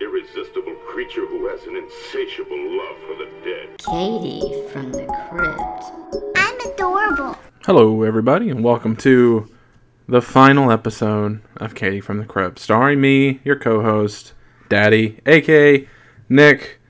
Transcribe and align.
irresistible 0.00 0.74
creature 0.88 1.26
who 1.26 1.46
has 1.48 1.62
an 1.64 1.76
insatiable 1.76 2.76
love 2.76 2.96
for 3.06 3.14
the 3.16 3.30
dead. 3.44 3.78
Katie 3.78 4.68
from 4.68 4.92
the 4.92 5.06
crypt. 5.28 6.34
I'm 6.36 6.72
adorable. 6.72 7.36
Hello, 7.64 8.02
everybody, 8.02 8.50
and 8.50 8.62
welcome 8.62 8.96
to 8.96 9.48
the 10.06 10.22
final 10.22 10.70
episode 10.70 11.40
of 11.56 11.74
Katie 11.74 12.00
from 12.00 12.18
the 12.18 12.24
Crypt, 12.24 12.58
starring 12.58 13.00
me, 13.00 13.40
your 13.44 13.56
co-host, 13.56 14.32
Daddy, 14.68 15.20
aka 15.26 15.86
Nick. 16.28 16.80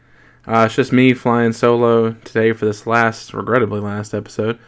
Uh, 0.46 0.64
it's 0.67 0.75
just 0.75 0.93
me 0.93 1.14
flying 1.14 1.53
solo 1.53 2.12
today 2.12 2.53
for 2.53 2.64
this 2.67 2.87
last, 2.87 3.32
regrettably 3.35 3.80
last 3.80 4.14
episode. 4.14 4.59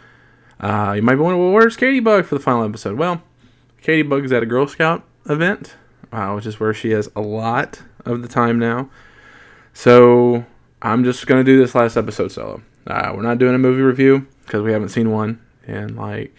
Uh, 0.61 0.93
you 0.97 1.03
might 1.03 1.17
be 1.17 1.21
wondering, 1.21 1.43
well, 1.43 1.53
where's 1.53 1.77
Katie 1.77 2.01
Bug 2.01 2.25
for 2.25 2.37
the 2.37 2.43
final 2.43 2.65
episode? 2.65 2.97
Well, 2.97 3.23
Katie 3.81 4.03
Bug's 4.03 4.33
at 4.33 4.43
a 4.43 4.47
Girl 4.47 4.67
Scout 4.67 5.05
event, 5.29 5.75
uh, 6.13 6.33
which 6.33 6.47
is 6.47 6.61
where 6.61 6.75
she 6.75 6.93
is 6.93 7.11
a 7.17 7.21
lot 7.21 7.83
of 8.05 8.23
the 8.23 8.29
time 8.29 8.59
now. 8.59 8.91
So 9.73 10.45
I'm 10.81 11.05
just 11.05 11.27
gonna 11.27 11.45
do 11.45 11.59
this 11.59 11.75
last 11.75 11.97
episode 11.97 12.33
solo. 12.33 12.63
Uh, 12.87 13.13
we're 13.15 13.23
not 13.23 13.39
doing 13.39 13.55
a 13.55 13.59
movie 13.59 13.83
review 13.83 14.27
because 14.45 14.63
we 14.63 14.73
haven't 14.73 14.91
seen 14.91 15.11
one 15.11 15.41
in 15.67 15.97
like 15.97 16.35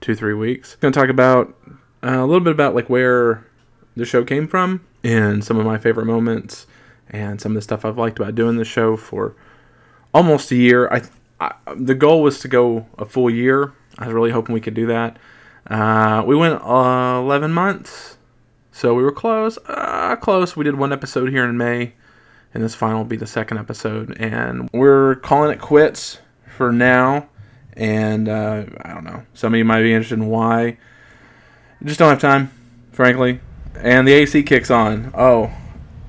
two 0.00 0.14
three 0.14 0.34
weeks. 0.34 0.76
Gonna 0.76 0.92
talk 0.92 1.08
about 1.08 1.54
uh, 2.02 2.18
a 2.18 2.26
little 2.26 2.40
bit 2.40 2.52
about 2.52 2.74
like 2.74 2.88
where 2.88 3.46
the 3.96 4.04
show 4.04 4.24
came 4.24 4.48
from 4.48 4.86
and 5.04 5.44
some 5.44 5.58
of 5.58 5.66
my 5.66 5.78
favorite 5.78 6.06
moments 6.06 6.66
and 7.10 7.40
some 7.40 7.52
of 7.52 7.56
the 7.56 7.62
stuff 7.62 7.84
I've 7.84 7.98
liked 7.98 8.18
about 8.18 8.34
doing 8.34 8.56
the 8.56 8.64
show 8.64 8.96
for 8.96 9.34
almost 10.14 10.50
a 10.50 10.56
year. 10.56 10.88
I, 10.88 11.02
I 11.40 11.54
the 11.76 11.94
goal 11.94 12.22
was 12.22 12.40
to 12.40 12.48
go 12.48 12.86
a 12.98 13.04
full 13.04 13.30
year. 13.30 13.72
I 13.98 14.06
was 14.06 14.14
really 14.14 14.30
hoping 14.30 14.54
we 14.54 14.60
could 14.60 14.74
do 14.74 14.86
that. 14.86 15.18
Uh, 15.66 16.22
we 16.26 16.34
went 16.34 16.60
uh, 16.62 17.20
11 17.20 17.52
months, 17.52 18.16
so 18.72 18.94
we 18.94 19.02
were 19.02 19.12
close. 19.12 19.58
Uh, 19.66 20.16
close. 20.16 20.56
We 20.56 20.64
did 20.64 20.76
one 20.76 20.92
episode 20.92 21.28
here 21.28 21.44
in 21.44 21.56
May, 21.56 21.92
and 22.54 22.64
this 22.64 22.74
final 22.74 22.98
will 22.98 23.04
be 23.04 23.16
the 23.16 23.26
second 23.26 23.58
episode. 23.58 24.16
And 24.18 24.68
we're 24.72 25.16
calling 25.16 25.52
it 25.52 25.60
quits 25.60 26.18
for 26.56 26.72
now. 26.72 27.28
And 27.74 28.28
uh, 28.28 28.64
I 28.82 28.94
don't 28.94 29.04
know. 29.04 29.24
Some 29.34 29.54
of 29.54 29.58
you 29.58 29.64
might 29.64 29.82
be 29.82 29.92
interested 29.92 30.18
in 30.18 30.26
why. 30.26 30.78
Just 31.84 31.98
don't 31.98 32.08
have 32.08 32.20
time, 32.20 32.50
frankly. 32.92 33.40
And 33.76 34.08
the 34.08 34.12
AC 34.12 34.42
kicks 34.42 34.70
on. 34.70 35.12
Oh, 35.14 35.52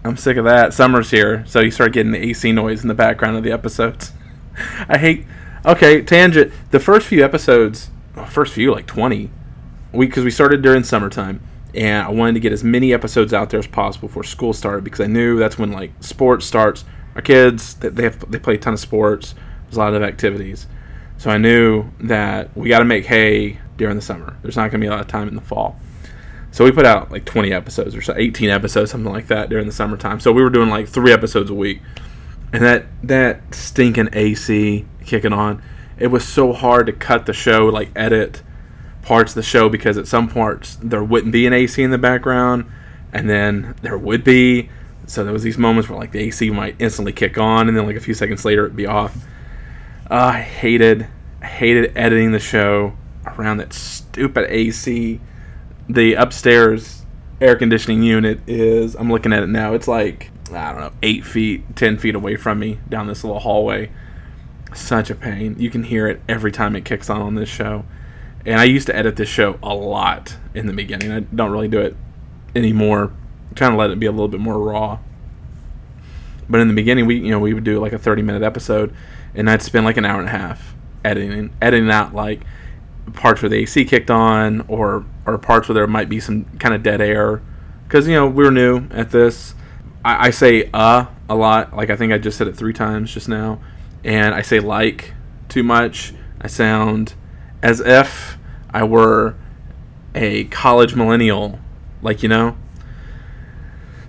I'm 0.05 0.17
sick 0.17 0.37
of 0.37 0.45
that. 0.45 0.73
Summer's 0.73 1.11
here, 1.11 1.45
so 1.45 1.59
you 1.59 1.71
start 1.71 1.93
getting 1.93 2.11
the 2.11 2.19
AC 2.19 2.51
noise 2.51 2.81
in 2.81 2.87
the 2.87 2.93
background 2.93 3.37
of 3.37 3.43
the 3.43 3.51
episodes. 3.51 4.11
I 4.87 4.97
hate. 4.97 5.25
Okay, 5.65 6.01
tangent. 6.01 6.51
The 6.71 6.79
first 6.79 7.07
few 7.07 7.23
episodes, 7.23 7.89
first 8.29 8.53
few 8.53 8.73
like 8.73 8.85
20, 8.85 9.29
we 9.93 10.05
because 10.05 10.25
we 10.25 10.31
started 10.31 10.61
during 10.61 10.83
summertime, 10.83 11.41
and 11.73 12.05
I 12.05 12.11
wanted 12.11 12.33
to 12.33 12.39
get 12.39 12.51
as 12.51 12.63
many 12.63 12.93
episodes 12.93 13.33
out 13.33 13.49
there 13.49 13.59
as 13.59 13.67
possible 13.67 14.07
before 14.07 14.23
school 14.23 14.53
started 14.53 14.83
because 14.83 14.99
I 14.99 15.07
knew 15.07 15.39
that's 15.39 15.57
when 15.57 15.71
like 15.71 15.91
sports 16.01 16.45
starts. 16.45 16.85
Our 17.15 17.21
kids 17.21 17.75
they 17.75 18.03
have, 18.03 18.31
they 18.31 18.39
play 18.39 18.55
a 18.55 18.57
ton 18.57 18.73
of 18.73 18.79
sports. 18.79 19.35
There's 19.65 19.77
a 19.77 19.79
lot 19.79 19.93
of 19.93 20.03
activities, 20.03 20.67
so 21.17 21.29
I 21.29 21.37
knew 21.37 21.85
that 22.01 22.55
we 22.55 22.69
got 22.69 22.79
to 22.79 22.85
make 22.85 23.05
hay 23.05 23.59
during 23.77 23.95
the 23.95 24.01
summer. 24.01 24.37
There's 24.41 24.55
not 24.55 24.71
going 24.71 24.81
to 24.81 24.85
be 24.85 24.87
a 24.87 24.91
lot 24.91 25.01
of 25.01 25.07
time 25.07 25.27
in 25.27 25.35
the 25.35 25.41
fall. 25.41 25.79
So 26.51 26.63
we 26.63 26.71
put 26.71 26.85
out 26.85 27.11
like 27.11 27.25
20 27.25 27.51
episodes 27.51 27.95
or 27.95 28.01
so, 28.03 28.13
18 28.15 28.49
episodes, 28.51 28.91
something 28.91 29.11
like 29.11 29.27
that 29.27 29.49
during 29.49 29.65
the 29.65 29.71
summertime. 29.71 30.19
So 30.19 30.31
we 30.31 30.43
were 30.43 30.51
doing 30.51 30.69
like 30.69 30.87
three 30.87 31.11
episodes 31.11 31.49
a 31.49 31.55
week, 31.55 31.81
and 32.51 32.63
that 32.63 32.85
that 33.01 33.55
stinking 33.55 34.09
AC 34.13 34.85
kicking 35.03 35.33
on, 35.33 35.63
it 35.97 36.07
was 36.07 36.27
so 36.27 36.53
hard 36.53 36.85
to 36.85 36.93
cut 36.93 37.25
the 37.25 37.33
show, 37.33 37.65
like 37.65 37.89
edit 37.95 38.43
parts 39.03 39.31
of 39.31 39.35
the 39.35 39.43
show 39.43 39.69
because 39.69 39.97
at 39.97 40.07
some 40.07 40.27
parts 40.27 40.77
there 40.81 41.03
wouldn't 41.03 41.31
be 41.31 41.45
an 41.45 41.53
AC 41.53 41.81
in 41.81 41.91
the 41.91 41.97
background, 41.97 42.65
and 43.11 43.29
then 43.29 43.75
there 43.81 43.97
would 43.97 44.23
be. 44.23 44.69
So 45.05 45.23
there 45.23 45.33
was 45.33 45.43
these 45.43 45.57
moments 45.57 45.89
where 45.89 45.99
like 45.99 46.11
the 46.11 46.19
AC 46.19 46.49
might 46.49 46.75
instantly 46.79 47.11
kick 47.13 47.37
on, 47.37 47.67
and 47.67 47.77
then 47.77 47.85
like 47.85 47.97
a 47.97 48.01
few 48.01 48.13
seconds 48.13 48.45
later 48.45 48.65
it'd 48.65 48.75
be 48.75 48.87
off. 48.87 49.15
Uh, 50.09 50.15
I 50.15 50.41
hated, 50.41 51.07
hated 51.43 51.95
editing 51.97 52.31
the 52.31 52.39
show 52.39 52.93
around 53.25 53.57
that 53.57 53.73
stupid 53.73 54.49
AC 54.49 55.19
the 55.89 56.13
upstairs 56.13 57.03
air 57.41 57.55
conditioning 57.55 58.01
unit 58.01 58.39
is 58.47 58.95
i'm 58.95 59.11
looking 59.11 59.33
at 59.33 59.43
it 59.43 59.47
now 59.47 59.73
it's 59.73 59.87
like 59.87 60.31
i 60.51 60.71
don't 60.71 60.79
know 60.79 60.91
eight 61.01 61.25
feet 61.25 61.75
ten 61.75 61.97
feet 61.97 62.15
away 62.15 62.35
from 62.35 62.59
me 62.59 62.79
down 62.87 63.07
this 63.07 63.23
little 63.23 63.39
hallway 63.39 63.89
such 64.73 65.09
a 65.09 65.15
pain 65.15 65.55
you 65.59 65.69
can 65.69 65.83
hear 65.83 66.07
it 66.07 66.21
every 66.29 66.51
time 66.51 66.75
it 66.75 66.85
kicks 66.85 67.09
on 67.09 67.21
on 67.21 67.35
this 67.35 67.49
show 67.49 67.83
and 68.45 68.59
i 68.59 68.63
used 68.63 68.87
to 68.87 68.95
edit 68.95 69.15
this 69.15 69.29
show 69.29 69.57
a 69.63 69.73
lot 69.73 70.35
in 70.53 70.67
the 70.67 70.73
beginning. 70.73 71.11
I 71.11 71.21
don't 71.21 71.51
really 71.51 71.67
do 71.67 71.79
it 71.79 71.95
anymore. 72.55 73.11
I'm 73.49 73.55
trying 73.55 73.71
to 73.71 73.77
let 73.77 73.89
it 73.89 73.99
be 73.99 74.05
a 74.05 74.11
little 74.11 74.27
bit 74.27 74.39
more 74.39 74.59
raw. 74.59 74.99
But 76.47 76.59
in 76.61 76.67
the 76.67 76.73
beginning 76.73 77.05
we 77.05 77.15
you 77.15 77.31
know 77.31 77.39
we 77.39 77.53
would 77.53 77.63
do 77.63 77.79
like 77.79 77.93
a 77.93 77.99
30 77.99 78.21
minute 78.21 78.43
episode 78.43 78.93
and 79.33 79.49
i'd 79.49 79.61
spend 79.61 79.85
like 79.85 79.97
an 79.97 80.05
hour 80.05 80.19
and 80.19 80.29
a 80.29 80.31
half 80.31 80.75
editing 81.03 81.51
editing 81.61 81.89
out 81.89 82.13
like 82.13 82.41
parts 83.11 83.41
where 83.41 83.49
the 83.49 83.57
AC 83.57 83.85
kicked 83.85 84.09
on, 84.09 84.61
or 84.67 85.05
or 85.25 85.37
parts 85.37 85.67
where 85.67 85.73
there 85.73 85.87
might 85.87 86.09
be 86.09 86.19
some 86.19 86.45
kind 86.59 86.73
of 86.73 86.83
dead 86.83 87.01
air, 87.01 87.41
because 87.85 88.07
you 88.07 88.13
know 88.13 88.27
we 88.27 88.43
were 88.43 88.51
new 88.51 88.87
at 88.91 89.11
this. 89.11 89.55
I, 90.05 90.27
I 90.27 90.29
say 90.31 90.69
uh 90.73 91.07
a 91.29 91.35
lot, 91.35 91.75
like 91.75 91.89
I 91.89 91.95
think 91.95 92.13
I 92.13 92.17
just 92.17 92.37
said 92.37 92.47
it 92.47 92.55
three 92.55 92.73
times 92.73 93.13
just 93.13 93.27
now, 93.27 93.59
and 94.03 94.33
I 94.33 94.41
say 94.41 94.59
like 94.59 95.13
too 95.49 95.63
much. 95.63 96.13
I 96.41 96.47
sound 96.47 97.13
as 97.63 97.79
if 97.79 98.37
I 98.69 98.83
were 98.83 99.35
a 100.13 100.43
college 100.45 100.95
millennial, 100.95 101.59
like 102.03 102.21
you 102.21 102.29
know. 102.29 102.55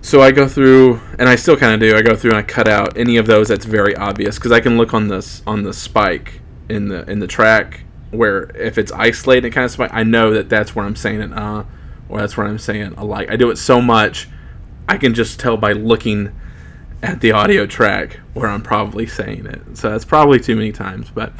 So 0.01 0.21
I 0.21 0.31
go 0.31 0.47
through, 0.47 0.99
and 1.17 1.27
I 1.27 1.35
still 1.35 1.57
kind 1.57 1.73
of 1.73 1.79
do. 1.79 1.97
I 1.97 2.03
go 2.03 2.15
through 2.15 2.31
and 2.31 2.37
I 2.37 2.43
cut 2.43 2.67
out 2.67 2.95
any 2.95 3.17
of 3.17 3.25
those 3.25 3.47
that's 3.47 3.65
very 3.65 3.95
obvious 3.95 4.35
because 4.35 4.51
I 4.51 4.59
can 4.59 4.77
look 4.77 4.93
on 4.93 5.07
this 5.07 5.41
on 5.47 5.63
the 5.63 5.73
spike 5.73 6.41
in 6.69 6.89
the 6.89 7.09
in 7.09 7.19
the 7.19 7.27
track 7.27 7.81
where 8.11 8.43
if 8.55 8.77
it's 8.77 8.91
isolated 8.91 9.51
kind 9.51 9.65
of 9.65 9.71
spike, 9.71 9.89
I 9.91 10.03
know 10.03 10.31
that 10.33 10.49
that's 10.49 10.75
where 10.75 10.85
I'm 10.85 10.95
saying 10.95 11.21
it 11.21 11.33
uh, 11.33 11.63
or 12.07 12.19
that's 12.19 12.37
where 12.37 12.45
I'm 12.45 12.59
saying 12.59 12.93
a 12.97 13.05
like. 13.05 13.31
I 13.31 13.35
do 13.35 13.49
it 13.49 13.57
so 13.57 13.81
much, 13.81 14.27
I 14.87 14.97
can 14.97 15.13
just 15.13 15.39
tell 15.39 15.57
by 15.57 15.71
looking 15.71 16.33
at 17.01 17.21
the 17.21 17.31
audio 17.31 17.65
track 17.65 18.19
where 18.33 18.47
I'm 18.47 18.61
probably 18.61 19.07
saying 19.07 19.45
it. 19.45 19.77
So 19.77 19.89
that's 19.89 20.05
probably 20.05 20.39
too 20.39 20.55
many 20.55 20.71
times. 20.71 21.09
But 21.09 21.33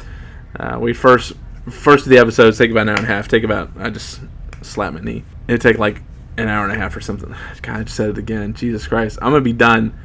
uh, 0.58 0.78
we 0.80 0.92
first 0.92 1.34
first 1.70 2.04
of 2.06 2.10
the 2.10 2.18
episodes 2.18 2.58
take 2.58 2.70
about 2.70 2.82
an 2.82 2.88
hour 2.90 2.96
and 2.96 3.04
a 3.04 3.08
half. 3.08 3.28
Take 3.28 3.44
about 3.44 3.70
I 3.76 3.90
just 3.90 4.20
slap 4.62 4.92
my 4.94 5.00
knee. 5.00 5.24
It'd 5.48 5.60
take 5.60 5.78
like 5.78 6.02
an 6.36 6.48
hour 6.48 6.64
and 6.64 6.72
a 6.72 6.76
half 6.76 6.96
or 6.96 7.00
something. 7.00 7.34
God, 7.62 7.80
I 7.80 7.82
just 7.84 7.96
said 7.96 8.10
it 8.10 8.18
again. 8.18 8.54
Jesus 8.54 8.86
Christ, 8.86 9.18
I'm 9.22 9.32
gonna 9.32 9.40
be 9.40 9.52
done. 9.52 9.98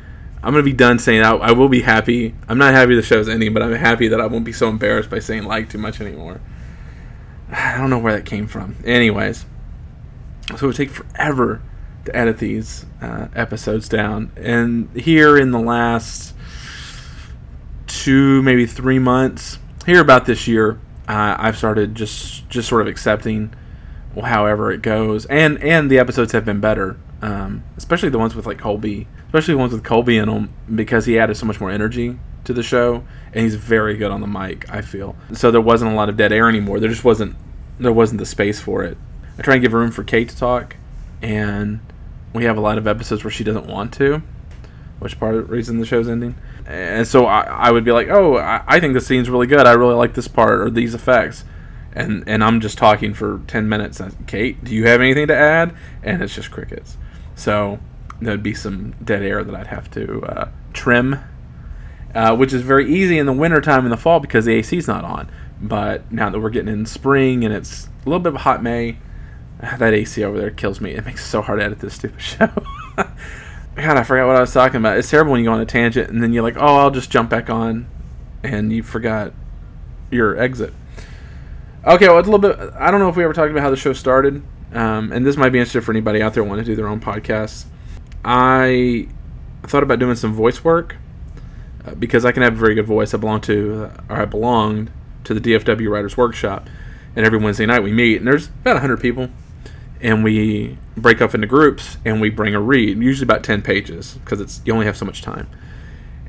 I'm 0.44 0.54
gonna 0.54 0.64
be 0.64 0.74
done 0.74 1.00
saying 1.00 1.22
I, 1.22 1.32
I 1.32 1.52
will 1.52 1.70
be 1.70 1.82
happy. 1.82 2.36
I'm 2.48 2.58
not 2.58 2.74
happy 2.74 2.96
the 2.96 3.02
show's 3.02 3.30
ending, 3.30 3.54
but 3.54 3.62
I'm 3.62 3.74
happy 3.74 4.08
that 4.10 4.20
I 4.20 4.26
won't 4.26 4.46
be 4.46 4.54
so 4.54 4.70
embarrassed 4.70 5.10
by 5.10 5.20
saying 5.20 5.44
like 5.44 5.70
too 5.70 5.78
much 5.78 6.02
anymore. 6.02 6.42
I 7.52 7.78
don't 7.78 7.90
know 7.90 8.00
where 8.00 8.14
that 8.14 8.26
came 8.26 8.48
from. 8.48 8.76
Anyways, 8.86 9.46
so 10.50 10.56
it 10.56 10.62
would 10.64 10.76
take 10.76 10.90
forever 10.90 11.62
to 12.06 12.16
edit 12.16 12.40
these 12.40 12.86
uh, 13.02 13.28
episodes 13.36 13.88
down. 13.88 14.32
And 14.36 14.90
here 14.96 15.38
in 15.38 15.52
the 15.52 15.60
last 15.60 16.34
two, 17.88 18.42
maybe 18.42 18.66
three 18.66 19.00
months, 19.00 19.60
here 19.86 20.02
about 20.02 20.26
this 20.26 20.48
year, 20.48 20.80
uh, 21.12 21.36
I've 21.38 21.58
started 21.58 21.94
just 21.94 22.48
just 22.48 22.70
sort 22.70 22.82
of 22.82 22.88
accepting 22.88 23.54
however 24.24 24.72
it 24.72 24.82
goes, 24.82 25.26
and 25.26 25.62
and 25.62 25.92
the 25.92 26.00
episodes 26.00 26.32
have 26.32 26.46
been 26.46 26.62
better, 26.62 26.98
um, 27.22 27.66
especially 27.76 28.08
the 28.08 28.18
ones 28.18 28.34
with 28.34 28.46
like 28.46 28.58
Colby, 28.58 29.08
especially 29.26 29.56
the 29.56 29.58
ones 29.58 29.74
with 29.74 29.84
Colby 29.84 30.18
in 30.18 30.30
them 30.30 30.54
because 30.74 31.06
he 31.06 31.20
added 31.20 31.36
so 31.36 31.46
much 31.46 31.60
more 31.60 31.70
energy 31.70 32.18
to 32.46 32.54
the 32.54 32.64
show, 32.64 33.04
and 33.34 33.44
he's 33.44 33.56
very 33.56 33.98
good 33.98 34.10
on 34.10 34.22
the 34.22 34.28
mic. 34.28 34.70
I 34.70 34.80
feel 34.80 35.18
so 35.34 35.52
there 35.52 35.60
wasn't 35.60 35.92
a 35.92 35.96
lot 35.96 36.08
of 36.08 36.16
dead 36.16 36.32
air 36.32 36.48
anymore. 36.48 36.80
There 36.80 36.90
just 36.90 37.04
wasn't 37.04 37.36
there 37.78 37.92
wasn't 37.92 38.20
the 38.20 38.26
space 38.26 38.62
for 38.62 38.84
it. 38.86 38.98
I 39.38 39.42
try 39.42 39.56
and 39.56 39.62
give 39.62 39.74
room 39.74 39.92
for 39.92 40.06
Kate 40.06 40.30
to 40.30 40.38
talk, 40.38 40.78
and 41.22 41.82
we 42.34 42.46
have 42.46 42.56
a 42.56 42.62
lot 42.62 42.78
of 42.78 42.88
episodes 42.88 43.26
where 43.26 43.32
she 43.32 43.44
doesn't 43.44 43.68
want 43.68 43.94
to, 43.96 44.22
which 45.02 45.20
part 45.20 45.34
of 45.34 45.48
the 45.48 45.52
reason 45.52 45.80
the 45.80 45.86
show's 45.86 46.08
ending. 46.08 46.36
And 46.68 47.08
so 47.08 47.26
I, 47.26 47.42
I 47.42 47.72
would 47.72 47.84
be 47.84 47.92
like, 47.92 48.10
oh, 48.10 48.38
I, 48.38 48.62
I 48.68 48.80
think 48.80 48.94
the 48.94 49.02
scene's 49.02 49.32
really 49.32 49.48
good. 49.48 49.66
I 49.66 49.72
really 49.72 49.96
like 49.96 50.14
this 50.14 50.28
part 50.28 50.62
or 50.62 50.70
these 50.70 50.94
effects. 50.94 51.44
And, 51.94 52.24
and 52.28 52.44
I'm 52.44 52.62
just 52.62 52.78
talking 52.78 53.16
for 53.16 53.42
10 53.48 53.68
minutes. 53.68 54.00
Kate, 54.28 54.64
do 54.64 54.76
you 54.76 54.86
have 54.86 55.02
anything 55.02 55.26
to 55.26 55.36
add? 55.36 55.76
And 56.04 56.22
it's 56.22 56.36
just 56.36 56.52
crickets. 56.52 56.98
So 57.34 57.80
there'd 58.22 58.44
be 58.44 58.54
some 58.54 58.94
dead 59.04 59.24
air 59.24 59.44
that 59.44 59.56
I'd 59.56 59.68
have 59.68 59.90
to 59.92 60.22
uh, 60.22 60.50
trim, 60.72 61.20
uh, 62.14 62.36
which 62.36 62.54
is 62.54 62.62
very 62.62 62.94
easy 62.94 63.18
in 63.18 63.26
the 63.26 63.34
wintertime 63.34 63.86
and 63.86 63.92
the 63.92 63.98
fall 63.98 64.20
because 64.20 64.46
the 64.46 64.54
AC's 64.54 64.88
not 64.88 65.04
on. 65.04 65.32
But 65.60 66.12
now 66.12 66.30
that 66.30 66.40
we're 66.40 66.52
getting 66.52 66.72
in 66.72 66.86
spring 66.86 67.44
and 67.44 67.52
it's 67.52 67.88
a 68.06 68.10
little 68.10 68.20
bit 68.20 68.30
of 68.30 68.36
a 68.36 68.40
hot 68.40 68.62
May, 68.62 69.00
that 69.62 69.96
AC 69.96 70.24
over 70.24 70.38
there 70.38 70.52
kills 70.52 70.80
me. 70.80 70.92
It 70.92 71.08
makes 71.08 71.26
it 71.26 71.28
so 71.28 71.42
hard 71.42 71.60
to 71.60 71.66
edit 71.66 71.80
this 71.80 71.96
stupid 71.96 72.22
show. 72.22 72.52
God, 73.76 73.98
I 73.98 74.04
forgot 74.04 74.28
what 74.28 74.36
I 74.36 74.42
was 74.42 74.54
talking 74.54 74.78
about. 74.78 74.98
It's 74.98 75.10
terrible 75.10 75.32
when 75.32 75.40
you 75.40 75.46
go 75.46 75.54
on 75.54 75.62
a 75.62 75.66
tangent 75.66 76.10
and 76.10 76.22
then 76.22 76.34
you're 76.34 76.44
like, 76.44 76.58
oh, 76.58 76.78
I'll 76.78 76.92
just 76.92 77.10
jump 77.10 77.30
back 77.30 77.50
on, 77.50 77.88
and 78.44 78.72
you 78.72 78.84
forgot 78.84 79.34
your 80.12 80.38
exit. 80.38 80.74
Okay, 81.86 82.08
well, 82.08 82.20
it's 82.20 82.28
a 82.28 82.32
little 82.32 82.50
bit. 82.50 82.74
I 82.78 82.92
don't 82.92 83.00
know 83.00 83.10
if 83.10 83.16
we 83.16 83.24
ever 83.24 83.34
talked 83.34 83.50
about 83.50 83.64
how 83.64 83.70
the 83.70 83.78
show 83.78 83.94
started, 83.94 84.44
um, 84.74 85.12
and 85.12 85.26
this 85.26 85.38
might 85.38 85.50
be 85.50 85.60
interesting 85.60 85.82
for 85.82 85.92
anybody 85.92 86.22
out 86.22 86.34
there 86.34 86.44
wanting 86.44 86.66
to 86.66 86.72
do 86.72 86.76
their 86.76 86.88
own 86.88 87.00
podcast. 87.00 87.66
I 88.24 89.08
thought 89.64 89.84
about 89.84 90.00
doing 90.00 90.16
some 90.16 90.34
voice 90.34 90.64
work 90.64 90.98
uh, 91.86 91.96
because 91.96 92.26
I 92.26 92.32
can 92.32 92.44
have 92.44 92.54
a 92.54 92.58
very 92.58 92.76
good 92.76 92.86
voice. 92.86 93.14
I 93.14 93.18
belong 93.18 93.42
to, 93.42 93.90
or 94.10 94.22
I 94.22 94.26
belonged 94.26 94.92
to 95.24 95.34
the 95.34 95.40
DFW 95.40 95.90
Writers 95.90 96.18
Workshop, 96.18 96.70
and 97.16 97.26
every 97.26 97.40
Wednesday 97.40 97.66
night 97.66 97.84
we 97.84 97.94
meet, 97.94 98.18
and 98.18 98.28
there's 98.28 98.48
about 98.48 98.74
100 98.74 99.00
people, 99.00 99.30
and 100.02 100.24
we 100.24 100.78
break 100.98 101.22
up 101.22 101.34
into 101.36 101.48
groups, 101.48 101.98
and 102.06 102.20
we 102.20 102.30
bring 102.30 102.56
a 102.56 102.60
read, 102.60 102.98
usually 102.98 103.26
about 103.26 103.44
10 103.44 103.62
pages, 103.62 104.16
because 104.16 104.42
it's 104.42 104.62
you 104.66 104.74
only 104.74 104.86
have 104.86 104.98
so 104.98 105.06
much 105.06 105.22
time, 105.22 105.48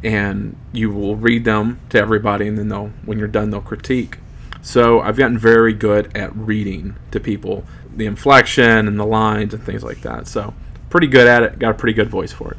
and 0.04 0.56
you 0.72 0.90
will 0.90 1.16
read 1.16 1.44
them 1.44 1.80
to 1.90 1.98
everybody, 1.98 2.46
and 2.46 2.58
then 2.58 2.68
they'll, 2.68 2.88
when 3.04 3.18
you're 3.18 3.28
done, 3.28 3.50
they'll 3.50 3.60
critique. 3.60 4.18
So 4.62 5.00
I've 5.00 5.16
gotten 5.16 5.38
very 5.38 5.72
good 5.72 6.16
at 6.16 6.34
reading 6.36 6.96
to 7.10 7.18
people 7.18 7.64
the 7.94 8.06
inflection 8.06 8.86
and 8.86 8.98
the 8.98 9.04
lines 9.04 9.52
and 9.52 9.62
things 9.62 9.82
like 9.82 10.02
that. 10.02 10.26
So 10.28 10.54
pretty 10.88 11.08
good 11.08 11.26
at 11.26 11.42
it. 11.42 11.58
Got 11.58 11.72
a 11.72 11.74
pretty 11.74 11.94
good 11.94 12.08
voice 12.08 12.32
for 12.32 12.52
it. 12.52 12.58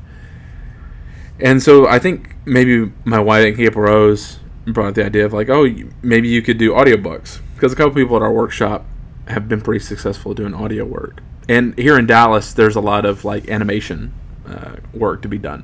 And 1.40 1.64
so 1.64 1.88
I 1.88 2.00
think 2.00 2.36
maybe 2.46 2.92
my 3.06 3.20
wife 3.20 3.46
at 3.46 3.56
Cape 3.56 3.76
Rose 3.76 4.40
brought 4.66 4.90
up 4.90 4.96
the 4.96 5.06
idea 5.06 5.26
of 5.26 5.34
like, 5.34 5.50
oh, 5.50 5.68
maybe 6.02 6.28
you 6.28 6.42
could 6.42 6.58
do 6.58 6.72
audiobooks 6.72 7.40
because 7.56 7.74
a 7.74 7.76
couple 7.76 7.94
people 7.94 8.16
at 8.18 8.22
our 8.22 8.32
workshop 8.32 8.86
have 9.28 9.48
been 9.48 9.62
pretty 9.62 9.84
successful 9.84 10.34
doing 10.34 10.54
audio 10.54 10.86
work. 10.86 11.22
And 11.48 11.78
here 11.78 11.98
in 11.98 12.06
Dallas, 12.06 12.54
there's 12.54 12.76
a 12.76 12.82
lot 12.82 13.06
of 13.06 13.26
like 13.26 13.50
animation 13.50 14.14
uh, 14.48 14.78
work 14.94 15.22
to 15.24 15.28
be 15.28 15.38
done. 15.38 15.64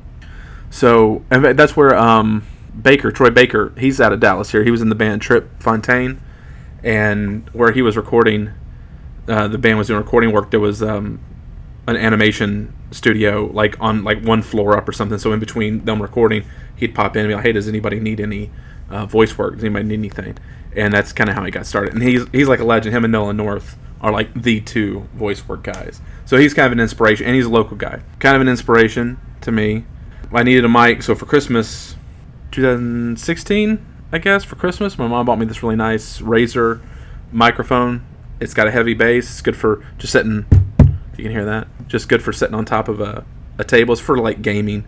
So 0.70 1.24
that's 1.30 1.76
where 1.76 1.96
um, 1.96 2.46
Baker, 2.80 3.12
Troy 3.12 3.30
Baker, 3.30 3.74
he's 3.78 4.00
out 4.00 4.14
of 4.14 4.20
Dallas 4.20 4.52
here. 4.52 4.64
He 4.64 4.72
was 4.72 4.82
in 4.82 4.90
the 4.90 4.96
band 4.96 5.22
Tripp 5.22 5.62
Fontaine, 5.62 6.22
and 6.84 7.50
where 7.50 7.72
he 7.72 7.82
was 7.82 7.98
recording, 7.98 8.52
uh, 9.28 9.48
the 9.48 9.58
band 9.58 9.78
was 9.78 9.88
doing 9.88 10.00
recording 10.00 10.32
work. 10.32 10.52
There 10.52 10.60
was 10.60 10.84
um, 10.84 11.20
an 11.88 11.96
animation 11.96 12.74
studio 12.92 13.50
like 13.54 13.80
on 13.80 14.04
like 14.04 14.24
one 14.24 14.42
floor 14.42 14.78
up 14.78 14.88
or 14.88 14.92
something. 14.92 15.18
So 15.18 15.34
in 15.34 15.40
between 15.40 15.86
them 15.86 16.02
recording, 16.02 16.46
he'd 16.76 16.94
pop 16.94 17.16
in 17.16 17.22
and 17.22 17.30
be 17.30 17.36
like, 17.36 17.46
"Hey, 17.46 17.52
does 17.52 17.68
anybody 17.68 18.00
need 18.00 18.20
any 18.20 18.52
uh, 18.90 19.06
voice 19.06 19.38
work? 19.38 19.56
Does 19.56 19.64
anybody 19.64 19.86
need 19.86 20.00
anything?" 20.00 20.38
And 20.76 20.94
that's 20.94 21.14
kind 21.14 21.30
of 21.30 21.36
how 21.36 21.44
he 21.44 21.52
got 21.52 21.66
started. 21.66 21.94
And 21.94 22.04
he's 22.04 22.28
he's 22.32 22.48
like 22.48 22.60
a 22.60 22.64
legend. 22.64 22.96
Him 22.96 23.04
and 23.04 23.12
Nolan 23.12 23.38
North 23.38 23.76
are 24.02 24.12
like 24.12 24.34
the 24.34 24.62
two 24.62 25.08
voice 25.14 25.48
work 25.48 25.64
guys. 25.64 26.02
So 26.26 26.38
he's 26.38 26.54
kind 26.54 26.68
of 26.68 26.72
an 26.72 26.80
inspiration, 26.80 27.26
and 27.26 27.36
he's 27.36 27.46
a 27.46 27.50
local 27.50 27.76
guy. 27.76 28.02
Kind 28.20 28.36
of 28.36 28.42
an 28.42 28.48
inspiration 28.48 29.20
to 29.42 29.52
me. 29.52 29.86
I 30.32 30.44
needed 30.44 30.64
a 30.64 30.70
mic, 30.70 31.02
so 31.02 31.16
for 31.16 31.26
Christmas, 31.26 31.96
2016, 32.52 33.86
I 34.12 34.18
guess 34.20 34.44
for 34.44 34.56
Christmas, 34.56 34.98
my 34.98 35.08
mom 35.08 35.26
bought 35.26 35.40
me 35.40 35.46
this 35.46 35.64
really 35.64 35.76
nice 35.76 36.20
Razer 36.20 36.82
microphone. 37.32 38.06
It's 38.40 38.54
got 38.54 38.68
a 38.68 38.72
heavy 38.72 38.94
bass. 38.94 39.30
It's 39.30 39.42
good 39.42 39.58
for 39.58 39.84
just 39.98 40.14
sitting. 40.14 40.46
If 41.12 41.18
you 41.18 41.24
can 41.24 41.32
hear 41.32 41.46
that, 41.46 41.68
just 41.88 42.10
good 42.10 42.22
for 42.22 42.32
sitting 42.32 42.56
on 42.56 42.66
top 42.66 42.88
of 42.88 43.02
a, 43.02 43.26
a 43.58 43.64
table. 43.64 43.94
It's 43.94 44.02
for 44.02 44.18
like 44.18 44.42
gaming. 44.42 44.86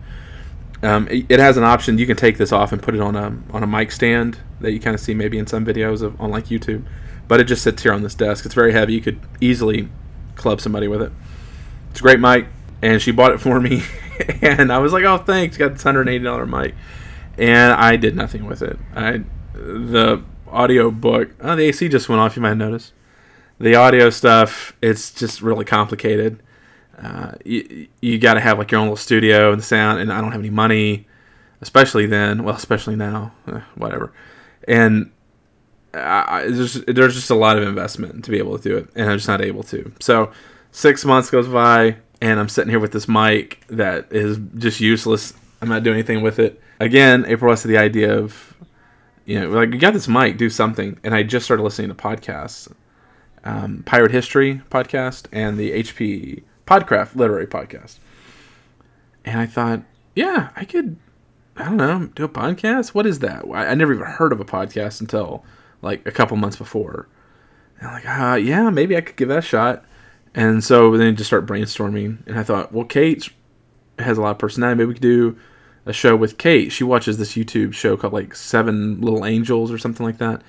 Um, 0.82 1.06
it, 1.08 1.26
it, 1.28 1.40
has 1.40 1.56
an 1.56 1.64
option. 1.64 1.98
You 1.98 2.06
can 2.06 2.16
take 2.16 2.38
this 2.38 2.52
off 2.52 2.72
and 2.72 2.82
put 2.82 2.94
it 2.94 3.00
on 3.00 3.14
a 3.14 3.36
on 3.52 3.62
a 3.62 3.66
mic 3.66 3.92
stand 3.92 4.38
that 4.62 4.72
you 4.72 4.80
kind 4.80 4.94
of 4.94 5.00
see 5.00 5.14
maybe 5.14 5.38
in 5.38 5.46
some 5.46 5.64
videos 5.64 6.02
of 6.02 6.20
on 6.20 6.30
like 6.30 6.46
YouTube. 6.46 6.84
But 7.28 7.40
it 7.40 7.44
just 7.44 7.62
sits 7.62 7.82
here 7.82 7.92
on 7.92 8.02
this 8.02 8.14
desk. 8.14 8.44
It's 8.44 8.54
very 8.54 8.72
heavy. 8.72 8.94
You 8.94 9.00
could 9.00 9.20
easily 9.40 9.88
club 10.34 10.60
somebody 10.60 10.88
with 10.88 11.02
it. 11.02 11.12
It's 11.90 12.00
a 12.00 12.02
great 12.02 12.20
mic, 12.20 12.46
and 12.82 13.00
she 13.00 13.12
bought 13.12 13.32
it 13.32 13.40
for 13.40 13.60
me. 13.60 13.82
and 14.42 14.72
I 14.72 14.78
was 14.78 14.92
like, 14.92 15.04
"Oh, 15.04 15.18
thanks." 15.18 15.56
Got 15.56 15.74
this 15.74 15.82
hundred 15.82 16.08
eighty 16.08 16.24
dollar 16.24 16.46
mic, 16.46 16.74
and 17.38 17.72
I 17.72 17.96
did 17.96 18.16
nothing 18.16 18.46
with 18.46 18.62
it. 18.62 18.78
I 18.94 19.22
the 19.54 20.22
audio 20.48 20.90
book. 20.90 21.30
Oh, 21.40 21.56
the 21.56 21.64
AC 21.64 21.88
just 21.88 22.08
went 22.08 22.20
off. 22.20 22.36
You 22.36 22.42
might 22.42 22.56
notice 22.56 22.92
the 23.58 23.76
audio 23.76 24.10
stuff. 24.10 24.74
It's 24.82 25.12
just 25.12 25.40
really 25.40 25.64
complicated. 25.64 26.42
Uh, 27.00 27.32
you 27.44 27.88
you 28.00 28.18
got 28.18 28.34
to 28.34 28.40
have 28.40 28.58
like 28.58 28.70
your 28.70 28.80
own 28.80 28.86
little 28.86 28.96
studio 28.96 29.52
and 29.52 29.62
sound, 29.62 30.00
and 30.00 30.12
I 30.12 30.20
don't 30.20 30.32
have 30.32 30.40
any 30.40 30.50
money, 30.50 31.06
especially 31.60 32.06
then. 32.06 32.44
Well, 32.44 32.54
especially 32.54 32.96
now, 32.96 33.32
eh, 33.48 33.60
whatever. 33.76 34.12
And 34.68 35.10
I, 35.94 36.46
there's 36.48 36.74
there's 36.84 37.14
just 37.14 37.30
a 37.30 37.34
lot 37.34 37.58
of 37.58 37.64
investment 37.64 38.24
to 38.24 38.30
be 38.30 38.38
able 38.38 38.58
to 38.58 38.62
do 38.62 38.76
it, 38.76 38.88
and 38.94 39.10
I'm 39.10 39.18
just 39.18 39.28
not 39.28 39.40
able 39.40 39.62
to. 39.64 39.92
So 40.00 40.32
six 40.70 41.04
months 41.04 41.30
goes 41.30 41.48
by 41.48 41.96
and 42.22 42.38
I'm 42.38 42.48
sitting 42.48 42.70
here 42.70 42.78
with 42.78 42.92
this 42.92 43.08
mic 43.08 43.64
that 43.66 44.06
is 44.12 44.38
just 44.56 44.80
useless. 44.80 45.34
I'm 45.60 45.68
not 45.68 45.82
doing 45.82 45.96
anything 45.96 46.22
with 46.22 46.38
it. 46.38 46.60
Again, 46.78 47.24
April 47.26 47.50
has 47.50 47.64
the 47.64 47.78
idea 47.78 48.16
of, 48.16 48.54
you 49.24 49.40
know, 49.40 49.50
like 49.50 49.72
you 49.72 49.78
got 49.78 49.92
this 49.92 50.06
mic, 50.06 50.38
do 50.38 50.48
something. 50.48 51.00
And 51.02 51.16
I 51.16 51.24
just 51.24 51.44
started 51.44 51.64
listening 51.64 51.88
to 51.88 51.96
podcasts, 51.96 52.72
um, 53.42 53.82
Pirate 53.84 54.12
History 54.12 54.62
podcast 54.70 55.26
and 55.32 55.58
the 55.58 55.72
HP 55.82 56.44
Podcraft 56.64 57.16
Literary 57.16 57.48
podcast. 57.48 57.98
And 59.24 59.40
I 59.40 59.46
thought, 59.46 59.82
yeah, 60.14 60.50
I 60.54 60.64
could, 60.64 60.98
I 61.56 61.64
don't 61.64 61.76
know, 61.76 62.08
do 62.14 62.24
a 62.24 62.28
podcast. 62.28 62.88
What 62.88 63.06
is 63.06 63.18
that? 63.18 63.44
I, 63.52 63.66
I 63.66 63.74
never 63.74 63.92
even 63.92 64.06
heard 64.06 64.32
of 64.32 64.40
a 64.40 64.44
podcast 64.44 65.00
until 65.00 65.44
like 65.82 66.06
a 66.06 66.12
couple 66.12 66.36
months 66.36 66.56
before. 66.56 67.08
And 67.78 67.88
I'm 67.88 67.94
like, 67.94 68.08
uh, 68.08 68.34
yeah, 68.36 68.70
maybe 68.70 68.96
I 68.96 69.00
could 69.00 69.16
give 69.16 69.28
that 69.28 69.38
a 69.38 69.42
shot. 69.42 69.84
And 70.34 70.64
so 70.64 70.96
then 70.96 71.16
just 71.16 71.28
start 71.28 71.44
brainstorming, 71.44 72.26
and 72.26 72.38
I 72.38 72.42
thought, 72.42 72.72
well, 72.72 72.86
Kate 72.86 73.28
has 73.98 74.16
a 74.16 74.22
lot 74.22 74.30
of 74.30 74.38
personality. 74.38 74.78
Maybe 74.78 74.88
we 74.88 74.94
could 74.94 75.02
do 75.02 75.36
a 75.84 75.92
show 75.92 76.16
with 76.16 76.38
Kate. 76.38 76.72
She 76.72 76.84
watches 76.84 77.18
this 77.18 77.34
YouTube 77.34 77.74
show 77.74 77.96
called 77.96 78.14
like 78.14 78.34
Seven 78.34 79.00
Little 79.02 79.26
Angels 79.26 79.70
or 79.70 79.76
something 79.76 80.06
like 80.06 80.18
that. 80.18 80.42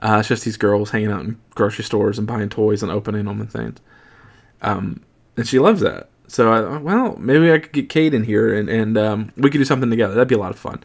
Uh, 0.00 0.16
it's 0.18 0.28
just 0.28 0.44
these 0.44 0.56
girls 0.56 0.90
hanging 0.90 1.10
out 1.12 1.20
in 1.20 1.38
grocery 1.54 1.84
stores 1.84 2.18
and 2.18 2.26
buying 2.26 2.48
toys 2.48 2.82
and 2.82 2.90
opening 2.90 3.26
them 3.26 3.40
and 3.40 3.50
things. 3.50 3.78
Um, 4.62 5.02
and 5.36 5.46
she 5.46 5.58
loves 5.58 5.80
that. 5.82 6.08
So 6.28 6.52
I 6.52 6.78
well, 6.78 7.16
maybe 7.18 7.50
I 7.52 7.58
could 7.58 7.72
get 7.72 7.88
Kate 7.88 8.14
in 8.14 8.24
here 8.24 8.54
and 8.54 8.68
and 8.68 8.96
um, 8.96 9.32
we 9.36 9.50
could 9.50 9.58
do 9.58 9.64
something 9.64 9.90
together. 9.90 10.14
That'd 10.14 10.28
be 10.28 10.34
a 10.34 10.38
lot 10.38 10.50
of 10.50 10.58
fun. 10.58 10.84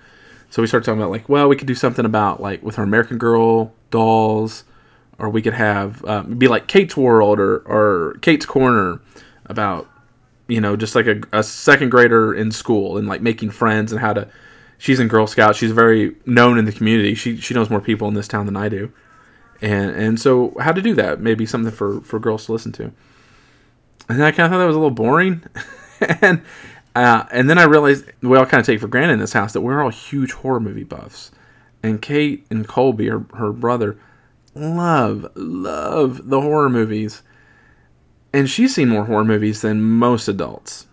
So 0.49 0.61
we 0.61 0.67
started 0.67 0.85
talking 0.85 1.01
about 1.01 1.11
like, 1.11 1.29
well, 1.29 1.47
we 1.47 1.55
could 1.55 1.67
do 1.67 1.75
something 1.75 2.05
about 2.05 2.41
like 2.41 2.63
with 2.63 2.77
our 2.77 2.83
American 2.83 3.17
Girl 3.17 3.73
dolls 3.91 4.63
or 5.17 5.29
we 5.29 5.41
could 5.41 5.53
have 5.53 6.03
uh, 6.05 6.23
be 6.23 6.47
like 6.47 6.67
Kate's 6.67 6.97
World 6.97 7.39
or 7.39 7.57
or 7.59 8.15
Kate's 8.21 8.45
Corner 8.45 8.99
about 9.45 9.89
you 10.47 10.61
know 10.61 10.75
just 10.75 10.95
like 10.95 11.07
a, 11.07 11.21
a 11.31 11.43
second 11.43 11.89
grader 11.89 12.33
in 12.33 12.51
school 12.51 12.97
and 12.97 13.07
like 13.07 13.21
making 13.21 13.51
friends 13.51 13.91
and 13.91 14.01
how 14.01 14.13
to. 14.13 14.27
She's 14.77 14.99
in 14.99 15.07
Girl 15.07 15.27
Scouts. 15.27 15.57
She's 15.57 15.71
very 15.71 16.13
known 16.25 16.57
in 16.57 16.65
the 16.65 16.73
community. 16.73 17.15
She 17.15 17.37
she 17.37 17.53
knows 17.53 17.69
more 17.69 17.79
people 17.79 18.07
in 18.07 18.15
this 18.15 18.27
town 18.27 18.45
than 18.45 18.57
I 18.57 18.67
do, 18.69 18.91
and 19.61 19.91
and 19.91 20.19
so 20.19 20.55
how 20.59 20.73
to 20.73 20.81
do 20.81 20.93
that? 20.95 21.21
Maybe 21.21 21.45
something 21.45 21.71
for 21.71 22.01
for 22.01 22.19
girls 22.19 22.47
to 22.47 22.51
listen 22.51 22.73
to. 22.73 22.91
And 24.09 24.23
I 24.23 24.31
kind 24.31 24.45
of 24.45 24.51
thought 24.51 24.59
that 24.59 24.65
was 24.65 24.75
a 24.75 24.79
little 24.79 24.91
boring, 24.91 25.43
and 26.21 26.41
uh, 26.95 27.25
and 27.31 27.49
then 27.49 27.57
I 27.57 27.63
realized 27.63 28.05
we 28.21 28.37
all 28.37 28.45
kind 28.45 28.59
of 28.59 28.65
take 28.65 28.79
for 28.79 28.87
granted 28.87 29.13
in 29.13 29.19
this 29.19 29.33
house 29.33 29.53
that 29.53 29.61
we're 29.61 29.81
all 29.81 29.89
huge 29.89 30.33
horror 30.33 30.59
movie 30.59 30.83
buffs, 30.83 31.31
and 31.81 32.01
Kate 32.01 32.45
and 32.49 32.67
Colby, 32.67 33.07
her 33.07 33.25
her 33.35 33.51
brother, 33.51 33.97
love, 34.55 35.31
love 35.35 36.29
the 36.29 36.41
horror 36.41 36.69
movies. 36.69 37.23
And 38.35 38.49
she's 38.49 38.73
seen 38.73 38.89
more 38.89 39.05
horror 39.05 39.25
movies 39.25 39.61
than 39.61 39.81
most 39.83 40.27
adults. 40.27 40.87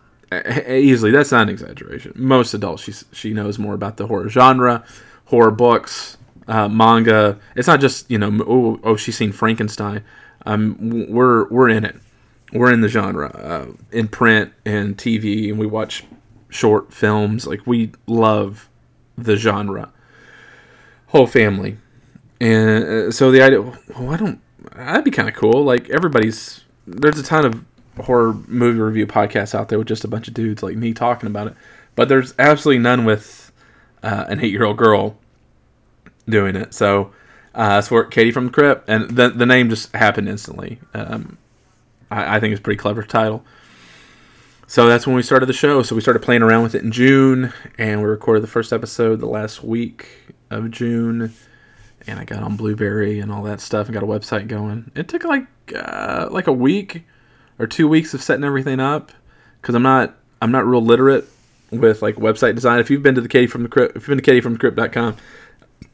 Easily, 0.68 1.11
that's 1.11 1.32
not 1.32 1.42
an 1.42 1.49
exaggeration. 1.49 2.12
Most 2.14 2.54
adults, 2.54 2.82
she 2.82 2.92
she 3.12 3.32
knows 3.32 3.58
more 3.58 3.75
about 3.75 3.96
the 3.96 4.06
horror 4.06 4.28
genre, 4.28 4.84
horror 5.26 5.50
books, 5.50 6.16
uh, 6.46 6.68
manga. 6.68 7.38
It's 7.56 7.66
not 7.66 7.80
just 7.80 8.11
you 8.11 8.18
know, 8.18 8.44
oh, 8.46 8.80
oh 8.84 8.96
she's 8.96 9.16
seen 9.16 9.32
Frankenstein. 9.32 10.04
Um, 10.46 11.08
we're 11.08 11.49
we're 11.49 11.68
in 11.68 11.84
it. 11.84 11.96
We're 12.52 12.73
in 12.73 12.80
the 12.80 12.88
genre, 12.88 13.28
uh, 13.28 13.66
in 13.92 14.09
print 14.09 14.52
and 14.64 14.97
TV, 14.97 15.50
and 15.50 15.59
we 15.59 15.66
watch 15.66 16.04
short 16.49 16.92
films. 16.92 17.47
Like 17.47 17.66
we 17.66 17.92
love 18.07 18.69
the 19.16 19.37
genre. 19.37 19.92
Whole 21.09 21.26
family. 21.26 21.76
And 22.40 22.85
uh, 22.85 23.11
so 23.12 23.30
the 23.30 23.42
idea, 23.42 23.61
well, 23.61 24.11
I 24.11 24.16
don't, 24.16 24.40
that'd 24.75 25.04
be 25.04 25.11
kind 25.11 25.28
of 25.28 25.35
cool. 25.35 25.62
Like 25.64 25.90
everybody's, 25.90 26.64
there's 26.87 27.19
a 27.19 27.23
ton 27.23 27.45
of 27.45 27.64
horror 28.04 28.33
movie 28.47 28.80
review 28.80 29.07
podcasts 29.07 29.54
out 29.54 29.69
there 29.69 29.78
with 29.78 29.88
just 29.88 30.04
a 30.04 30.09
bunch 30.09 30.28
of 30.28 30.35
dudes 30.35 30.62
like 30.62 30.76
me 30.76 30.95
talking 30.95 31.28
about 31.28 31.49
it, 31.49 31.54
but 31.95 32.09
there's 32.09 32.35
absolutely 32.38 32.83
none 32.83 33.04
with 33.04 33.52
uh, 34.02 34.25
an 34.28 34.40
eight 34.40 34.52
year 34.52 34.64
old 34.64 34.76
girl 34.76 35.16
doing 36.28 36.57
it. 36.57 36.73
So 36.73 37.12
uh, 37.54 37.69
that's 37.76 37.90
where 37.90 38.04
Katie 38.04 38.30
from 38.30 38.47
the 38.47 38.52
Crypt, 38.52 38.88
and 38.88 39.11
the 39.11 39.28
the 39.30 39.47
name 39.47 39.69
just 39.69 39.95
happened 39.95 40.28
instantly. 40.28 40.78
Um, 40.95 41.37
I, 42.10 42.36
I 42.36 42.40
think 42.40 42.52
it's 42.52 42.60
a 42.60 42.62
pretty 42.62 42.78
clever 42.78 43.02
title. 43.02 43.44
So 44.66 44.86
that's 44.86 45.06
when 45.06 45.16
we 45.16 45.22
started 45.22 45.46
the 45.46 45.52
show. 45.52 45.82
So 45.82 45.94
we 45.94 46.00
started 46.00 46.20
playing 46.20 46.42
around 46.42 46.62
with 46.62 46.74
it 46.74 46.82
in 46.82 46.92
June, 46.92 47.52
and 47.76 48.00
we 48.00 48.06
recorded 48.06 48.42
the 48.42 48.48
first 48.48 48.72
episode 48.72 49.20
the 49.20 49.26
last 49.26 49.64
week 49.64 50.34
of 50.50 50.70
June 50.70 51.32
and 52.06 52.18
I 52.18 52.24
got 52.24 52.42
on 52.42 52.56
Blubrry 52.56 53.20
and 53.20 53.30
all 53.30 53.42
that 53.44 53.60
stuff 53.60 53.86
and 53.86 53.94
got 53.94 54.02
a 54.02 54.06
website 54.06 54.48
going. 54.48 54.90
It 54.94 55.08
took 55.08 55.24
like 55.24 55.46
uh, 55.74 56.28
like 56.30 56.46
a 56.46 56.52
week 56.52 57.04
or 57.58 57.66
two 57.66 57.88
weeks 57.88 58.14
of 58.14 58.22
setting 58.22 58.44
everything 58.44 58.80
up 58.80 59.12
because 59.60 59.74
I'm 59.74 59.82
not 59.82 60.16
I'm 60.40 60.50
not 60.52 60.66
real 60.66 60.82
literate 60.82 61.26
with 61.70 62.02
like 62.02 62.16
website 62.16 62.54
design. 62.54 62.80
If 62.80 62.90
you've 62.90 63.02
been 63.02 63.14
to 63.14 63.20
the 63.20 63.28
Katie 63.28 63.46
from 63.46 63.62
the 63.62 63.68
Crypt, 63.68 63.96
if 63.96 64.02
you've 64.02 64.08
been 64.08 64.18
to 64.18 64.22
Katie 64.22 64.40
from 64.40 64.54
the 64.54 64.58
Crypt.com, 64.58 65.16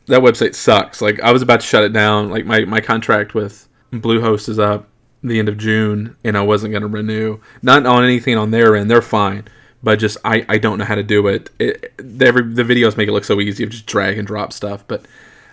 that 0.06 0.20
website 0.20 0.54
sucks. 0.54 1.00
Like 1.00 1.20
I 1.20 1.32
was 1.32 1.42
about 1.42 1.61
to 1.61 1.66
shut 1.66 1.85
it 1.85 1.92
down. 1.92 2.30
Like 2.30 2.46
my, 2.46 2.64
my 2.64 2.80
contract 2.80 3.35
with 3.35 3.68
Bluehost 3.92 4.49
is 4.49 4.58
up 4.58 4.88
the 5.28 5.38
end 5.38 5.49
of 5.49 5.59
June 5.59 6.16
and 6.25 6.37
I 6.37 6.42
wasn't 6.42 6.73
going 6.73 6.83
to 6.83 6.88
renew. 6.88 7.40
Not 7.62 7.87
on 7.87 8.04
anything 8.04 8.37
on 8.37 8.50
their 8.50 8.76
end. 8.76 8.90
They're 8.90 9.02
fine. 9.02 9.45
but 9.83 10.00
just 10.00 10.18
I, 10.25 10.45
I 10.49 10.59
don't 10.59 10.78
know 10.78 10.85
how 10.85 10.97
to 10.97 11.02
do 11.02 11.26
it. 11.28 11.50
it 11.59 11.92
the, 11.97 12.26
every, 12.26 12.42
the 12.42 12.64
videos 12.64 12.97
make 12.97 13.09
it 13.09 13.12
look 13.12 13.25
so 13.25 13.40
easy 13.40 13.62
of 13.62 13.71
just 13.71 13.87
drag 13.87 14.18
and 14.18 14.26
drop 14.26 14.52
stuff, 14.52 14.85
but 14.88 15.04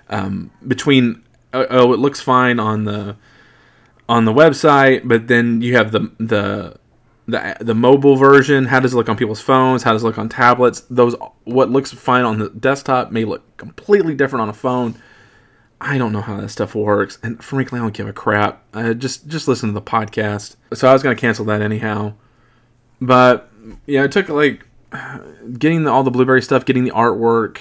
um, 0.10 0.50
between 0.68 1.24
oh, 1.54 1.68
oh 1.70 1.94
it 1.94 2.00
looks 2.00 2.20
fine 2.20 2.60
on 2.60 2.86
the 2.86 3.16
on 4.10 4.26
the 4.26 4.34
website, 4.34 5.08
but 5.08 5.28
then 5.28 5.62
you 5.62 5.76
have 5.76 5.92
the 5.92 6.12
the 6.20 6.78
the 7.28 7.58
the 7.62 7.76
mobile 7.76 8.16
version. 8.16 8.66
How 8.66 8.80
does 8.80 8.94
it 8.94 8.98
look 8.98 9.08
on 9.08 9.18
people's 9.18 9.40
phones? 9.40 9.84
How 9.84 9.94
does 9.94 10.04
it 10.04 10.08
look 10.08 10.18
on 10.18 10.30
tablets? 10.30 10.82
Those 10.90 11.16
what 11.44 11.70
looks 11.70 11.92
fine 11.92 12.26
on 12.26 12.40
the 12.40 12.50
desktop 12.50 13.12
may 13.12 13.26
look 13.26 13.58
completely 13.58 14.16
different 14.16 14.42
on 14.42 14.50
a 14.50 14.54
phone. 14.54 14.96
I 15.86 15.98
don't 15.98 16.14
know 16.14 16.22
how 16.22 16.40
that 16.40 16.50
stuff 16.50 16.76
works, 16.76 17.20
and 17.22 17.44
frankly, 17.44 17.78
I 17.78 17.84
don't 17.84 17.94
give 17.94 18.08
a 18.08 18.14
crap. 18.14 18.64
I 18.74 18.94
just 18.94 19.28
just 19.28 19.48
listen 19.48 19.70
to 19.70 19.74
the 19.74 19.82
podcast. 19.82 20.56
So 20.74 20.88
I 20.88 20.94
was 20.94 21.04
gonna 21.04 21.16
cancel 21.16 21.46
that 21.46 21.62
anyhow, 21.62 22.14
but 23.02 23.52
yeah, 23.86 24.04
it 24.04 24.12
took 24.12 24.30
like 24.30 24.66
getting 25.58 25.84
the, 25.84 25.92
all 25.92 26.04
the 26.04 26.12
Blubrry 26.12 26.42
stuff, 26.42 26.66
getting 26.66 26.84
the 26.84 26.92
artwork, 26.92 27.58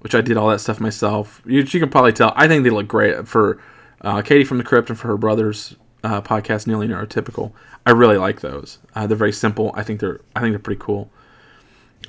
which 0.00 0.14
I 0.14 0.20
did 0.20 0.36
all 0.36 0.50
that 0.50 0.60
stuff 0.60 0.80
myself. 0.80 1.42
You, 1.46 1.60
you 1.60 1.80
can 1.80 1.88
probably 1.88 2.12
tell. 2.12 2.32
I 2.36 2.46
think 2.46 2.64
they 2.64 2.70
look 2.70 2.88
great 2.88 3.26
for 3.26 3.60
uh, 4.02 4.22
Katie 4.22 4.44
from 4.44 4.58
the 4.58 4.64
Crypt 4.64 4.90
and 4.90 4.98
for 4.98 5.08
her 5.08 5.16
brother's 5.16 5.76
uh, 6.04 6.20
podcast, 6.20 6.66
Nearly 6.66 6.88
Neurotypical. 6.88 7.52
I 7.86 7.92
really 7.92 8.16
like 8.16 8.40
those. 8.40 8.78
Uh, 8.94 9.06
they're 9.06 9.16
very 9.16 9.32
simple. 9.32 9.72
I 9.74 9.82
think 9.82 10.00
they're 10.00 10.20
I 10.36 10.40
think 10.40 10.52
they're 10.52 10.58
pretty 10.58 10.80
cool. 10.80 11.10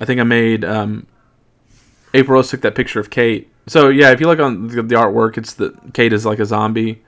I 0.00 0.04
think 0.04 0.20
I 0.20 0.24
made 0.24 0.64
um, 0.64 1.06
April 2.12 2.42
took 2.42 2.62
that 2.62 2.74
picture 2.74 3.00
of 3.00 3.10
Kate. 3.10 3.50
So 3.66 3.88
yeah, 3.88 4.10
if 4.10 4.20
you 4.20 4.26
look 4.26 4.40
on 4.40 4.68
the, 4.68 4.82
the 4.82 4.94
artwork, 4.94 5.38
it's 5.38 5.54
the 5.54 5.74
Kate 5.92 6.12
is 6.12 6.26
like 6.26 6.38
a 6.38 6.46
zombie, 6.46 7.02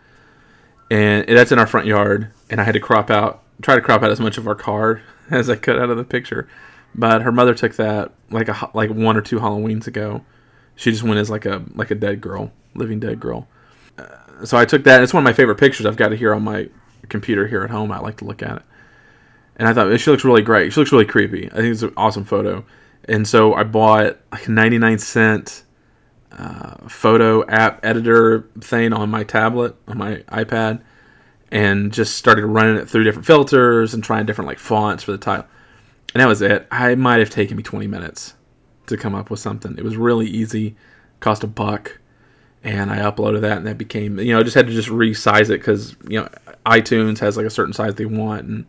and 0.90 1.26
that's 1.28 1.52
in 1.52 1.58
our 1.58 1.66
front 1.66 1.86
yard. 1.86 2.30
And 2.48 2.60
I 2.60 2.64
had 2.64 2.74
to 2.74 2.80
crop 2.80 3.10
out, 3.10 3.42
try 3.62 3.74
to 3.74 3.80
crop 3.80 4.02
out 4.02 4.10
as 4.10 4.20
much 4.20 4.38
of 4.38 4.46
our 4.46 4.54
car 4.54 5.02
as 5.30 5.50
I 5.50 5.56
could 5.56 5.78
out 5.78 5.90
of 5.90 5.96
the 5.96 6.04
picture. 6.04 6.48
But 6.94 7.22
her 7.22 7.32
mother 7.32 7.54
took 7.54 7.76
that 7.76 8.12
like 8.30 8.48
a 8.48 8.70
like 8.72 8.90
one 8.90 9.16
or 9.16 9.22
two 9.22 9.38
Halloweens 9.38 9.86
ago. 9.86 10.24
She 10.76 10.90
just 10.90 11.02
went 11.02 11.18
as 11.18 11.30
like 11.30 11.44
a 11.44 11.62
like 11.74 11.90
a 11.90 11.94
dead 11.94 12.20
girl, 12.20 12.52
living 12.74 13.00
dead 13.00 13.20
girl. 13.20 13.48
Uh, 13.98 14.44
so 14.44 14.56
I 14.56 14.64
took 14.64 14.84
that. 14.84 15.02
It's 15.02 15.12
one 15.12 15.22
of 15.22 15.24
my 15.24 15.32
favorite 15.32 15.58
pictures. 15.58 15.84
I've 15.86 15.96
got 15.96 16.12
it 16.12 16.18
here 16.18 16.34
on 16.34 16.42
my 16.42 16.68
computer 17.08 17.46
here 17.46 17.62
at 17.62 17.70
home. 17.70 17.92
I 17.92 17.98
like 17.98 18.16
to 18.18 18.24
look 18.24 18.42
at 18.42 18.56
it. 18.56 18.62
And 19.56 19.68
I 19.68 19.72
thought 19.72 19.98
she 19.98 20.10
looks 20.10 20.24
really 20.24 20.42
great. 20.42 20.72
She 20.72 20.80
looks 20.80 20.92
really 20.92 21.06
creepy. 21.06 21.46
I 21.46 21.56
think 21.56 21.72
it's 21.72 21.82
an 21.82 21.92
awesome 21.96 22.24
photo. 22.24 22.64
And 23.04 23.26
so 23.26 23.54
I 23.54 23.62
bought 23.62 24.18
like 24.32 24.46
a 24.46 24.50
99 24.50 24.98
cent 24.98 25.62
photo 26.88 27.46
app 27.46 27.84
editor 27.84 28.48
thing 28.60 28.92
on 28.92 29.10
my 29.10 29.24
tablet, 29.24 29.76
on 29.88 29.98
my 29.98 30.16
iPad, 30.28 30.82
and 31.50 31.92
just 31.92 32.16
started 32.16 32.46
running 32.46 32.76
it 32.76 32.88
through 32.88 33.04
different 33.04 33.26
filters 33.26 33.94
and 33.94 34.02
trying 34.02 34.26
different 34.26 34.48
like 34.48 34.58
fonts 34.58 35.02
for 35.02 35.12
the 35.12 35.18
title. 35.18 35.46
And 36.14 36.22
that 36.22 36.28
was 36.28 36.42
it. 36.42 36.66
I 36.70 36.94
might 36.94 37.18
have 37.18 37.30
taken 37.30 37.56
me 37.56 37.62
20 37.62 37.86
minutes 37.86 38.34
to 38.86 38.96
come 38.96 39.14
up 39.14 39.30
with 39.30 39.40
something. 39.40 39.76
It 39.76 39.84
was 39.84 39.96
really 39.96 40.26
easy, 40.26 40.76
cost 41.20 41.44
a 41.44 41.46
buck, 41.46 41.98
and 42.62 42.90
I 42.90 42.98
uploaded 42.98 43.42
that, 43.42 43.58
and 43.58 43.66
that 43.66 43.78
became 43.78 44.18
you 44.18 44.32
know 44.32 44.40
I 44.40 44.42
just 44.42 44.54
had 44.54 44.66
to 44.66 44.72
just 44.72 44.88
resize 44.88 45.50
it 45.50 45.60
because 45.60 45.96
you 46.08 46.20
know 46.20 46.28
iTunes 46.64 47.18
has 47.20 47.36
like 47.36 47.46
a 47.46 47.50
certain 47.50 47.72
size 47.72 47.94
they 47.94 48.06
want, 48.06 48.44
and 48.44 48.66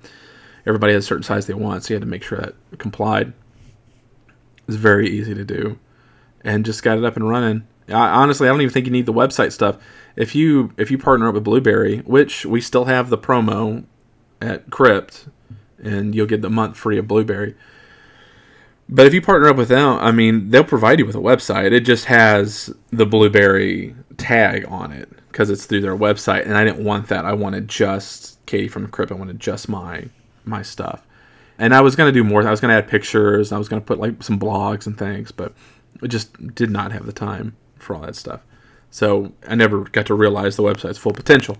everybody 0.65 0.93
has 0.93 1.03
a 1.03 1.07
certain 1.07 1.23
size 1.23 1.47
they 1.47 1.53
want, 1.53 1.83
so 1.83 1.93
you 1.93 1.95
had 1.95 2.03
to 2.03 2.07
make 2.07 2.23
sure 2.23 2.37
that 2.37 2.55
complied. 2.77 3.33
It's 4.67 4.77
very 4.77 5.09
easy 5.09 5.33
to 5.33 5.45
do, 5.45 5.79
and 6.43 6.65
just 6.65 6.83
got 6.83 6.97
it 6.97 7.05
up 7.05 7.15
and 7.15 7.29
running. 7.29 7.67
I, 7.89 8.09
honestly, 8.09 8.47
I 8.47 8.51
don't 8.51 8.61
even 8.61 8.73
think 8.73 8.85
you 8.85 8.91
need 8.91 9.05
the 9.05 9.13
website 9.13 9.51
stuff. 9.51 9.77
If 10.15 10.35
you 10.35 10.73
if 10.77 10.91
you 10.91 10.97
partner 10.97 11.27
up 11.27 11.35
with 11.35 11.43
Blubrry, 11.43 11.99
which 11.99 12.45
we 12.45 12.59
still 12.59 12.85
have 12.85 13.09
the 13.09 13.17
promo 13.17 13.85
at 14.41 14.69
Crypt, 14.69 15.27
and 15.81 16.13
you'll 16.15 16.25
get 16.25 16.41
the 16.41 16.49
month 16.49 16.77
free 16.77 16.97
of 16.97 17.07
Blubrry. 17.07 17.55
But 18.89 19.05
if 19.05 19.13
you 19.13 19.21
partner 19.21 19.49
up 19.49 19.57
with 19.57 19.67
them, 19.67 19.97
I 19.99 20.11
mean, 20.11 20.49
they'll 20.49 20.63
provide 20.63 20.99
you 20.99 21.05
with 21.05 21.15
a 21.15 21.19
website. 21.19 21.73
It 21.73 21.81
just 21.81 22.05
has 22.05 22.73
the 22.89 23.05
Blubrry 23.05 23.95
tag 24.17 24.65
on 24.69 24.91
it 24.91 25.09
because 25.27 25.49
it's 25.49 25.65
through 25.65 25.81
their 25.81 25.95
website, 25.95 26.45
and 26.45 26.57
I 26.57 26.63
didn't 26.63 26.83
want 26.83 27.07
that. 27.09 27.25
I 27.25 27.33
wanted 27.33 27.67
just 27.67 28.43
Katie 28.45 28.67
from 28.67 28.87
Crypt. 28.87 29.11
I 29.11 29.15
wanted 29.15 29.39
just 29.39 29.69
my 29.69 30.05
my 30.45 30.61
stuff, 30.61 31.05
and 31.59 31.75
I 31.75 31.81
was 31.81 31.95
gonna 31.95 32.11
do 32.11 32.23
more. 32.23 32.45
I 32.47 32.51
was 32.51 32.61
gonna 32.61 32.73
add 32.73 32.87
pictures. 32.87 33.51
I 33.51 33.57
was 33.57 33.67
gonna 33.69 33.81
put 33.81 33.99
like 33.99 34.23
some 34.23 34.39
blogs 34.39 34.87
and 34.87 34.97
things, 34.97 35.31
but 35.31 35.53
I 36.01 36.07
just 36.07 36.55
did 36.55 36.69
not 36.69 36.91
have 36.91 37.05
the 37.05 37.13
time 37.13 37.55
for 37.77 37.95
all 37.95 38.01
that 38.01 38.15
stuff. 38.15 38.41
So 38.89 39.33
I 39.47 39.55
never 39.55 39.81
got 39.85 40.05
to 40.07 40.13
realize 40.13 40.55
the 40.55 40.63
website's 40.63 40.97
full 40.97 41.13
potential. 41.13 41.57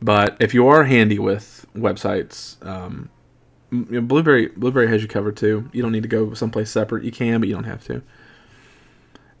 But 0.00 0.36
if 0.40 0.54
you 0.54 0.68
are 0.68 0.84
handy 0.84 1.18
with 1.18 1.66
websites, 1.74 2.64
um, 2.66 3.10
Blubrry 3.70 4.48
Blubrry 4.48 4.88
has 4.88 5.02
you 5.02 5.08
covered 5.08 5.36
too. 5.36 5.68
You 5.72 5.82
don't 5.82 5.92
need 5.92 6.02
to 6.02 6.08
go 6.08 6.34
someplace 6.34 6.70
separate. 6.70 7.04
You 7.04 7.10
can, 7.10 7.40
but 7.40 7.48
you 7.48 7.54
don't 7.54 7.64
have 7.64 7.84
to. 7.86 8.02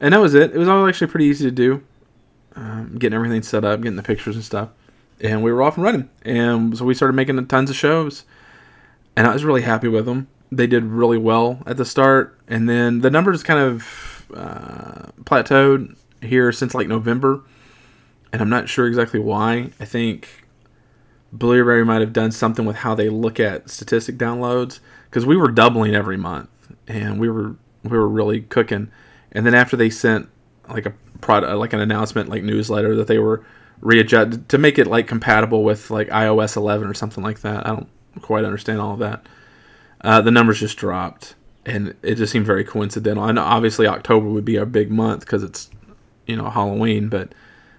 And 0.00 0.12
that 0.12 0.20
was 0.20 0.34
it. 0.34 0.52
It 0.52 0.58
was 0.58 0.68
all 0.68 0.86
actually 0.88 1.06
pretty 1.06 1.26
easy 1.26 1.44
to 1.44 1.50
do 1.50 1.82
um, 2.56 2.96
getting 2.98 3.14
everything 3.14 3.42
set 3.42 3.64
up, 3.64 3.80
getting 3.80 3.96
the 3.96 4.02
pictures 4.02 4.36
and 4.36 4.44
stuff. 4.44 4.70
And 5.20 5.42
we 5.42 5.52
were 5.52 5.62
off 5.62 5.76
and 5.76 5.84
running. 5.84 6.10
And 6.22 6.76
so 6.76 6.84
we 6.84 6.94
started 6.94 7.14
making 7.14 7.44
tons 7.46 7.70
of 7.70 7.76
shows. 7.76 8.24
And 9.16 9.26
I 9.26 9.32
was 9.32 9.44
really 9.44 9.62
happy 9.62 9.88
with 9.88 10.06
them. 10.06 10.28
They 10.50 10.66
did 10.66 10.84
really 10.84 11.18
well 11.18 11.62
at 11.66 11.76
the 11.76 11.84
start. 11.84 12.38
And 12.48 12.68
then 12.68 13.00
the 13.00 13.10
numbers 13.10 13.42
kind 13.42 13.60
of 13.60 14.13
uh, 14.34 15.10
plateaued 15.22 15.96
here 16.22 16.52
since 16.52 16.74
like 16.74 16.88
November. 16.88 17.42
And 18.32 18.42
I'm 18.42 18.50
not 18.50 18.68
sure 18.68 18.86
exactly 18.86 19.20
why. 19.20 19.70
I 19.78 19.84
think 19.84 20.44
Blubrry 21.32 21.84
might 21.84 22.00
have 22.00 22.12
done 22.12 22.32
something 22.32 22.64
with 22.64 22.76
how 22.76 22.94
they 22.94 23.08
look 23.08 23.38
at 23.38 23.70
statistic 23.70 24.16
downloads 24.16 24.80
because 25.08 25.26
we 25.26 25.36
were 25.36 25.50
doubling 25.50 25.94
every 25.94 26.16
month 26.16 26.48
and 26.86 27.20
we 27.20 27.28
were 27.28 27.56
we 27.82 27.96
were 27.96 28.08
really 28.08 28.40
cooking. 28.40 28.90
And 29.32 29.44
then 29.44 29.54
after 29.54 29.76
they 29.76 29.90
sent 29.90 30.28
like 30.68 30.86
a 30.86 30.94
product 31.20 31.56
like 31.58 31.72
an 31.72 31.80
announcement 31.80 32.28
like 32.28 32.42
newsletter 32.42 32.96
that 32.96 33.06
they 33.06 33.18
were 33.18 33.44
readjusted 33.80 34.48
to 34.48 34.58
make 34.58 34.78
it 34.78 34.86
like 34.86 35.06
compatible 35.06 35.62
with 35.62 35.90
like 35.90 36.08
iOS 36.08 36.56
11 36.56 36.88
or 36.88 36.94
something 36.94 37.22
like 37.22 37.40
that. 37.40 37.66
I 37.66 37.70
don't 37.70 37.88
quite 38.22 38.44
understand 38.44 38.80
all 38.80 38.94
of 38.94 38.98
that. 39.00 39.26
Uh, 40.00 40.20
the 40.20 40.30
numbers 40.30 40.60
just 40.60 40.76
dropped, 40.76 41.34
and 41.66 41.94
it 42.02 42.16
just 42.16 42.32
seemed 42.32 42.46
very 42.46 42.64
coincidental. 42.64 43.24
And 43.24 43.38
obviously 43.38 43.86
October 43.86 44.28
would 44.28 44.44
be 44.44 44.58
our 44.58 44.66
big 44.66 44.90
month 44.90 45.20
because 45.20 45.42
it's 45.42 45.70
you 46.26 46.36
know 46.36 46.50
Halloween, 46.50 47.08
but 47.08 47.34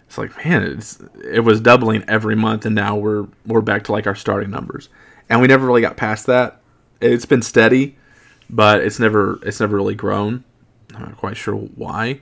it's 0.07 0.17
like 0.17 0.45
man, 0.45 0.63
it's 0.63 1.01
it 1.23 1.41
was 1.41 1.59
doubling 1.59 2.03
every 2.07 2.35
month, 2.35 2.65
and 2.65 2.75
now 2.75 2.95
we're 2.95 3.27
we're 3.45 3.61
back 3.61 3.83
to 3.85 3.91
like 3.91 4.07
our 4.07 4.15
starting 4.15 4.51
numbers, 4.51 4.89
and 5.29 5.41
we 5.41 5.47
never 5.47 5.65
really 5.65 5.81
got 5.81 5.97
past 5.97 6.25
that. 6.27 6.61
It's 7.01 7.25
been 7.25 7.41
steady, 7.41 7.97
but 8.49 8.81
it's 8.81 8.99
never 8.99 9.39
it's 9.43 9.59
never 9.59 9.75
really 9.75 9.95
grown. 9.95 10.43
I'm 10.93 11.01
not 11.01 11.17
quite 11.17 11.37
sure 11.37 11.55
why 11.55 12.21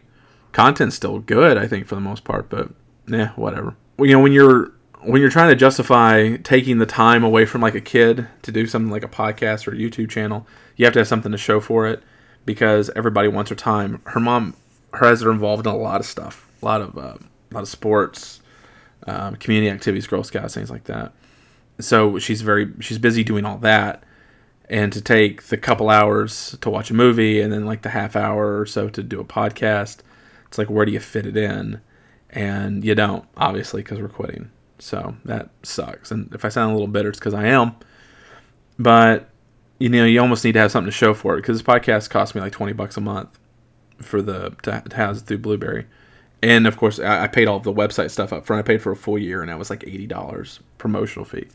content's 0.54 0.96
still 0.96 1.20
good, 1.20 1.58
I 1.58 1.68
think, 1.68 1.88
for 1.88 1.96
the 1.96 2.02
most 2.02 2.24
part. 2.24 2.50
But 2.50 2.70
yeah, 3.08 3.30
whatever. 3.36 3.76
You 4.00 4.14
know, 4.14 4.20
when 4.22 4.32
you're 4.32 4.72
when 5.02 5.20
you're 5.20 5.30
trying 5.30 5.50
to 5.50 5.56
justify 5.56 6.38
taking 6.38 6.78
the 6.78 6.86
time 6.86 7.24
away 7.24 7.46
from 7.46 7.60
like 7.60 7.76
a 7.76 7.82
kid 7.82 8.28
to 8.44 8.52
do 8.52 8.66
something 8.66 8.92
like 8.92 9.04
a 9.04 9.10
podcast 9.10 9.68
or 9.68 9.72
a 9.72 9.78
YouTube 9.78 10.10
channel, 10.10 10.48
you 10.76 10.86
have 10.86 10.94
to 10.94 11.00
have 11.00 11.08
something 11.08 11.32
to 11.32 11.38
show 11.38 11.60
for 11.60 11.88
it 11.88 12.02
because 12.46 12.90
everybody 12.96 13.28
wants 13.28 13.50
her 13.50 13.56
time. 13.56 14.02
Her 14.06 14.20
mom 14.20 14.56
her 14.94 15.08
has 15.08 15.24
are 15.24 15.32
involved 15.32 15.66
in 15.66 15.74
a 15.74 15.78
lot 15.78 16.00
of 16.00 16.06
stuff, 16.06 16.48
a 16.62 16.66
lot 16.66 16.82
of 16.82 16.98
uh, 16.98 17.18
a 17.18 17.54
lot 17.54 17.64
of 17.64 17.70
sports, 17.70 18.42
um, 19.08 19.36
community 19.38 19.70
activities, 19.70 20.08
Girl 20.08 20.24
Scouts, 20.24 20.54
things 20.54 20.70
like 20.70 20.86
that. 20.86 21.14
So 21.80 22.20
she's 22.20 22.42
very 22.42 22.72
she's 22.80 23.00
busy 23.00 23.24
doing 23.24 23.46
all 23.46 23.58
that, 23.60 24.04
and 24.70 24.94
to 24.94 25.02
take 25.02 25.44
the 25.44 25.58
couple 25.58 25.90
hours 25.90 26.58
to 26.62 26.70
watch 26.70 26.92
a 26.92 26.94
movie 26.94 27.42
and 27.42 27.52
then 27.52 27.66
like 27.66 27.82
the 27.82 27.90
half 27.90 28.16
hour 28.16 28.60
or 28.60 28.66
so 28.66 28.90
to 28.90 29.04
do 29.04 29.20
a 29.20 29.26
podcast 29.26 30.02
it's 30.54 30.60
like 30.60 30.70
where 30.70 30.86
do 30.86 30.92
you 30.92 31.00
fit 31.00 31.26
it 31.26 31.36
in? 31.36 31.82
And 32.30 32.86
you 32.86 32.94
don't, 32.94 33.26
obviously, 33.36 33.82
because 33.82 34.00
we're 34.00 34.08
quitting. 34.08 34.52
So 34.78 35.16
that 35.26 35.50
sucks. 35.64 36.12
And 36.12 36.32
if 36.32 36.46
I 36.46 36.50
sound 36.50 36.70
a 36.70 36.74
little 36.74 36.88
bitter, 36.88 37.10
it's 37.10 37.18
because 37.18 37.34
I 37.34 37.48
am. 37.48 37.76
But 38.78 39.30
you 39.84 39.90
know, 39.90 40.06
you 40.06 40.22
almost 40.22 40.46
need 40.46 40.54
to 40.54 40.60
have 40.60 40.72
something 40.72 40.90
to 40.90 40.98
show 40.98 41.14
for 41.14 41.34
it 41.34 41.42
because 41.42 41.58
this 41.58 41.68
podcast 41.68 42.10
cost 42.10 42.36
me 42.36 42.42
like 42.42 42.54
twenty 42.54 42.72
bucks 42.72 42.96
a 42.96 43.02
month 43.02 43.38
for 44.00 44.22
the 44.22 44.52
to, 44.62 44.82
to 44.88 44.96
house 44.96 45.22
it 45.22 45.26
through 45.26 45.40
Blubrry 45.40 45.86
And 46.42 46.66
of 46.68 46.78
course, 46.78 47.00
I, 47.00 47.24
I 47.24 47.28
paid 47.28 47.50
all 47.50 47.60
the 47.60 47.74
website 47.74 48.10
stuff 48.10 48.32
up 48.32 48.46
front. 48.46 48.62
I 48.62 48.64
paid 48.66 48.82
for 48.82 48.94
a 48.94 48.96
full 48.96 49.18
year, 49.18 49.42
and 49.42 49.50
that 49.50 49.60
was 49.60 49.70
like 49.70 49.84
eighty 49.84 50.08
dollars 50.08 50.62
promotional 50.78 51.26
fee. 51.26 51.48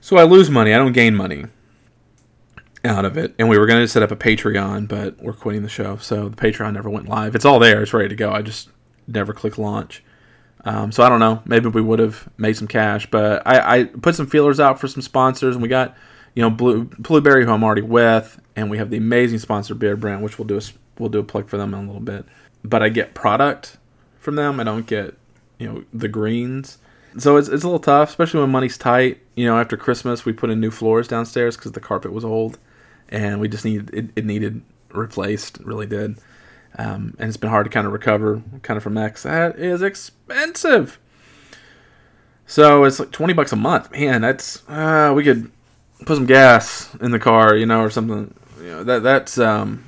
So 0.00 0.16
I 0.16 0.24
lose 0.24 0.50
money. 0.50 0.74
I 0.74 0.78
don't 0.78 0.92
gain 0.92 1.14
money 1.14 1.44
out 2.84 3.04
of 3.04 3.16
it. 3.16 3.36
And 3.38 3.48
we 3.48 3.56
were 3.56 3.66
going 3.66 3.80
to 3.80 3.86
set 3.86 4.02
up 4.02 4.10
a 4.10 4.16
Patreon, 4.16 4.88
but 4.88 5.22
we're 5.22 5.32
quitting 5.32 5.62
the 5.62 5.68
show. 5.68 5.98
So 5.98 6.28
the 6.28 6.36
Patreon 6.36 6.72
never 6.72 6.90
went 6.90 7.08
live. 7.08 7.36
It's 7.36 7.44
all 7.44 7.60
there. 7.60 7.82
It's 7.82 7.94
ready 7.94 8.08
to 8.08 8.16
go. 8.16 8.32
I 8.32 8.42
just 8.42 8.68
never 9.06 9.32
click 9.32 9.58
launch. 9.58 10.02
Um, 10.64 10.90
so 10.90 11.04
I 11.04 11.08
don't 11.08 11.20
know. 11.20 11.40
Maybe 11.44 11.68
we 11.68 11.80
would 11.80 12.00
have 12.00 12.28
made 12.36 12.56
some 12.56 12.66
cash, 12.66 13.08
but 13.12 13.46
I, 13.46 13.78
I, 13.78 13.84
put 13.84 14.16
some 14.16 14.26
feelers 14.26 14.58
out 14.58 14.80
for 14.80 14.88
some 14.88 15.02
sponsors, 15.02 15.54
and 15.54 15.62
we 15.62 15.68
got 15.68 15.96
you 16.34 16.42
know 16.42 16.50
Blue 16.50 16.84
Blubrry, 16.84 17.44
who 17.44 17.50
I'm 17.50 17.64
already 17.64 17.82
with, 17.82 18.40
and 18.56 18.70
we 18.70 18.78
have 18.78 18.90
the 18.90 18.96
amazing 18.96 19.38
sponsor 19.38 19.74
Beard 19.74 20.00
Brand, 20.00 20.22
which 20.22 20.38
we'll 20.38 20.46
do 20.46 20.58
a 20.58 20.62
we'll 20.98 21.10
do 21.10 21.18
a 21.18 21.24
plug 21.24 21.48
for 21.48 21.56
them 21.56 21.74
in 21.74 21.80
a 21.80 21.86
little 21.86 22.00
bit. 22.00 22.24
But 22.64 22.82
I 22.82 22.88
get 22.88 23.14
product 23.14 23.78
from 24.18 24.36
them. 24.36 24.60
I 24.60 24.64
don't 24.64 24.86
get 24.86 25.16
you 25.58 25.68
know 25.68 25.84
the 25.92 26.08
greens. 26.08 26.78
So 27.18 27.36
it's, 27.36 27.48
it's 27.48 27.62
a 27.62 27.66
little 27.66 27.78
tough, 27.78 28.08
especially 28.08 28.40
when 28.40 28.50
money's 28.50 28.78
tight. 28.78 29.20
You 29.34 29.44
know, 29.44 29.58
after 29.58 29.76
Christmas, 29.76 30.24
we 30.24 30.32
put 30.32 30.48
in 30.48 30.60
new 30.60 30.70
floors 30.70 31.06
downstairs 31.06 31.56
because 31.56 31.72
the 31.72 31.80
carpet 31.80 32.12
was 32.12 32.24
old 32.24 32.58
and 33.10 33.38
we 33.38 33.48
just 33.48 33.64
needed 33.64 33.90
it, 33.92 34.10
it 34.16 34.24
needed 34.24 34.62
replaced. 34.90 35.58
Really 35.58 35.86
did, 35.86 36.18
um, 36.78 37.14
and 37.18 37.28
it's 37.28 37.36
been 37.36 37.50
hard 37.50 37.66
to 37.66 37.70
kind 37.70 37.86
of 37.86 37.92
recover 37.92 38.42
kind 38.62 38.76
of 38.76 38.82
from 38.82 38.94
that. 38.94 39.16
that 39.16 39.58
is 39.58 39.82
expensive. 39.82 40.98
So 42.46 42.84
it's 42.84 42.98
like 42.98 43.12
twenty 43.12 43.34
bucks 43.34 43.52
a 43.52 43.56
month. 43.56 43.92
Man, 43.92 44.22
that's 44.22 44.66
uh, 44.68 45.12
we 45.14 45.22
could 45.22 45.52
put 46.02 46.16
some 46.16 46.26
gas 46.26 46.94
in 47.00 47.10
the 47.10 47.18
car, 47.18 47.56
you 47.56 47.66
know, 47.66 47.80
or 47.80 47.90
something. 47.90 48.34
You 48.58 48.70
know, 48.70 48.84
that 48.84 49.02
that's 49.02 49.38
um, 49.38 49.84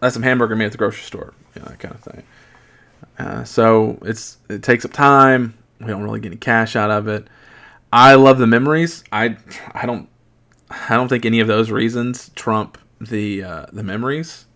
that's 0.00 0.14
some 0.14 0.22
hamburger 0.22 0.56
meat 0.56 0.66
at 0.66 0.72
the 0.72 0.78
grocery 0.78 1.02
store, 1.02 1.34
you 1.54 1.62
know, 1.62 1.68
that 1.68 1.78
kind 1.78 1.94
of 1.94 2.00
thing. 2.00 2.22
Uh, 3.18 3.44
so 3.44 3.98
it's 4.02 4.38
it 4.48 4.62
takes 4.62 4.84
up 4.84 4.92
time. 4.92 5.54
We 5.80 5.86
don't 5.86 6.02
really 6.02 6.20
get 6.20 6.28
any 6.28 6.36
cash 6.36 6.76
out 6.76 6.90
of 6.90 7.08
it. 7.08 7.28
I 7.92 8.14
love 8.14 8.38
the 8.38 8.46
memories. 8.46 9.04
I 9.12 9.36
I 9.72 9.86
don't 9.86 10.08
I 10.70 10.94
don't 10.96 11.08
think 11.08 11.24
any 11.24 11.40
of 11.40 11.46
those 11.46 11.70
reasons 11.70 12.30
trump 12.34 12.78
the 13.00 13.42
uh, 13.42 13.66
the 13.72 13.82
memories 13.82 14.46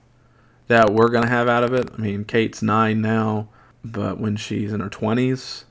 that 0.69 0.93
we're 0.93 1.09
gonna 1.09 1.29
have 1.29 1.49
out 1.49 1.65
of 1.65 1.73
it. 1.73 1.91
I 1.97 2.01
mean, 2.01 2.25
Kate's 2.25 2.63
nine 2.63 3.01
now, 3.01 3.49
but 3.85 4.19
when 4.19 4.37
she's 4.37 4.73
in 4.73 4.81
her 4.81 4.89
twenties 4.89 5.65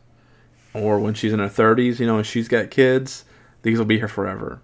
or 0.74 1.00
when 1.00 1.14
she's 1.14 1.34
in 1.34 1.40
her 1.40 1.50
thirties, 1.50 2.00
you 2.00 2.08
know, 2.08 2.18
and 2.18 2.26
she's 2.26 2.48
got 2.48 2.70
kids, 2.70 3.26
these 3.62 3.78
will 3.78 3.86
be 3.86 3.98
here 3.98 4.08
forever, 4.08 4.62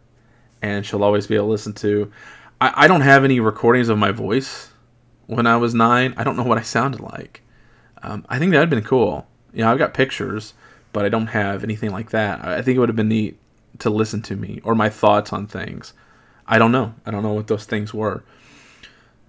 and 0.66 0.86
she'll 0.86 1.04
always 1.04 1.28
be 1.28 1.36
able 1.36 1.46
to 1.46 1.52
listen 1.52 1.74
to. 1.74 2.12
I, 2.60 2.86
I 2.86 2.88
don't 2.88 3.02
have 3.02 3.24
any 3.24 3.40
recordings 3.40 3.88
of 3.90 4.00
my 4.00 4.12
voice 4.12 4.72
when 5.28 5.46
I 5.46 5.58
was 5.58 5.76
nine. 5.76 6.16
I 6.18 6.24
don't 6.24 6.36
know 6.36 6.44
what 6.44 6.58
I 6.58 6.64
sounded 6.64 7.02
like. 7.02 7.42
Um, 8.02 8.26
I 8.30 8.40
think 8.40 8.52
that'd 8.52 8.70
been 8.70 8.84
cool. 8.84 9.28
You 9.54 9.64
know, 9.64 9.72
I've 9.72 9.78
got 9.78 9.94
pictures, 9.94 10.54
but 10.92 11.06
I 11.06 11.10
don't 11.10 11.28
have 11.28 11.64
anything 11.64 11.92
like 11.92 12.10
that. 12.12 12.44
I 12.44 12.58
I 12.58 12.62
think 12.62 12.76
it 12.76 12.80
would 12.80 12.90
have 12.90 12.96
been 12.96 13.10
neat 13.10 13.38
to 13.80 13.90
listen 13.90 14.22
to 14.24 14.36
me 14.36 14.60
or 14.64 14.74
my 14.74 14.90
thoughts 14.90 15.32
on 15.32 15.46
things. 15.46 15.94
I 16.48 16.58
don't 16.58 16.72
know. 16.72 16.96
I 17.06 17.12
don't 17.12 17.24
know 17.24 17.34
what 17.34 17.48
those 17.48 17.66
things 17.66 17.94
were. 17.94 18.24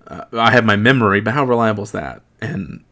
Uh, 0.07 0.25
I 0.33 0.53
have 0.53 0.65
my 0.65 0.77
memory, 0.77 1.21
but 1.21 1.35
how 1.35 1.45
reliable 1.45 1.85
is 1.85 1.93
that? 1.93 2.23
And 2.41 2.85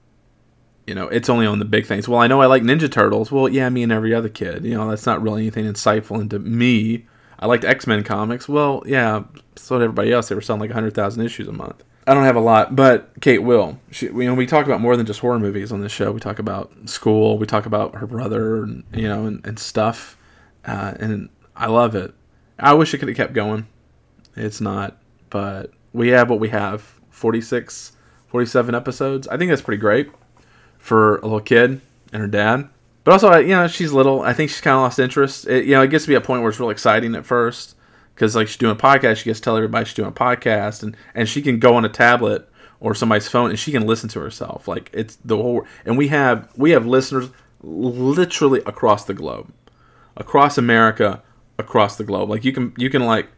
you 0.86 0.94
know, 0.94 1.08
it's 1.08 1.30
only 1.30 1.46
on 1.46 1.60
the 1.60 1.64
big 1.64 1.86
things. 1.86 2.08
Well, 2.08 2.20
I 2.20 2.26
know 2.26 2.42
I 2.42 2.46
like 2.46 2.62
Ninja 2.62 2.90
Turtles. 2.90 3.32
Well, 3.32 3.48
yeah, 3.48 3.70
me 3.70 3.82
and 3.82 3.92
every 3.92 4.14
other 4.14 4.28
kid. 4.28 4.64
You 4.66 4.74
know, 4.74 4.90
that's 4.90 5.06
not 5.06 5.22
really 5.22 5.42
anything 5.42 5.64
insightful 5.64 6.20
into 6.20 6.38
me. 6.38 7.06
I 7.44 7.46
liked 7.46 7.62
X 7.62 7.86
Men 7.86 8.02
comics. 8.04 8.48
Well, 8.48 8.82
yeah, 8.86 9.24
so 9.56 9.78
did 9.78 9.84
everybody 9.84 10.10
else. 10.10 10.30
They 10.30 10.34
were 10.34 10.40
selling 10.40 10.60
like 10.60 10.70
hundred 10.70 10.94
thousand 10.94 11.26
issues 11.26 11.46
a 11.46 11.52
month. 11.52 11.84
I 12.06 12.14
don't 12.14 12.24
have 12.24 12.36
a 12.36 12.40
lot, 12.40 12.74
but 12.74 13.10
Kate 13.20 13.40
will. 13.42 13.78
She, 13.90 14.06
you 14.06 14.24
know, 14.24 14.32
we 14.32 14.46
talk 14.46 14.64
about 14.64 14.80
more 14.80 14.96
than 14.96 15.04
just 15.04 15.20
horror 15.20 15.38
movies 15.38 15.70
on 15.70 15.82
this 15.82 15.92
show. 15.92 16.10
We 16.10 16.20
talk 16.20 16.38
about 16.38 16.72
school. 16.86 17.36
We 17.36 17.44
talk 17.44 17.66
about 17.66 17.96
her 17.96 18.06
brother, 18.06 18.62
and 18.62 18.84
you 18.94 19.06
know, 19.08 19.26
and, 19.26 19.46
and 19.46 19.58
stuff. 19.58 20.16
Uh, 20.64 20.94
and 20.98 21.28
I 21.54 21.66
love 21.66 21.94
it. 21.94 22.14
I 22.58 22.72
wish 22.72 22.94
it 22.94 22.98
could 22.98 23.08
have 23.08 23.16
kept 23.18 23.34
going. 23.34 23.66
It's 24.34 24.62
not, 24.62 24.96
but 25.28 25.70
we 25.92 26.08
have 26.08 26.30
what 26.30 26.40
we 26.40 26.48
have 26.48 26.98
46, 27.10 27.92
47 28.26 28.74
episodes. 28.74 29.28
I 29.28 29.36
think 29.36 29.50
that's 29.50 29.60
pretty 29.60 29.82
great 29.82 30.10
for 30.78 31.18
a 31.18 31.24
little 31.24 31.40
kid 31.40 31.82
and 32.10 32.22
her 32.22 32.26
dad. 32.26 32.70
But 33.04 33.12
also, 33.12 33.36
you 33.36 33.48
know, 33.48 33.68
she's 33.68 33.92
little. 33.92 34.22
I 34.22 34.32
think 34.32 34.50
she's 34.50 34.60
kind 34.60 34.74
of 34.74 34.82
lost 34.82 34.98
interest. 34.98 35.46
It, 35.46 35.66
you 35.66 35.72
know, 35.72 35.82
it 35.82 35.88
gets 35.88 36.04
to 36.04 36.08
be 36.08 36.14
a 36.14 36.20
point 36.20 36.42
where 36.42 36.50
it's 36.50 36.58
really 36.58 36.72
exciting 36.72 37.14
at 37.14 37.26
first 37.26 37.76
because, 38.14 38.34
like, 38.34 38.48
she's 38.48 38.56
doing 38.56 38.72
a 38.72 38.80
podcast. 38.80 39.16
She 39.16 39.24
gets 39.24 39.40
to 39.40 39.44
tell 39.44 39.56
everybody 39.56 39.84
she's 39.84 39.94
doing 39.94 40.08
a 40.08 40.12
podcast, 40.12 40.82
and 40.82 40.96
and 41.14 41.28
she 41.28 41.42
can 41.42 41.58
go 41.58 41.76
on 41.76 41.84
a 41.84 41.88
tablet 41.90 42.48
or 42.84 42.94
somebody's 42.94 43.28
phone 43.28 43.48
and 43.48 43.58
she 43.58 43.72
can 43.72 43.86
listen 43.86 44.10
to 44.10 44.20
herself. 44.20 44.68
Like 44.68 44.90
it's 44.92 45.16
the 45.24 45.36
whole. 45.36 45.66
And 45.86 45.96
we 45.96 46.08
have 46.08 46.50
we 46.54 46.72
have 46.72 46.86
listeners 46.86 47.30
literally 47.62 48.60
across 48.66 49.06
the 49.06 49.14
globe, 49.14 49.50
across 50.18 50.58
America, 50.58 51.22
across 51.58 51.96
the 51.96 52.04
globe. 52.04 52.28
Like 52.28 52.44
you 52.44 52.52
can 52.52 52.74
you 52.76 52.90
can 52.90 53.04
like 53.04 53.28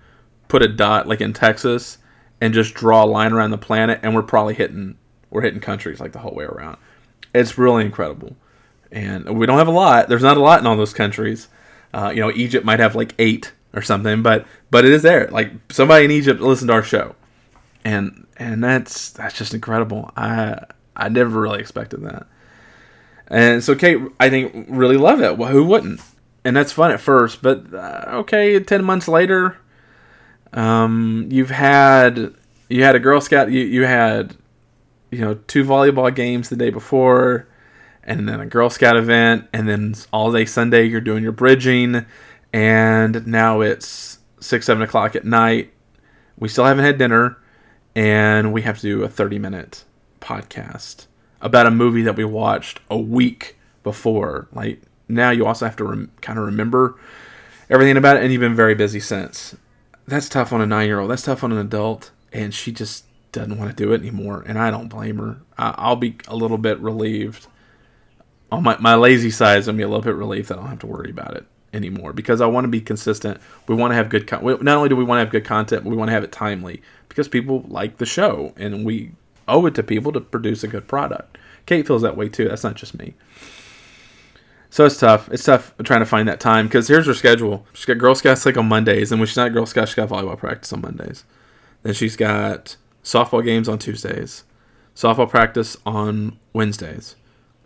put 0.49 0.63
a 0.63 0.69
dot 0.69 1.07
like 1.07 1.21
in 1.21 1.33
Texas 1.33 1.99
and 2.41 2.53
just 2.53 2.75
draw 2.75 3.05
a 3.05 3.07
line 3.07 3.33
around 3.33 3.53
the 3.53 3.59
planet, 3.59 4.01
and 4.03 4.17
we're 4.17 4.23
probably 4.23 4.55
hitting 4.55 4.99
we're 5.31 5.43
hitting 5.43 5.61
countries 5.61 6.01
like 6.01 6.11
the 6.11 6.19
whole 6.19 6.35
way 6.35 6.45
around. 6.45 6.77
It's 7.33 7.57
really 7.57 7.85
incredible, 7.85 8.37
and 8.93 9.39
we 9.39 9.47
don't 9.47 9.59
have 9.59 9.69
a 9.69 9.73
lot. 9.73 10.09
There's 10.09 10.23
not 10.23 10.37
a 10.37 10.41
lot 10.41 10.61
in 10.61 10.67
all 10.67 10.77
those 10.77 10.95
countries. 10.95 11.49
Uh, 11.93 12.13
you 12.15 12.21
know, 12.21 12.31
Egypt 12.33 12.65
might 12.65 12.81
have 12.81 12.95
like 12.95 13.15
eight 13.19 13.53
or 13.75 13.83
something, 13.83 14.23
but 14.23 14.47
but 14.71 14.85
it 14.85 14.93
is 14.93 15.03
there. 15.03 15.29
Like 15.29 15.53
somebody 15.71 16.05
in 16.05 16.11
Egypt 16.11 16.41
listened 16.41 16.69
to 16.69 16.75
our 16.75 16.83
show, 16.83 17.15
and 17.85 18.27
and 18.37 18.63
that's 18.63 19.11
that's 19.11 19.37
just 19.37 19.55
incredible. 19.55 20.11
I 20.17 20.65
I 20.97 21.09
never 21.09 21.41
really 21.41 21.61
expected 21.61 22.03
that, 22.03 22.27
and 23.29 23.63
so 23.63 23.75
Kate, 23.75 23.99
I 24.19 24.31
think, 24.31 24.67
really 24.69 24.97
loved 24.97 25.23
it. 25.23 25.39
Well, 25.39 25.51
who 25.51 25.65
wouldn't? 25.65 26.01
And 26.45 26.57
that's 26.57 26.73
fun 26.73 26.93
at 26.93 27.01
first, 27.01 27.43
but 27.43 27.75
uh, 27.75 28.05
okay, 28.09 28.59
ten 28.61 28.85
months 28.85 29.09
later, 29.09 29.59
um, 30.53 31.29
you've 31.31 31.51
had 31.51 32.35
you 32.69 32.83
had 32.83 32.95
a 32.95 33.01
Girl 33.01 33.21
Scout. 33.21 33.51
You 33.51 33.61
you 33.61 33.85
had 33.85 34.37
you 35.11 35.21
know 35.21 35.35
two 35.47 35.65
volleyball 35.65 36.15
games 36.15 36.49
the 36.49 36.57
day 36.57 36.71
before, 36.71 37.47
and 38.07 38.29
then 38.29 38.41
a 38.41 38.47
Girl 38.47 38.71
Scout 38.71 38.97
event, 38.97 39.49
and 39.53 39.69
then 39.69 39.95
all 40.13 40.33
day 40.33 40.47
Sunday 40.47 40.85
you're 40.85 41.01
doing 41.01 41.23
your 41.23 41.33
bridging, 41.33 42.07
and 42.53 43.27
now 43.27 43.61
it's 43.61 44.21
six 44.41 44.65
seven 44.65 44.83
o'clock 44.83 45.15
at 45.17 45.25
night. 45.25 45.73
We 46.39 46.49
still 46.49 46.65
haven't 46.65 46.85
had 46.85 46.97
dinner, 46.97 47.37
and 47.95 48.53
we 48.53 48.63
have 48.63 48.77
to 48.77 48.83
do 48.83 49.03
a 49.03 49.09
thirty 49.09 49.39
minute 49.39 49.85
podcast 50.21 51.07
about 51.41 51.67
a 51.67 51.71
movie 51.71 52.03
that 52.03 52.17
we 52.17 52.25
watched 52.25 52.81
a 52.89 52.97
week 52.97 53.59
before. 53.83 54.49
Like 54.53 54.81
now, 55.09 55.31
you 55.31 55.45
also 55.45 55.67
have 55.67 55.77
to 55.77 55.85
rem- 55.85 56.13
kind 56.21 56.39
of 56.39 56.47
remember 56.47 56.99
everything 57.69 57.97
about 57.97 58.17
it, 58.17 58.23
and 58.23 58.33
you've 58.33 58.41
been 58.41 58.57
very 58.57 58.75
busy 58.75 59.01
since 59.01 59.57
that's 60.07 60.29
tough 60.29 60.53
on 60.53 60.61
a 60.61 60.67
nine 60.67 60.87
year 60.87 61.01
old. 61.01 61.11
That's 61.11 61.23
tough 61.23 61.43
on 61.43 61.53
an 61.53 61.59
adult, 61.59 62.13
and 62.33 62.55
she 62.55 62.71
just 62.73 63.05
doesn't 63.33 63.59
want 63.59 63.71
to 63.71 63.77
do 63.77 63.93
it 63.93 64.01
anymore. 64.01 64.45
And 64.47 64.59
I 64.59 64.71
don't 64.71 64.89
blame 64.89 65.19
her. 65.19 65.39
I, 65.59 65.75
I'll 65.77 65.97
be 65.97 66.17
a 66.29 66.37
little 66.37 66.59
bit 66.59 66.79
relieved. 66.79 67.47
On 68.57 68.63
my 68.63 68.77
my 68.79 68.95
lazy 68.95 69.31
side 69.31 69.59
is 69.59 69.67
gonna 69.67 69.77
be 69.77 69.83
a 69.83 69.89
little 69.89 70.03
bit 70.03 70.15
relieved 70.15 70.49
that 70.49 70.59
I 70.59 70.61
don't 70.61 70.71
have 70.71 70.79
to 70.81 70.87
worry 70.87 71.11
about 71.11 71.37
it 71.37 71.47
anymore 71.73 72.13
because 72.13 72.41
I 72.41 72.47
want 72.47 72.65
to 72.65 72.69
be 72.69 72.81
consistent. 72.81 73.41
We 73.69 73.75
want 73.75 73.93
to 73.93 73.97
have 73.97 74.09
good. 74.09 74.27
content. 74.27 74.63
not 74.63 74.77
only 74.77 74.89
do 74.89 74.97
we 74.97 75.05
want 75.05 75.19
to 75.19 75.21
have 75.21 75.31
good 75.31 75.45
content, 75.45 75.85
but 75.85 75.91
we 75.91 75.97
want 75.97 76.09
to 76.09 76.13
have 76.13 76.25
it 76.25 76.33
timely 76.33 76.83
because 77.09 77.29
people 77.29 77.65
like 77.69 77.99
the 77.99 78.07
show, 78.07 78.53
and 78.57 78.85
we 78.85 79.13
owe 79.49 79.67
it 79.67 79.75
to 79.75 79.83
people 79.83 80.13
to 80.13 80.21
produce 80.21 80.65
a 80.65 80.69
good 80.69 80.89
product. 80.89 81.39
Kate 81.67 81.87
feels 81.87 82.03
that 82.03 82.17
way 82.17 82.29
too. 82.29 82.49
That's 82.49 82.65
not 82.65 82.75
just 82.75 82.99
me. 82.99 83.15
So 84.71 84.85
it's 84.85 84.99
tough. 84.99 85.31
It's 85.31 85.45
tough 85.45 85.75
trying 85.85 86.01
to 86.01 86.07
find 86.07 86.29
that 86.29 86.41
time 86.41 86.67
because 86.67 86.89
here's 86.89 87.07
her 87.07 87.15
schedule. 87.15 87.67
She's 87.73 87.87
got 87.87 87.99
Girl 87.99 88.15
Scouts 88.15 88.45
like 88.45 88.57
on 88.57 88.67
Mondays, 88.67 89.13
and 89.13 89.21
when 89.21 89.27
she's 89.27 89.37
not 89.37 89.53
Girl 89.53 89.67
Scouts, 89.67 89.91
she's 89.91 89.95
got 89.97 90.09
volleyball 90.09 90.37
practice 90.39 90.73
on 90.73 90.81
Mondays. 90.81 91.25
Then 91.83 91.95
she's 91.95 92.17
got 92.17 92.77
softball 93.05 93.45
games 93.45 93.69
on 93.69 93.79
Tuesdays, 93.79 94.45
softball 94.95 95.29
practice 95.29 95.77
on 95.87 96.39
Wednesdays, 96.53 97.17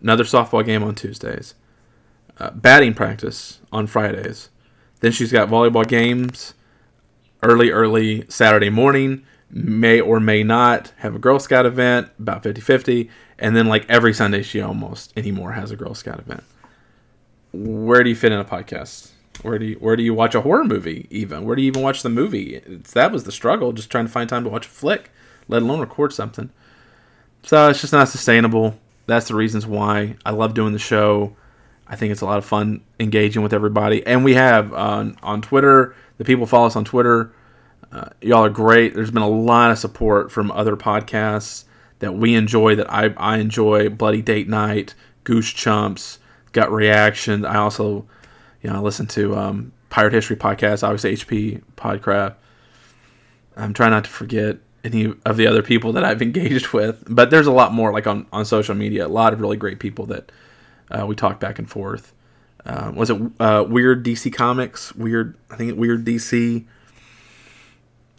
another 0.02 0.24
softball 0.24 0.64
game 0.64 0.82
on 0.82 0.94
Tuesdays, 0.94 1.54
uh, 2.38 2.50
batting 2.50 2.94
practice 2.94 3.60
on 3.72 3.86
Fridays. 3.86 4.48
Then 5.00 5.12
she's 5.12 5.32
got 5.32 5.48
volleyball 5.48 5.86
games 5.86 6.54
early, 7.42 7.70
early 7.70 8.24
Saturday 8.28 8.70
morning. 8.70 9.24
May 9.52 10.00
or 10.00 10.20
may 10.20 10.44
not 10.44 10.92
have 10.98 11.16
a 11.16 11.18
Girl 11.18 11.40
Scout 11.40 11.66
event, 11.66 12.08
about 12.20 12.44
50 12.44 12.60
50. 12.60 13.10
And 13.36 13.56
then, 13.56 13.66
like 13.66 13.84
every 13.88 14.14
Sunday, 14.14 14.42
she 14.42 14.60
almost 14.60 15.12
anymore 15.16 15.52
has 15.52 15.72
a 15.72 15.76
Girl 15.76 15.94
Scout 15.94 16.20
event 16.20 16.44
where 17.52 18.02
do 18.02 18.10
you 18.10 18.16
fit 18.16 18.32
in 18.32 18.38
a 18.38 18.44
podcast? 18.44 19.10
Where 19.42 19.58
do 19.58 19.64
you 19.64 19.76
where 19.76 19.96
do 19.96 20.02
you 20.02 20.14
watch 20.14 20.34
a 20.34 20.42
horror 20.42 20.64
movie? 20.64 21.06
Even 21.10 21.44
where 21.44 21.56
do 21.56 21.62
you 21.62 21.68
even 21.68 21.82
watch 21.82 22.02
the 22.02 22.08
movie? 22.08 22.56
It's, 22.56 22.92
that 22.92 23.12
was 23.12 23.24
the 23.24 23.32
struggle, 23.32 23.72
just 23.72 23.90
trying 23.90 24.06
to 24.06 24.12
find 24.12 24.28
time 24.28 24.44
to 24.44 24.50
watch 24.50 24.66
a 24.66 24.70
flick, 24.70 25.10
let 25.48 25.62
alone 25.62 25.80
record 25.80 26.12
something. 26.12 26.50
So 27.42 27.68
it's 27.68 27.80
just 27.80 27.92
not 27.92 28.08
sustainable. 28.08 28.78
That's 29.10 29.28
the 29.28 29.34
reasons 29.34 29.66
why 29.66 30.16
I 30.24 30.30
love 30.30 30.54
doing 30.54 30.72
the 30.72 30.78
show. 30.78 31.36
I 31.86 31.96
think 31.96 32.12
it's 32.12 32.20
a 32.20 32.26
lot 32.26 32.38
of 32.38 32.44
fun 32.44 32.82
engaging 32.98 33.42
with 33.42 33.52
everybody, 33.52 34.06
and 34.06 34.24
we 34.24 34.34
have 34.34 34.72
on 34.72 35.16
on 35.22 35.42
Twitter. 35.42 35.94
The 36.18 36.24
people 36.24 36.46
follow 36.46 36.66
us 36.66 36.76
on 36.76 36.84
Twitter. 36.84 37.32
Uh, 37.92 38.10
y'all 38.20 38.44
are 38.44 38.50
great. 38.50 38.94
There's 38.94 39.10
been 39.10 39.22
a 39.22 39.28
lot 39.28 39.72
of 39.72 39.78
support 39.78 40.30
from 40.30 40.52
other 40.52 40.76
podcasts 40.76 41.64
that 41.98 42.14
we 42.14 42.34
enjoy. 42.34 42.76
That 42.76 42.92
I 42.92 43.12
I 43.16 43.38
enjoy. 43.38 43.88
Bloody 43.88 44.22
Date 44.22 44.48
Night, 44.48 44.94
Goose 45.24 45.50
Chumps 45.52 46.18
gut 46.52 46.70
reaction. 46.70 47.44
I 47.44 47.56
also, 47.56 48.06
you 48.62 48.70
know, 48.70 48.76
I 48.76 48.78
listen 48.78 49.06
to 49.08 49.36
um, 49.36 49.72
Pirate 49.88 50.12
History 50.12 50.36
podcast, 50.36 50.82
obviously 50.82 51.14
HP 51.14 51.62
Podcraft. 51.76 52.34
I'm 53.56 53.72
trying 53.72 53.90
not 53.90 54.04
to 54.04 54.10
forget 54.10 54.58
any 54.84 55.14
of 55.24 55.36
the 55.36 55.46
other 55.46 55.62
people 55.62 55.92
that 55.92 56.04
I've 56.04 56.22
engaged 56.30 56.68
with, 56.68 57.04
but 57.08 57.30
there's 57.30 57.46
a 57.46 57.52
lot 57.52 57.72
more 57.72 57.92
like 57.92 58.06
on, 58.06 58.26
on 58.32 58.44
social 58.44 58.74
media, 58.74 59.06
a 59.06 59.08
lot 59.08 59.32
of 59.32 59.40
really 59.40 59.56
great 59.56 59.78
people 59.78 60.06
that 60.06 60.32
uh, 60.90 61.06
we 61.06 61.14
talk 61.14 61.40
back 61.40 61.58
and 61.58 61.68
forth. 61.68 62.12
Uh, 62.64 62.92
was 62.94 63.10
it 63.10 63.20
uh, 63.40 63.64
Weird 63.66 64.04
DC 64.04 64.32
Comics? 64.32 64.94
Weird, 64.94 65.36
I 65.50 65.56
think 65.56 65.78
Weird 65.78 66.04
DC. 66.04 66.66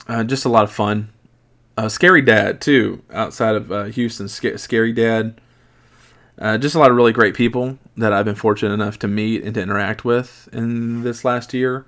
Uh, 0.07 0.23
just 0.23 0.45
a 0.45 0.49
lot 0.49 0.63
of 0.63 0.71
fun. 0.71 1.09
Uh, 1.77 1.87
Scary 1.87 2.21
Dad 2.21 2.59
too, 2.59 3.03
outside 3.11 3.55
of 3.55 3.71
uh, 3.71 3.83
Houston. 3.85 4.27
Sc- 4.27 4.57
Scary 4.57 4.93
Dad. 4.93 5.39
Just 6.59 6.73
a 6.73 6.79
lot 6.79 6.89
of 6.89 6.97
really 6.97 7.11
great 7.11 7.35
people 7.35 7.77
that 7.97 8.13
I've 8.13 8.25
been 8.25 8.33
fortunate 8.33 8.73
enough 8.73 8.97
to 8.99 9.07
meet 9.07 9.43
and 9.43 9.53
to 9.53 9.61
interact 9.61 10.03
with 10.03 10.49
in 10.51 11.03
this 11.03 11.23
last 11.23 11.53
year. 11.53 11.85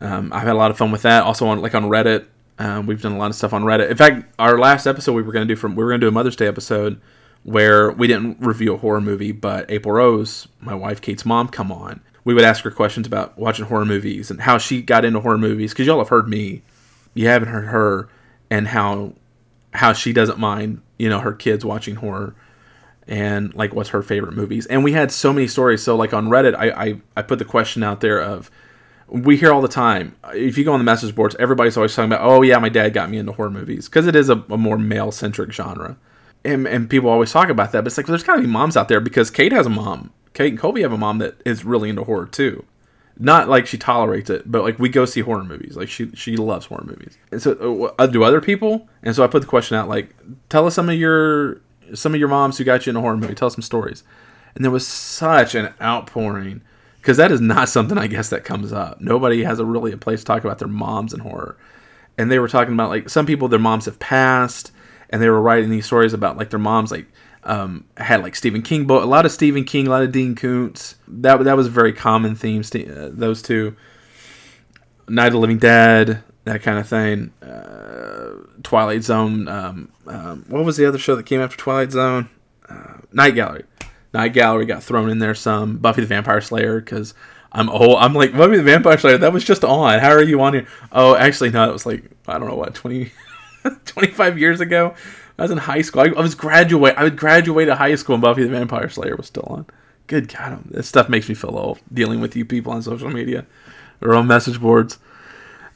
Um, 0.00 0.32
I've 0.32 0.44
had 0.44 0.52
a 0.52 0.58
lot 0.58 0.70
of 0.70 0.78
fun 0.78 0.90
with 0.90 1.02
that. 1.02 1.22
Also 1.22 1.46
on 1.46 1.60
like 1.60 1.74
on 1.74 1.84
Reddit, 1.84 2.24
Um, 2.58 2.86
we've 2.86 3.00
done 3.00 3.12
a 3.12 3.18
lot 3.18 3.30
of 3.30 3.36
stuff 3.36 3.52
on 3.52 3.62
Reddit. 3.64 3.90
In 3.90 3.96
fact, 3.96 4.32
our 4.38 4.58
last 4.58 4.86
episode 4.86 5.12
we 5.12 5.22
were 5.22 5.32
going 5.32 5.46
to 5.46 5.52
do 5.52 5.58
from 5.58 5.74
we 5.74 5.82
were 5.82 5.90
going 5.90 6.00
to 6.00 6.04
do 6.04 6.08
a 6.08 6.12
Mother's 6.12 6.36
Day 6.36 6.46
episode 6.46 7.00
where 7.44 7.90
we 7.90 8.06
didn't 8.06 8.38
review 8.40 8.74
a 8.74 8.76
horror 8.76 9.00
movie, 9.00 9.32
but 9.32 9.70
April 9.70 9.94
Rose, 9.94 10.46
my 10.60 10.74
wife 10.74 11.00
Kate's 11.00 11.24
mom, 11.24 11.48
come 11.48 11.72
on. 11.72 12.00
We 12.24 12.34
would 12.34 12.44
ask 12.44 12.62
her 12.62 12.70
questions 12.70 13.06
about 13.06 13.36
watching 13.36 13.64
horror 13.64 13.84
movies 13.84 14.30
and 14.30 14.40
how 14.40 14.58
she 14.58 14.80
got 14.80 15.04
into 15.04 15.20
horror 15.20 15.38
movies 15.38 15.72
because 15.72 15.86
y'all 15.86 15.98
have 15.98 16.08
heard 16.08 16.28
me, 16.28 16.62
you 17.14 17.26
haven't 17.26 17.48
heard 17.48 17.66
her, 17.66 18.08
and 18.48 18.68
how 18.68 19.14
how 19.74 19.92
she 19.92 20.12
doesn't 20.12 20.38
mind 20.38 20.82
you 20.98 21.08
know 21.08 21.18
her 21.18 21.32
kids 21.32 21.64
watching 21.64 21.96
horror 21.96 22.34
and 23.08 23.52
like 23.54 23.74
what's 23.74 23.90
her 23.90 24.02
favorite 24.02 24.34
movies. 24.34 24.66
And 24.66 24.84
we 24.84 24.92
had 24.92 25.10
so 25.10 25.32
many 25.32 25.48
stories. 25.48 25.82
So 25.82 25.96
like 25.96 26.14
on 26.14 26.28
Reddit, 26.28 26.54
I 26.54 26.70
I, 26.70 27.00
I 27.16 27.22
put 27.22 27.38
the 27.38 27.44
question 27.44 27.82
out 27.82 28.00
there 28.00 28.20
of 28.20 28.50
we 29.12 29.36
hear 29.36 29.52
all 29.52 29.62
the 29.62 29.68
time. 29.68 30.16
If 30.32 30.58
you 30.58 30.64
go 30.64 30.72
on 30.72 30.80
the 30.80 30.84
message 30.84 31.14
boards, 31.14 31.36
everybody's 31.38 31.76
always 31.76 31.94
talking 31.94 32.12
about, 32.12 32.24
oh 32.24 32.42
yeah, 32.42 32.58
my 32.58 32.68
dad 32.68 32.94
got 32.94 33.10
me 33.10 33.18
into 33.18 33.32
horror 33.32 33.50
movies 33.50 33.88
because 33.88 34.06
it 34.06 34.16
is 34.16 34.28
a, 34.28 34.44
a 34.50 34.56
more 34.58 34.78
male 34.78 35.12
centric 35.12 35.52
genre 35.52 35.96
and, 36.44 36.66
and 36.66 36.90
people 36.90 37.10
always 37.10 37.32
talk 37.32 37.48
about 37.48 37.72
that, 37.72 37.82
but 37.82 37.88
it's 37.88 37.96
like 37.96 38.06
there's 38.06 38.22
got 38.22 38.36
to 38.36 38.42
be 38.42 38.48
moms 38.48 38.76
out 38.76 38.88
there 38.88 39.00
because 39.00 39.30
Kate 39.30 39.52
has 39.52 39.66
a 39.66 39.70
mom. 39.70 40.12
Kate 40.34 40.50
and 40.50 40.58
Colby 40.58 40.82
have 40.82 40.92
a 40.92 40.98
mom 40.98 41.18
that 41.18 41.40
is 41.44 41.64
really 41.64 41.88
into 41.88 42.04
horror 42.04 42.26
too. 42.26 42.64
Not 43.18 43.48
like 43.48 43.66
she 43.66 43.78
tolerates 43.78 44.30
it, 44.30 44.50
but 44.50 44.62
like 44.62 44.78
we 44.78 44.88
go 44.88 45.04
see 45.04 45.20
horror 45.20 45.44
movies. 45.44 45.76
Like 45.76 45.88
she 45.88 46.10
she 46.14 46.36
loves 46.36 46.66
horror 46.66 46.84
movies. 46.84 47.18
And 47.30 47.42
so 47.42 47.94
uh, 47.98 48.06
do 48.06 48.24
other 48.24 48.40
people? 48.40 48.88
And 49.02 49.14
so 49.14 49.22
I 49.22 49.26
put 49.26 49.42
the 49.42 49.48
question 49.48 49.76
out 49.76 49.88
like, 49.88 50.14
tell 50.48 50.66
us 50.66 50.74
some 50.74 50.88
of 50.88 50.96
your 50.96 51.60
some 51.94 52.14
of 52.14 52.18
your 52.18 52.28
moms 52.28 52.56
who 52.58 52.64
got 52.64 52.86
you 52.86 52.90
into 52.90 53.02
horror 53.02 53.16
movie. 53.16 53.34
Tell 53.34 53.46
us 53.46 53.54
some 53.54 53.62
stories. 53.62 54.02
And 54.54 54.64
there 54.64 54.70
was 54.70 54.86
such 54.86 55.54
an 55.54 55.74
outpouring 55.80 56.62
because 57.02 57.16
that 57.16 57.32
is 57.32 57.40
not 57.40 57.68
something 57.68 57.98
I 57.98 58.06
guess 58.06 58.28
that 58.28 58.44
comes 58.44 58.72
up. 58.72 59.00
Nobody 59.00 59.42
has 59.42 59.58
a 59.58 59.64
really 59.64 59.90
a 59.90 59.96
place 59.96 60.20
to 60.20 60.24
talk 60.24 60.44
about 60.44 60.60
their 60.60 60.68
moms 60.68 61.12
in 61.12 61.18
horror. 61.18 61.58
And 62.16 62.30
they 62.30 62.38
were 62.38 62.48
talking 62.48 62.74
about 62.74 62.90
like 62.90 63.10
some 63.10 63.26
people 63.26 63.48
their 63.48 63.58
moms 63.58 63.86
have 63.86 63.98
passed 63.98 64.70
and 65.10 65.20
they 65.20 65.28
were 65.28 65.42
writing 65.42 65.68
these 65.68 65.84
stories 65.84 66.12
about 66.12 66.36
like 66.36 66.50
their 66.50 66.60
moms 66.60 66.92
like 66.92 67.06
um, 67.42 67.86
had 67.96 68.22
like 68.22 68.36
Stephen 68.36 68.62
King 68.62 68.86
book, 68.86 69.02
a 69.02 69.06
lot 69.06 69.26
of 69.26 69.32
Stephen 69.32 69.64
King, 69.64 69.88
a 69.88 69.90
lot 69.90 70.04
of 70.04 70.12
Dean 70.12 70.36
Koontz. 70.36 70.94
That 71.08 71.42
that 71.42 71.56
was 71.56 71.66
very 71.66 71.92
common 71.92 72.36
theme. 72.36 72.62
Uh, 72.62 73.08
those 73.10 73.42
two, 73.42 73.76
Night 75.08 75.26
of 75.26 75.32
the 75.32 75.38
Living 75.40 75.58
Dead, 75.58 76.22
that 76.44 76.62
kind 76.62 76.78
of 76.78 76.88
thing. 76.88 77.32
Uh, 77.42 78.46
Twilight 78.62 79.02
Zone. 79.02 79.48
Um, 79.48 79.90
um, 80.06 80.44
what 80.46 80.64
was 80.64 80.76
the 80.76 80.86
other 80.86 80.98
show 80.98 81.16
that 81.16 81.26
came 81.26 81.40
after 81.40 81.56
Twilight 81.56 81.90
Zone? 81.90 82.30
Uh, 82.68 82.98
Night 83.12 83.34
Gallery. 83.34 83.64
Night 84.12 84.32
Gallery 84.32 84.66
got 84.66 84.82
thrown 84.82 85.10
in 85.10 85.18
there 85.18 85.34
some. 85.34 85.78
Buffy 85.78 86.02
the 86.02 86.06
Vampire 86.06 86.40
Slayer 86.40 86.80
because 86.80 87.14
I'm 87.50 87.68
old. 87.68 87.96
I'm 87.98 88.14
like 88.14 88.36
Buffy 88.36 88.56
the 88.56 88.62
Vampire 88.62 88.98
Slayer. 88.98 89.18
That 89.18 89.32
was 89.32 89.44
just 89.44 89.64
on. 89.64 89.98
How 90.00 90.10
are 90.10 90.22
you 90.22 90.40
on 90.42 90.54
here? 90.54 90.66
Oh, 90.90 91.16
actually 91.16 91.50
no. 91.50 91.68
It 91.68 91.72
was 91.72 91.86
like 91.86 92.04
I 92.28 92.38
don't 92.38 92.48
know 92.48 92.56
what 92.56 92.74
twenty. 92.74 93.12
25 93.86 94.38
years 94.38 94.60
ago. 94.60 94.94
I 95.38 95.42
was 95.42 95.50
in 95.50 95.58
high 95.58 95.82
school. 95.82 96.02
I, 96.02 96.06
I 96.06 96.20
was 96.20 96.34
graduate. 96.34 96.94
I 96.96 97.04
would 97.04 97.16
graduate 97.16 97.68
at 97.68 97.78
high 97.78 97.94
school, 97.94 98.14
and 98.14 98.22
Buffy 98.22 98.44
the 98.44 98.50
Vampire 98.50 98.88
Slayer 98.88 99.16
was 99.16 99.26
still 99.26 99.46
on. 99.48 99.66
Good 100.06 100.32
God, 100.36 100.64
this 100.66 100.88
stuff 100.88 101.08
makes 101.08 101.28
me 101.28 101.34
feel 101.34 101.56
old 101.56 101.80
dealing 101.92 102.20
with 102.20 102.36
you 102.36 102.44
people 102.44 102.72
on 102.72 102.82
social 102.82 103.08
media 103.08 103.46
or 104.00 104.14
on 104.14 104.26
message 104.26 104.60
boards. 104.60 104.98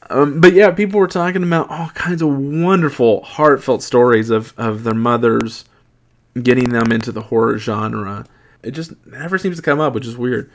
Um, 0.09 0.39
but 0.39 0.53
yeah, 0.53 0.71
people 0.71 0.99
were 0.99 1.07
talking 1.07 1.43
about 1.43 1.69
all 1.69 1.89
kinds 1.89 2.21
of 2.21 2.29
wonderful, 2.29 3.23
heartfelt 3.23 3.83
stories 3.83 4.29
of, 4.29 4.53
of 4.57 4.83
their 4.83 4.93
mothers 4.93 5.65
getting 6.43 6.69
them 6.69 6.91
into 6.91 7.11
the 7.11 7.23
horror 7.23 7.57
genre. 7.57 8.25
It 8.63 8.71
just 8.71 8.93
never 9.05 9.37
seems 9.37 9.57
to 9.57 9.61
come 9.61 9.79
up, 9.79 9.93
which 9.93 10.05
is 10.05 10.17
weird. 10.17 10.51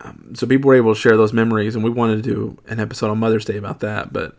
Um, 0.00 0.34
so 0.34 0.46
people 0.46 0.68
were 0.68 0.74
able 0.74 0.94
to 0.94 1.00
share 1.00 1.16
those 1.16 1.32
memories, 1.32 1.74
and 1.74 1.84
we 1.84 1.90
wanted 1.90 2.22
to 2.22 2.22
do 2.22 2.58
an 2.68 2.80
episode 2.80 3.10
on 3.10 3.18
Mother's 3.18 3.44
Day 3.44 3.56
about 3.56 3.80
that. 3.80 4.12
But 4.12 4.36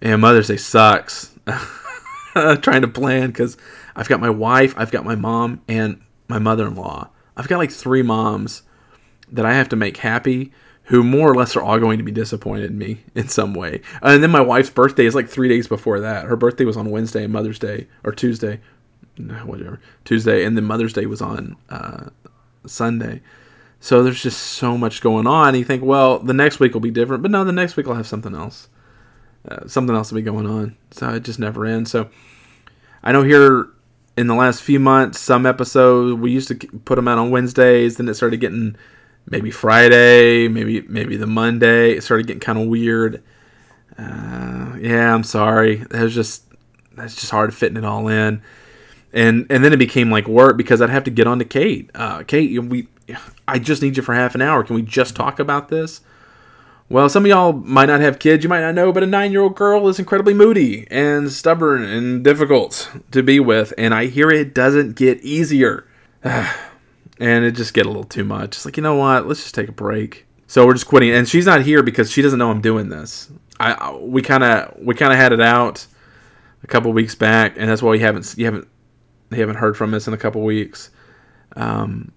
and 0.00 0.20
Mother's 0.20 0.48
Day 0.48 0.56
sucks. 0.56 1.34
Trying 2.34 2.82
to 2.82 2.88
plan 2.88 3.28
because 3.28 3.56
I've 3.96 4.08
got 4.08 4.20
my 4.20 4.30
wife, 4.30 4.74
I've 4.76 4.92
got 4.92 5.04
my 5.04 5.16
mom, 5.16 5.60
and 5.68 6.00
my 6.28 6.38
mother 6.38 6.66
in 6.66 6.76
law. 6.76 7.10
I've 7.36 7.48
got 7.48 7.58
like 7.58 7.72
three 7.72 8.02
moms 8.02 8.62
that 9.32 9.44
I 9.44 9.54
have 9.54 9.68
to 9.70 9.76
make 9.76 9.96
happy 9.98 10.52
who 10.84 11.04
more 11.04 11.30
or 11.30 11.34
less 11.34 11.54
are 11.54 11.62
all 11.62 11.78
going 11.78 11.98
to 11.98 12.04
be 12.04 12.10
disappointed 12.10 12.70
in 12.70 12.78
me 12.78 13.00
in 13.14 13.28
some 13.28 13.54
way. 13.54 13.80
And 14.02 14.22
then 14.22 14.30
my 14.30 14.40
wife's 14.40 14.70
birthday 14.70 15.06
is 15.06 15.14
like 15.14 15.28
three 15.28 15.48
days 15.48 15.68
before 15.68 16.00
that. 16.00 16.24
Her 16.24 16.36
birthday 16.36 16.64
was 16.64 16.76
on 16.76 16.90
Wednesday 16.90 17.24
and 17.24 17.32
Mother's 17.32 17.60
Day, 17.60 17.86
or 18.02 18.12
Tuesday, 18.12 18.60
whatever, 19.28 19.80
Tuesday, 20.04 20.44
and 20.44 20.56
then 20.56 20.64
Mother's 20.64 20.92
Day 20.92 21.06
was 21.06 21.20
on 21.20 21.56
uh, 21.68 22.10
Sunday. 22.66 23.20
So 23.80 24.02
there's 24.02 24.22
just 24.22 24.40
so 24.40 24.76
much 24.76 25.00
going 25.00 25.26
on. 25.26 25.54
You 25.54 25.64
think, 25.64 25.82
well, 25.82 26.18
the 26.18 26.34
next 26.34 26.60
week 26.60 26.74
will 26.74 26.80
be 26.80 26.90
different, 26.90 27.22
but 27.22 27.30
no, 27.30 27.44
the 27.44 27.52
next 27.52 27.76
week 27.76 27.86
I'll 27.86 27.94
have 27.94 28.06
something 28.06 28.34
else 28.34 28.68
uh, 29.48 29.66
something 29.66 29.94
else 29.94 30.10
will 30.10 30.16
be 30.16 30.22
going 30.22 30.46
on. 30.46 30.76
So 30.90 31.10
it 31.10 31.22
just 31.22 31.38
never 31.38 31.64
ends. 31.64 31.90
So 31.90 32.10
I 33.02 33.12
know 33.12 33.22
here 33.22 33.68
in 34.16 34.26
the 34.26 34.34
last 34.34 34.62
few 34.62 34.80
months, 34.80 35.18
some 35.18 35.46
episodes 35.46 36.20
we 36.20 36.30
used 36.30 36.48
to 36.48 36.54
put 36.84 36.96
them 36.96 37.08
out 37.08 37.18
on 37.18 37.30
Wednesdays. 37.30 37.96
Then 37.96 38.08
it 38.08 38.14
started 38.14 38.40
getting 38.40 38.76
maybe 39.26 39.50
Friday, 39.50 40.48
maybe 40.48 40.82
maybe 40.82 41.16
the 41.16 41.26
Monday. 41.26 41.92
It 41.92 42.02
started 42.02 42.26
getting 42.26 42.40
kind 42.40 42.58
of 42.58 42.66
weird. 42.66 43.22
Uh, 43.98 44.76
yeah, 44.80 45.14
I'm 45.14 45.24
sorry. 45.24 45.80
It 45.80 45.92
was 45.92 46.14
just 46.14 46.44
that's 46.94 47.14
just 47.14 47.30
hard 47.30 47.54
fitting 47.54 47.78
it 47.78 47.84
all 47.84 48.08
in. 48.08 48.42
And 49.12 49.46
and 49.50 49.64
then 49.64 49.72
it 49.72 49.78
became 49.78 50.10
like 50.10 50.28
work 50.28 50.56
because 50.56 50.80
I'd 50.80 50.90
have 50.90 51.04
to 51.04 51.10
get 51.10 51.26
on 51.26 51.38
to 51.40 51.44
Kate. 51.44 51.90
Uh, 51.94 52.22
Kate, 52.22 52.58
we 52.62 52.88
I 53.48 53.58
just 53.58 53.82
need 53.82 53.96
you 53.96 54.02
for 54.02 54.14
half 54.14 54.34
an 54.34 54.42
hour. 54.42 54.62
Can 54.62 54.76
we 54.76 54.82
just 54.82 55.16
talk 55.16 55.38
about 55.38 55.68
this? 55.68 56.00
Well, 56.88 57.08
some 57.08 57.24
of 57.24 57.28
y'all 57.28 57.52
might 57.52 57.86
not 57.86 58.00
have 58.00 58.18
kids, 58.18 58.42
you 58.42 58.48
might 58.48 58.62
not 58.62 58.74
know, 58.74 58.92
but 58.92 59.04
a 59.04 59.06
nine 59.06 59.30
year 59.30 59.42
old 59.42 59.54
girl 59.54 59.86
is 59.88 60.00
incredibly 60.00 60.34
moody 60.34 60.88
and 60.90 61.30
stubborn 61.30 61.84
and 61.84 62.24
difficult 62.24 62.90
to 63.12 63.22
be 63.22 63.38
with. 63.38 63.72
And 63.78 63.94
I 63.94 64.06
hear 64.06 64.28
it 64.30 64.54
doesn't 64.54 64.96
get 64.96 65.20
easier. 65.20 65.86
and 66.24 67.44
it 67.44 67.52
just 67.52 67.74
get 67.74 67.86
a 67.86 67.88
little 67.88 68.04
too 68.04 68.24
much. 68.24 68.56
It's 68.56 68.64
like, 68.64 68.76
you 68.76 68.82
know 68.82 68.96
what? 68.96 69.28
Let's 69.28 69.42
just 69.42 69.54
take 69.54 69.68
a 69.68 69.72
break. 69.72 70.26
So 70.48 70.66
we're 70.66 70.74
just 70.74 70.88
quitting. 70.88 71.12
And 71.12 71.28
she's 71.28 71.46
not 71.46 71.62
here 71.62 71.84
because 71.84 72.10
she 72.10 72.22
doesn't 72.22 72.40
know 72.40 72.50
I'm 72.50 72.60
doing 72.60 72.88
this. 72.88 73.30
I 73.60 73.92
we 73.92 74.22
kind 74.22 74.42
of 74.42 74.74
we 74.78 74.94
kind 74.94 75.12
of 75.12 75.18
had 75.18 75.32
it 75.32 75.40
out 75.40 75.86
a 76.64 76.66
couple 76.66 76.92
weeks 76.92 77.14
back, 77.14 77.54
and 77.56 77.70
that's 77.70 77.82
why 77.82 77.94
you 77.94 78.00
haven't 78.00 78.34
you 78.36 78.46
haven't 78.46 78.66
you 79.30 79.40
haven't 79.40 79.56
heard 79.56 79.76
from 79.76 79.94
us 79.94 80.06
in 80.06 80.14
a 80.14 80.18
couple 80.18 80.42
weeks. 80.42 80.90
Um, 81.56 82.12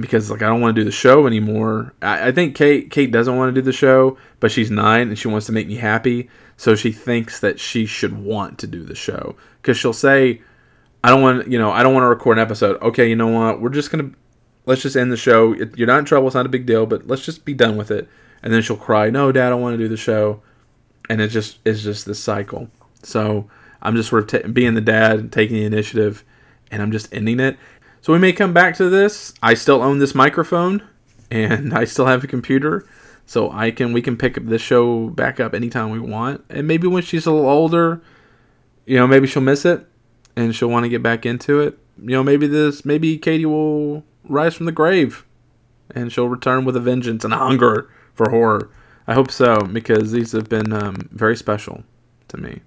because 0.00 0.30
like 0.30 0.42
I 0.42 0.46
don't 0.46 0.60
want 0.60 0.74
to 0.76 0.80
do 0.80 0.84
the 0.84 0.92
show 0.92 1.26
anymore. 1.26 1.94
I, 2.02 2.28
I, 2.28 2.32
think 2.32 2.54
Kate 2.54 2.90
Kate 2.90 3.10
doesn't 3.10 3.36
want 3.36 3.54
to 3.54 3.60
do 3.60 3.64
the 3.64 3.72
show, 3.72 4.18
but 4.40 4.50
she's 4.50 4.70
nine 4.70 5.08
and 5.08 5.18
she 5.18 5.28
wants 5.28 5.46
to 5.46 5.52
make 5.52 5.68
me 5.68 5.76
happy, 5.76 6.28
so 6.56 6.74
she 6.74 6.92
thinks 6.92 7.40
that 7.40 7.58
she 7.60 7.86
should 7.86 8.22
want 8.22 8.58
to 8.58 8.66
do 8.66 8.84
the 8.84 8.94
show 8.94 9.36
because 9.62 9.76
she'll 9.76 9.92
say, 9.92 10.42
"I 11.02 11.10
don't 11.10 11.22
want 11.22 11.48
you 11.50 11.58
know 11.58 11.70
I 11.70 11.82
don't 11.82 11.94
want 11.94 12.04
to 12.04 12.08
record 12.08 12.38
an 12.38 12.42
episode." 12.42 12.80
Okay, 12.82 13.08
you 13.08 13.16
know 13.16 13.28
what? 13.28 13.60
We're 13.60 13.70
just 13.70 13.90
gonna 13.90 14.10
let's 14.66 14.82
just 14.82 14.96
end 14.96 15.12
the 15.12 15.16
show. 15.16 15.54
You're 15.54 15.86
not 15.86 16.00
in 16.00 16.04
trouble. 16.04 16.26
It's 16.26 16.34
not 16.34 16.46
a 16.46 16.50
big 16.50 16.66
deal, 16.66 16.86
but 16.86 17.06
let's 17.06 17.24
just 17.24 17.44
be 17.44 17.54
done 17.54 17.76
with 17.76 17.90
it. 17.90 18.08
And 18.42 18.52
then 18.52 18.62
she'll 18.62 18.76
cry, 18.76 19.10
"No, 19.10 19.32
Dad, 19.32 19.52
I 19.52 19.56
want 19.56 19.74
to 19.74 19.82
do 19.82 19.88
the 19.88 19.96
show," 19.96 20.42
and 21.08 21.20
it 21.20 21.28
just 21.28 21.58
it's 21.64 21.82
just 21.82 22.06
this 22.06 22.18
cycle. 22.18 22.68
So 23.02 23.48
I'm 23.82 23.96
just 23.96 24.08
sort 24.10 24.32
of 24.32 24.42
t- 24.42 24.48
being 24.48 24.74
the 24.74 24.80
dad, 24.80 25.18
and 25.18 25.32
taking 25.32 25.56
the 25.56 25.64
initiative, 25.64 26.24
and 26.70 26.82
I'm 26.82 26.92
just 26.92 27.12
ending 27.12 27.40
it. 27.40 27.56
So 28.00 28.12
we 28.12 28.18
may 28.18 28.32
come 28.32 28.52
back 28.52 28.76
to 28.76 28.88
this. 28.88 29.34
I 29.42 29.54
still 29.54 29.82
own 29.82 29.98
this 29.98 30.14
microphone 30.14 30.82
and 31.30 31.74
I 31.76 31.84
still 31.84 32.06
have 32.06 32.24
a 32.24 32.26
computer. 32.26 32.86
So 33.26 33.50
I 33.50 33.72
can 33.72 33.92
we 33.92 34.02
can 34.02 34.16
pick 34.16 34.38
up 34.38 34.44
this 34.44 34.62
show 34.62 35.08
back 35.08 35.40
up 35.40 35.54
anytime 35.54 35.90
we 35.90 35.98
want. 35.98 36.44
And 36.48 36.68
maybe 36.68 36.86
when 36.86 37.02
she's 37.02 37.26
a 37.26 37.32
little 37.32 37.50
older, 37.50 38.00
you 38.84 38.96
know, 38.96 39.06
maybe 39.06 39.26
she'll 39.26 39.42
miss 39.42 39.64
it 39.64 39.84
and 40.36 40.54
she'll 40.54 40.68
want 40.68 40.84
to 40.84 40.88
get 40.88 41.02
back 41.02 41.26
into 41.26 41.60
it. 41.60 41.78
You 42.00 42.10
know, 42.10 42.22
maybe 42.22 42.46
this 42.46 42.84
maybe 42.84 43.18
Katie 43.18 43.46
will 43.46 44.04
rise 44.28 44.54
from 44.54 44.66
the 44.66 44.72
grave 44.72 45.24
and 45.94 46.12
she'll 46.12 46.28
return 46.28 46.64
with 46.64 46.76
a 46.76 46.80
vengeance 46.80 47.24
and 47.24 47.34
a 47.34 47.38
hunger 47.38 47.90
for 48.14 48.30
horror. 48.30 48.70
I 49.08 49.14
hope 49.14 49.30
so 49.30 49.62
because 49.62 50.12
these 50.12 50.32
have 50.32 50.48
been 50.48 50.72
um, 50.72 51.08
very 51.12 51.36
special 51.36 51.82
to 52.28 52.36
me 52.36 52.60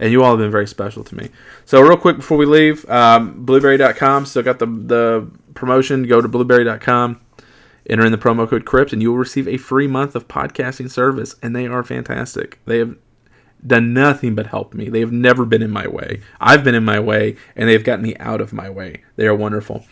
and 0.00 0.10
you 0.10 0.24
all 0.24 0.30
have 0.30 0.38
been 0.38 0.50
very 0.50 0.66
special 0.66 1.04
to 1.04 1.14
me. 1.14 1.28
So 1.66 1.80
real 1.80 1.96
quick 1.96 2.16
before 2.16 2.38
we 2.38 2.46
leave, 2.46 2.88
um, 2.90 3.44
blubrry.com 3.44 4.26
still 4.26 4.42
got 4.42 4.58
the 4.58 4.66
the 4.66 5.30
promotion. 5.54 6.04
Go 6.08 6.20
to 6.20 6.26
blubrry.com, 6.26 7.20
enter 7.88 8.04
in 8.04 8.10
the 8.10 8.18
promo 8.18 8.48
code 8.48 8.64
Crypt, 8.64 8.92
and 8.92 9.00
you 9.00 9.10
will 9.12 9.18
receive 9.18 9.46
a 9.46 9.58
free 9.58 9.86
month 9.86 10.16
of 10.16 10.26
podcasting 10.26 10.90
service. 10.90 11.36
And 11.42 11.54
they 11.54 11.66
are 11.66 11.84
fantastic. 11.84 12.58
They 12.64 12.78
have 12.78 12.96
done 13.64 13.92
nothing 13.92 14.34
but 14.34 14.46
help 14.46 14.72
me. 14.72 14.88
They 14.88 15.00
have 15.00 15.12
never 15.12 15.44
been 15.44 15.62
in 15.62 15.70
my 15.70 15.86
way. 15.86 16.22
I've 16.40 16.64
been 16.64 16.74
in 16.74 16.84
my 16.84 16.98
way, 16.98 17.36
and 17.54 17.68
they've 17.68 17.84
gotten 17.84 18.02
me 18.02 18.16
out 18.16 18.40
of 18.40 18.54
my 18.54 18.70
way. 18.70 19.04
They 19.16 19.26
are 19.26 19.34
wonderful. 19.34 19.84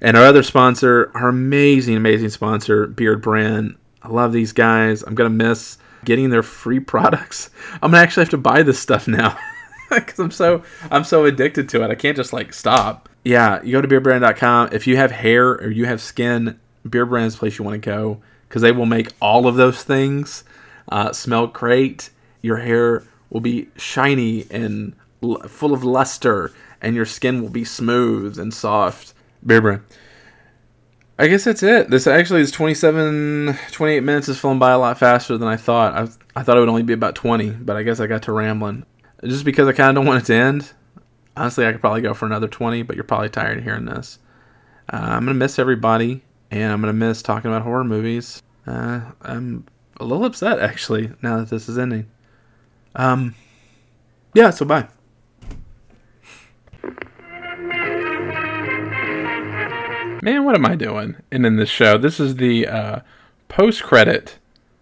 And 0.00 0.16
our 0.16 0.24
other 0.24 0.42
sponsor, 0.42 1.12
our 1.14 1.28
amazing, 1.28 1.96
amazing 1.96 2.30
sponsor, 2.30 2.88
Beard 2.88 3.22
Brand. 3.22 3.76
I 4.02 4.08
love 4.08 4.32
these 4.32 4.52
guys. 4.52 5.02
I'm 5.02 5.14
gonna 5.14 5.30
miss 5.30 5.78
getting 6.04 6.30
their 6.30 6.42
free 6.42 6.80
products. 6.80 7.50
I'm 7.74 7.90
gonna 7.90 8.02
actually 8.02 8.22
have 8.22 8.30
to 8.30 8.38
buy 8.38 8.62
this 8.62 8.78
stuff 8.78 9.08
now 9.08 9.36
because 9.90 10.18
I'm 10.18 10.30
so 10.30 10.62
I'm 10.90 11.04
so 11.04 11.24
addicted 11.24 11.68
to 11.70 11.82
it. 11.82 11.90
I 11.90 11.94
can't 11.94 12.16
just 12.16 12.32
like 12.32 12.52
stop. 12.52 13.08
Yeah, 13.24 13.62
you 13.62 13.72
go 13.72 13.80
to 13.80 13.88
beardbrand.com 13.88 14.68
If 14.72 14.86
you 14.86 14.96
have 14.98 15.10
hair 15.10 15.52
or 15.52 15.70
you 15.70 15.86
have 15.86 16.00
skin, 16.02 16.60
Beard 16.88 17.08
Brand's 17.08 17.34
the 17.34 17.38
place 17.38 17.58
you 17.58 17.64
want 17.64 17.82
to 17.82 17.86
go 17.90 18.20
because 18.48 18.60
they 18.62 18.72
will 18.72 18.86
make 18.86 19.08
all 19.20 19.46
of 19.46 19.56
those 19.56 19.82
things 19.82 20.44
uh, 20.90 21.12
smell 21.12 21.46
great. 21.46 22.10
Your 22.42 22.58
hair 22.58 23.04
will 23.30 23.40
be 23.40 23.68
shiny 23.76 24.46
and 24.50 24.94
l- 25.22 25.40
full 25.48 25.72
of 25.72 25.82
luster, 25.82 26.52
and 26.82 26.94
your 26.94 27.06
skin 27.06 27.40
will 27.42 27.48
be 27.48 27.64
smooth 27.64 28.38
and 28.38 28.52
soft. 28.52 29.14
Beard 29.44 29.62
brand. 29.62 29.82
I 31.18 31.28
guess 31.28 31.44
that's 31.44 31.62
it. 31.62 31.90
This 31.90 32.06
actually 32.08 32.40
is 32.40 32.50
27, 32.50 33.56
28 33.70 34.00
minutes 34.00 34.26
has 34.26 34.38
flown 34.38 34.58
by 34.58 34.72
a 34.72 34.78
lot 34.78 34.98
faster 34.98 35.38
than 35.38 35.46
I 35.46 35.56
thought. 35.56 35.94
I, 35.94 36.40
I 36.40 36.42
thought 36.42 36.56
it 36.56 36.60
would 36.60 36.68
only 36.68 36.82
be 36.82 36.92
about 36.92 37.14
20, 37.14 37.50
but 37.50 37.76
I 37.76 37.84
guess 37.84 38.00
I 38.00 38.08
got 38.08 38.22
to 38.24 38.32
rambling. 38.32 38.84
Just 39.22 39.44
because 39.44 39.68
I 39.68 39.72
kind 39.72 39.90
of 39.90 39.94
don't 39.94 40.06
want 40.06 40.22
it 40.22 40.26
to 40.26 40.34
end. 40.34 40.72
Honestly, 41.36 41.66
I 41.66 41.72
could 41.72 41.80
probably 41.80 42.00
go 42.00 42.14
for 42.14 42.26
another 42.26 42.48
20, 42.48 42.82
but 42.82 42.96
you're 42.96 43.04
probably 43.04 43.28
tired 43.28 43.58
of 43.58 43.64
hearing 43.64 43.84
this. 43.84 44.18
Uh, 44.92 44.96
I'm 44.96 45.24
going 45.24 45.34
to 45.34 45.34
miss 45.34 45.58
everybody, 45.58 46.22
and 46.50 46.72
I'm 46.72 46.80
going 46.80 46.92
to 46.92 46.98
miss 46.98 47.22
talking 47.22 47.50
about 47.50 47.62
horror 47.62 47.84
movies. 47.84 48.42
Uh, 48.66 49.00
I'm 49.22 49.66
a 50.00 50.04
little 50.04 50.24
upset, 50.24 50.58
actually, 50.58 51.12
now 51.22 51.38
that 51.38 51.48
this 51.48 51.68
is 51.68 51.78
ending. 51.78 52.10
Um, 52.96 53.36
yeah, 54.34 54.50
so 54.50 54.64
bye. 54.64 54.88
Man, 60.24 60.46
what 60.46 60.54
am 60.54 60.64
I 60.64 60.74
doing? 60.74 61.16
And 61.30 61.44
in 61.44 61.56
this 61.56 61.68
show, 61.68 61.98
this 61.98 62.18
is 62.18 62.36
the 62.36 62.66
uh, 62.66 63.00
post-credit 63.48 64.38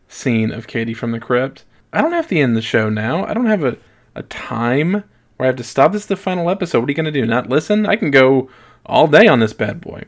scene 0.06 0.52
of 0.52 0.68
Katie 0.68 0.94
from 0.94 1.10
the 1.10 1.18
Crypt. 1.18 1.64
I 1.92 2.00
don't 2.00 2.12
have 2.12 2.28
to 2.28 2.38
end 2.38 2.56
the 2.56 2.62
show 2.62 2.88
now. 2.88 3.26
I 3.26 3.34
don't 3.34 3.46
have 3.46 3.64
a, 3.64 3.76
a 4.14 4.22
time 4.22 4.92
where 4.92 5.04
I 5.40 5.46
have 5.46 5.56
to 5.56 5.64
stop. 5.64 5.90
This 5.90 6.02
is 6.02 6.06
the 6.06 6.14
final 6.14 6.48
episode. 6.48 6.78
What 6.78 6.88
are 6.88 6.92
you 6.92 6.94
going 6.94 7.12
to 7.12 7.20
do? 7.20 7.26
Not 7.26 7.48
listen? 7.48 7.86
I 7.86 7.96
can 7.96 8.12
go 8.12 8.50
all 8.86 9.08
day 9.08 9.26
on 9.26 9.40
this 9.40 9.52
bad 9.52 9.80
boy. 9.80 10.04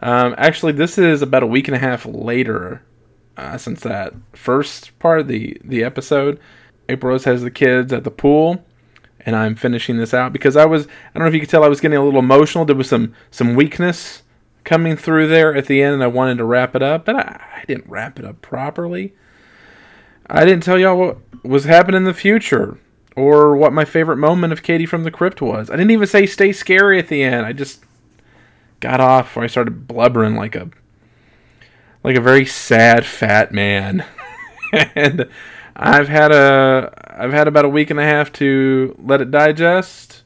Um, 0.00 0.34
actually, 0.36 0.72
this 0.72 0.98
is 0.98 1.22
about 1.22 1.42
a 1.42 1.46
week 1.46 1.68
and 1.68 1.74
a 1.74 1.78
half 1.78 2.04
later 2.04 2.82
uh, 3.38 3.56
since 3.56 3.80
that 3.80 4.12
first 4.34 4.98
part 4.98 5.20
of 5.20 5.28
the, 5.28 5.56
the 5.64 5.84
episode. 5.84 6.38
April 6.90 7.12
Rose 7.12 7.24
has 7.24 7.40
the 7.40 7.50
kids 7.50 7.94
at 7.94 8.04
the 8.04 8.10
pool, 8.10 8.62
and 9.20 9.36
I'm 9.36 9.54
finishing 9.54 9.96
this 9.96 10.12
out 10.12 10.34
because 10.34 10.54
I 10.54 10.66
was, 10.66 10.86
I 10.86 10.90
don't 11.14 11.22
know 11.22 11.28
if 11.28 11.34
you 11.34 11.40
could 11.40 11.48
tell, 11.48 11.64
I 11.64 11.68
was 11.68 11.80
getting 11.80 11.96
a 11.96 12.04
little 12.04 12.20
emotional. 12.20 12.66
There 12.66 12.76
was 12.76 12.90
some, 12.90 13.14
some 13.30 13.54
weakness 13.54 14.22
coming 14.66 14.96
through 14.96 15.28
there 15.28 15.54
at 15.54 15.66
the 15.66 15.82
end, 15.82 15.94
and 15.94 16.02
I 16.02 16.08
wanted 16.08 16.36
to 16.38 16.44
wrap 16.44 16.76
it 16.76 16.82
up, 16.82 17.06
but 17.06 17.16
I, 17.16 17.40
I 17.54 17.64
didn't 17.66 17.88
wrap 17.88 18.18
it 18.18 18.26
up 18.26 18.42
properly. 18.42 19.14
I 20.28 20.44
didn't 20.44 20.64
tell 20.64 20.78
y'all 20.78 20.98
what 20.98 21.18
was 21.42 21.64
happening 21.64 21.98
in 21.98 22.04
the 22.04 22.12
future 22.12 22.78
or 23.14 23.56
what 23.56 23.72
my 23.72 23.84
favorite 23.84 24.16
moment 24.16 24.52
of 24.52 24.62
Katie 24.62 24.84
from 24.84 25.04
the 25.04 25.10
Crypt 25.10 25.40
was. 25.40 25.70
I 25.70 25.76
didn't 25.76 25.92
even 25.92 26.06
say 26.06 26.26
stay 26.26 26.52
scary 26.52 26.98
at 26.98 27.08
the 27.08 27.22
end. 27.22 27.46
I 27.46 27.52
just 27.52 27.84
got 28.80 29.00
off 29.00 29.36
where 29.36 29.44
I 29.44 29.48
started 29.48 29.88
blubbering 29.88 30.34
like 30.34 30.54
a 30.54 30.68
like 32.04 32.16
a 32.16 32.20
very 32.20 32.44
sad 32.44 33.06
fat 33.06 33.52
man. 33.52 34.04
and 34.72 35.28
I've 35.74 36.08
had 36.08 36.32
a 36.32 36.92
I've 37.08 37.32
had 37.32 37.48
about 37.48 37.64
a 37.64 37.70
week 37.70 37.90
and 37.90 37.98
a 37.98 38.04
half 38.04 38.32
to 38.34 38.96
let 39.02 39.20
it 39.20 39.30
digest 39.30 40.24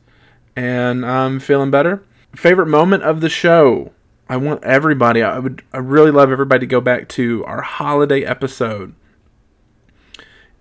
and 0.57 1.07
I'm 1.07 1.39
feeling 1.41 1.71
better. 1.71 2.03
Favorite 2.35 2.67
moment 2.67 3.03
of 3.03 3.21
the 3.21 3.29
show. 3.29 3.93
I 4.31 4.37
want 4.37 4.63
everybody 4.63 5.25
I 5.25 5.41
would 5.41 5.65
I 5.73 5.79
really 5.79 6.13
love 6.13 6.31
everybody 6.31 6.61
to 6.61 6.67
go 6.67 6.81
back 6.81 7.09
to 7.11 7.45
our 7.47 7.63
holiday 7.63 8.23
episode. 8.23 8.95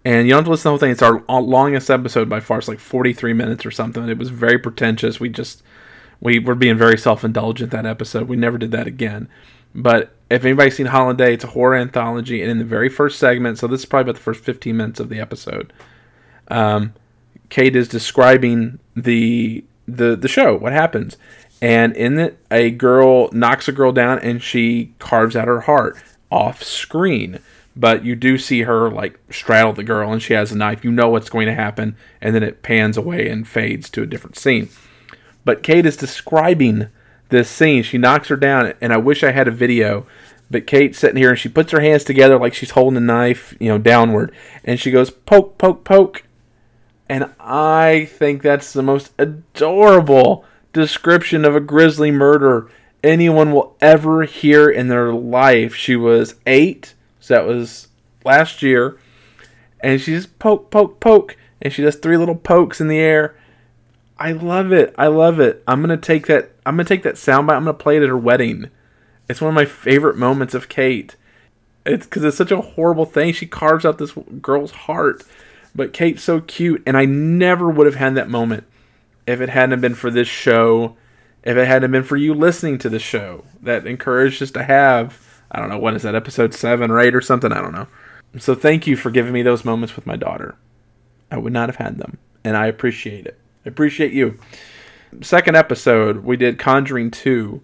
And 0.04 0.26
you 0.26 0.32
don't 0.32 0.40
have 0.40 0.46
to 0.46 0.52
listen 0.52 0.62
to 0.62 0.64
the 0.64 0.70
whole 0.72 0.78
thing. 0.80 0.92
It's 0.92 1.04
our 1.04 1.24
longest 1.40 1.92
episode 1.92 2.28
by 2.28 2.40
far. 2.40 2.58
It's 2.58 2.68
like 2.68 2.80
43 2.80 3.34
minutes 3.34 3.68
or 3.68 3.72
something. 3.72 4.10
It 4.10 4.18
was 4.18 4.30
very 4.32 4.58
pretentious. 4.58 5.20
We 5.20 5.30
just 5.30 5.62
we 6.20 6.40
were 6.40 6.56
being 6.56 6.80
very 6.80 6.98
self-indulgent 6.98 7.70
that 7.70 7.86
episode. 7.86 8.28
We 8.28 8.38
never 8.38 8.58
did 8.58 8.72
that 8.72 8.88
again. 8.88 9.30
But 9.76 10.16
if 10.32 10.44
anybody's 10.44 10.76
seen 10.76 10.88
Holiday, 10.88 11.36
it's 11.36 11.44
a 11.44 11.50
horror 11.50 11.76
anthology, 11.76 12.42
and 12.42 12.50
in 12.50 12.58
the 12.58 12.66
very 12.66 12.90
first 12.90 13.20
segment, 13.20 13.60
so 13.60 13.68
this 13.68 13.82
is 13.82 13.86
probably 13.86 14.10
about 14.10 14.16
the 14.16 14.24
first 14.24 14.44
15 14.44 14.76
minutes 14.76 15.00
of 15.00 15.10
the 15.10 15.20
episode. 15.20 15.72
Um, 16.48 16.96
Kate 17.50 17.76
is 17.76 17.88
describing 17.88 18.80
the 18.96 19.64
the 19.88 20.16
the 20.16 20.28
show, 20.28 20.56
what 20.56 20.74
happens, 20.74 21.18
and 21.62 21.96
in 21.96 22.20
it, 22.20 22.38
a 22.50 22.72
girl 22.72 23.30
knocks 23.32 23.68
a 23.68 23.72
girl 23.72 23.92
down, 23.92 24.20
and 24.20 24.42
she 24.42 24.94
carves 25.00 25.36
out 25.36 25.48
her 25.48 25.62
heart 25.62 25.98
off 26.32 26.64
screen. 26.64 27.40
But 27.76 28.04
you 28.04 28.16
do 28.16 28.38
see 28.38 28.64
her 28.64 28.90
like 28.90 29.20
straddle 29.30 29.74
the 29.74 29.84
girl, 29.84 30.12
and 30.12 30.22
she 30.22 30.34
has 30.34 30.52
a 30.52 30.58
knife. 30.58 30.84
You 30.84 30.92
know 30.92 31.10
what's 31.10 31.30
going 31.30 31.48
to 31.48 31.54
happen, 31.54 31.96
and 32.22 32.36
then 32.36 32.44
it 32.44 32.62
pans 32.62 32.98
away 32.98 33.30
and 33.30 33.48
fades 33.48 33.90
to 33.92 34.04
a 34.04 34.08
different 34.08 34.38
scene. 34.38 34.70
But 35.46 35.64
Kate 35.64 35.86
is 35.86 35.98
describing 35.98 36.88
this 37.30 37.50
scene. 37.50 37.84
She 37.84 37.98
knocks 37.98 38.28
her 38.28 38.36
down, 38.36 38.74
and 38.82 38.92
I 38.92 38.98
wish 38.98 39.24
I 39.24 39.32
had 39.32 39.48
a 39.48 39.52
video. 39.52 40.06
But 40.52 40.68
Kate's 40.68 40.98
sitting 40.98 41.18
here 41.18 41.30
and 41.30 41.40
she 41.40 41.48
puts 41.48 41.72
her 41.72 41.80
hands 41.80 42.04
together 42.04 42.40
like 42.40 42.54
she's 42.54 42.72
holding 42.72 42.98
a 42.98 43.02
knife, 43.02 43.56
you 43.60 43.70
know, 43.70 43.78
downward, 43.78 44.34
and 44.64 44.80
she 44.80 44.92
goes 44.92 45.12
poke, 45.12 45.58
poke, 45.58 45.84
poke. 45.84 46.24
And 47.08 47.32
I 47.40 48.06
think 48.06 48.42
that's 48.42 48.74
the 48.74 48.84
most 48.84 49.12
adorable 49.18 50.46
description 50.74 51.46
of 51.46 51.56
a 51.56 51.60
grisly 51.60 52.12
murder 52.12 52.70
anyone 53.04 53.52
will 53.52 53.76
ever 53.82 54.24
hear 54.24 54.70
in 54.70 54.88
their 54.88 55.14
life. 55.14 55.76
She 55.76 55.96
was 55.96 56.36
eight, 56.46 56.94
so 57.20 57.34
that 57.34 57.46
was 57.46 57.88
last 58.24 58.62
year, 58.62 58.98
and 59.82 60.00
she 60.00 60.14
just 60.14 60.40
poke, 60.40 60.70
poke, 60.72 61.00
poke, 61.00 61.38
and 61.62 61.74
she 61.74 61.82
does 61.82 61.96
three 61.96 62.18
little 62.18 62.36
pokes 62.36 62.82
in 62.82 62.88
the 62.88 63.00
air. 63.00 63.36
I 64.18 64.34
love 64.34 64.72
it. 64.72 64.94
I 64.98 65.08
love 65.08 65.40
it. 65.40 65.64
I'm 65.68 65.82
gonna 65.82 65.98
take 65.98 66.28
that. 66.28 66.52
I'm 66.66 66.76
gonna 66.76 66.86
take 66.86 67.04
that 67.04 67.16
soundbite. 67.16 67.56
I'm 67.56 67.64
gonna 67.64 67.74
play 67.74 67.98
it 67.98 68.04
at 68.04 68.10
her 68.10 68.18
wedding. 68.18 68.70
It's 69.30 69.42
one 69.42 69.50
of 69.50 69.56
my 69.56 69.66
favorite 69.66 70.18
moments 70.18 70.54
of 70.54 70.70
Kate. 70.70 71.16
It's 71.86 72.06
because 72.06 72.24
it's 72.24 72.38
such 72.38 72.52
a 72.52 72.62
horrible 72.62 73.06
thing. 73.06 73.32
She 73.32 73.46
carves 73.46 73.86
out 73.86 73.98
this 73.98 74.14
girl's 74.42 74.72
heart, 74.72 75.24
but 75.74 75.94
Kate's 75.94 76.24
so 76.24 76.42
cute, 76.42 76.84
and 76.86 76.98
I 76.98 77.06
never 77.06 77.70
would 77.70 77.86
have 77.86 77.96
had 77.96 78.16
that 78.16 78.30
moment 78.30 78.66
if 79.30 79.42
it 79.42 79.50
hadn't 79.50 79.82
been 79.82 79.94
for 79.94 80.10
this 80.10 80.28
show. 80.28 80.98
If 81.44 81.56
it 81.56 81.68
hadn't 81.68 81.92
been 81.92 82.04
for 82.04 82.18
you 82.18 82.34
listening 82.34 82.80
to 82.80 82.90
the 82.90 83.00
show 83.00 83.46
that 83.62 83.88
encouraged 83.88 84.42
us 84.42 84.52
to 84.52 84.64
have, 84.64 85.42
I 85.52 85.60
don't 85.60 85.70
know, 85.70 85.78
what 85.78 85.94
is 85.94 86.02
that, 86.02 86.16
episode 86.16 86.54
seven 86.54 86.92
or 86.92 87.00
eight 87.00 87.16
or 87.16 87.22
something? 87.22 87.52
I 87.52 87.62
don't 87.62 87.74
know. 87.74 87.88
So 88.40 88.56
thank 88.56 88.88
you 88.88 88.98
for 88.98 89.10
giving 89.10 89.32
me 89.32 89.42
those 89.42 89.64
moments 89.64 89.96
with 89.96 90.06
my 90.06 90.16
daughter. 90.16 90.56
I 91.32 91.38
would 91.38 91.54
not 91.54 91.70
have 91.70 91.78
had 91.78 91.98
them, 91.98 92.18
and 92.44 92.58
I 92.58 92.66
appreciate 92.68 93.26
it. 93.26 93.40
I 93.66 93.70
appreciate 93.70 94.12
you. 94.12 94.38
Second 95.22 95.56
episode, 95.56 96.26
we 96.26 96.36
did 96.36 96.60
Conjuring 96.60 97.12
2, 97.12 97.62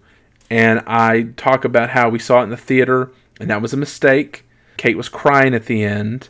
and 0.48 0.82
I 0.86 1.32
talk 1.36 1.64
about 1.64 1.90
how 1.90 2.08
we 2.08 2.18
saw 2.18 2.40
it 2.40 2.44
in 2.44 2.50
the 2.50 2.56
theater, 2.56 3.10
and 3.40 3.50
that 3.50 3.60
was 3.60 3.72
a 3.72 3.76
mistake. 3.76 4.46
Kate 4.76 4.96
was 4.96 5.08
crying 5.08 5.54
at 5.54 5.66
the 5.66 5.84
end, 5.84 6.28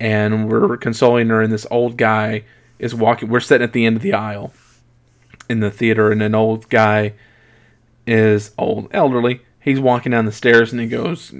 and 0.00 0.48
we're 0.48 0.76
consoling 0.76 1.28
her, 1.28 1.42
and 1.42 1.52
this 1.52 1.66
old 1.70 1.96
guy 1.96 2.44
is 2.78 2.94
walking. 2.94 3.28
We're 3.28 3.40
sitting 3.40 3.64
at 3.64 3.72
the 3.72 3.84
end 3.84 3.96
of 3.96 4.02
the 4.02 4.14
aisle 4.14 4.52
in 5.48 5.60
the 5.60 5.70
theater, 5.70 6.10
and 6.10 6.22
an 6.22 6.34
old 6.34 6.68
guy 6.68 7.14
is 8.06 8.52
old, 8.58 8.88
elderly. 8.92 9.42
He's 9.60 9.80
walking 9.80 10.12
down 10.12 10.24
the 10.24 10.32
stairs, 10.32 10.72
and 10.72 10.80
he 10.80 10.88
goes, 10.88 11.34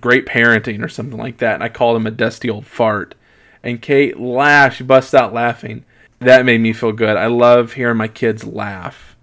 Great 0.00 0.26
parenting, 0.26 0.84
or 0.84 0.88
something 0.88 1.18
like 1.18 1.38
that. 1.38 1.54
And 1.54 1.64
I 1.64 1.68
called 1.68 1.96
him 1.96 2.06
a 2.06 2.12
dusty 2.12 2.48
old 2.48 2.66
fart. 2.66 3.14
And 3.62 3.82
Kate 3.82 4.18
laughed. 4.18 4.76
She 4.76 4.84
busts 4.84 5.14
out 5.14 5.34
laughing. 5.34 5.84
That 6.20 6.44
made 6.44 6.60
me 6.60 6.72
feel 6.72 6.92
good. 6.92 7.16
I 7.16 7.26
love 7.26 7.72
hearing 7.72 7.96
my 7.96 8.08
kids 8.08 8.44
laugh. 8.44 9.16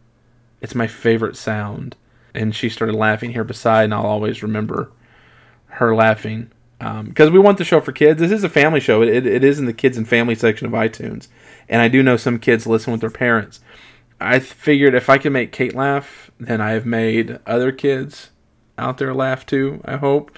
It's 0.62 0.76
my 0.76 0.88
favorite 0.88 1.38
sound. 1.38 1.96
And 2.34 2.56
she 2.56 2.70
started 2.70 2.96
laughing 2.96 3.32
here 3.32 3.44
beside, 3.44 3.86
and 3.86 3.94
I'll 3.94 4.06
always 4.06 4.44
remember 4.44 4.92
her 5.68 5.96
laughing. 5.96 6.52
Because 6.80 7.28
um, 7.28 7.34
we 7.34 7.40
want 7.40 7.58
the 7.58 7.64
show 7.64 7.82
for 7.82 7.92
kids. 7.92 8.20
This 8.20 8.32
is 8.32 8.44
a 8.44 8.50
family 8.50 8.80
show. 8.80 9.02
It, 9.02 9.10
it, 9.10 9.26
it 9.26 9.44
is 9.44 9.60
in 9.60 9.66
the 9.66 9.74
kids 9.74 9.98
and 9.98 10.08
family 10.08 10.36
section 10.36 10.68
of 10.68 10.74
iTunes. 10.74 11.28
And 11.70 11.82
I 11.82 11.88
do 11.88 12.04
know 12.04 12.18
some 12.18 12.40
kids 12.40 12.68
listen 12.68 12.92
with 12.92 13.02
their 13.02 13.10
parents. 13.10 13.62
I 14.20 14.40
figured 14.40 14.96
if 14.96 15.10
I 15.10 15.18
can 15.18 15.34
make 15.34 15.52
Kate 15.52 15.76
laugh, 15.76 16.32
then 16.40 16.62
I 16.62 16.72
have 16.72 16.86
made 16.86 17.40
other 17.46 17.72
kids 17.72 18.32
out 18.78 18.98
there 18.98 19.14
laugh 19.14 19.46
too, 19.46 19.82
I 19.86 19.98
hope. 19.98 20.38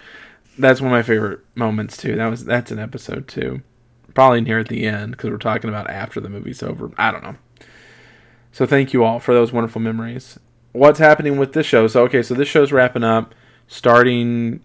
That's 0.58 0.82
one 0.82 0.92
of 0.92 0.98
my 0.98 1.04
favorite 1.04 1.40
moments 1.56 1.96
too. 1.96 2.16
That 2.16 2.28
was 2.28 2.44
that's 2.44 2.72
an 2.72 2.80
episode 2.80 3.28
too 3.28 3.62
probably 4.14 4.42
near 4.42 4.60
at 4.60 4.68
the 4.68 4.86
end 4.86 5.12
because 5.12 5.30
we're 5.30 5.38
talking 5.38 5.70
about 5.70 5.90
after 5.90 6.20
the 6.20 6.30
movie's 6.30 6.62
over. 6.64 6.92
I 6.98 7.12
don't 7.12 7.24
know. 7.24 7.36
So 8.52 8.66
thank 8.66 8.94
you 8.94 9.04
all 9.04 9.20
for 9.20 9.34
those 9.34 9.54
wonderful 9.54 9.82
memories. 9.82 10.40
What's 10.72 11.00
happening 11.00 11.38
with 11.38 11.54
this 11.54 11.66
show? 11.66 11.88
So 11.88 12.04
okay, 12.04 12.22
so 12.22 12.34
this 12.34 12.48
show's 12.48 12.72
wrapping 12.72 13.04
up. 13.04 13.34
Starting 13.68 14.62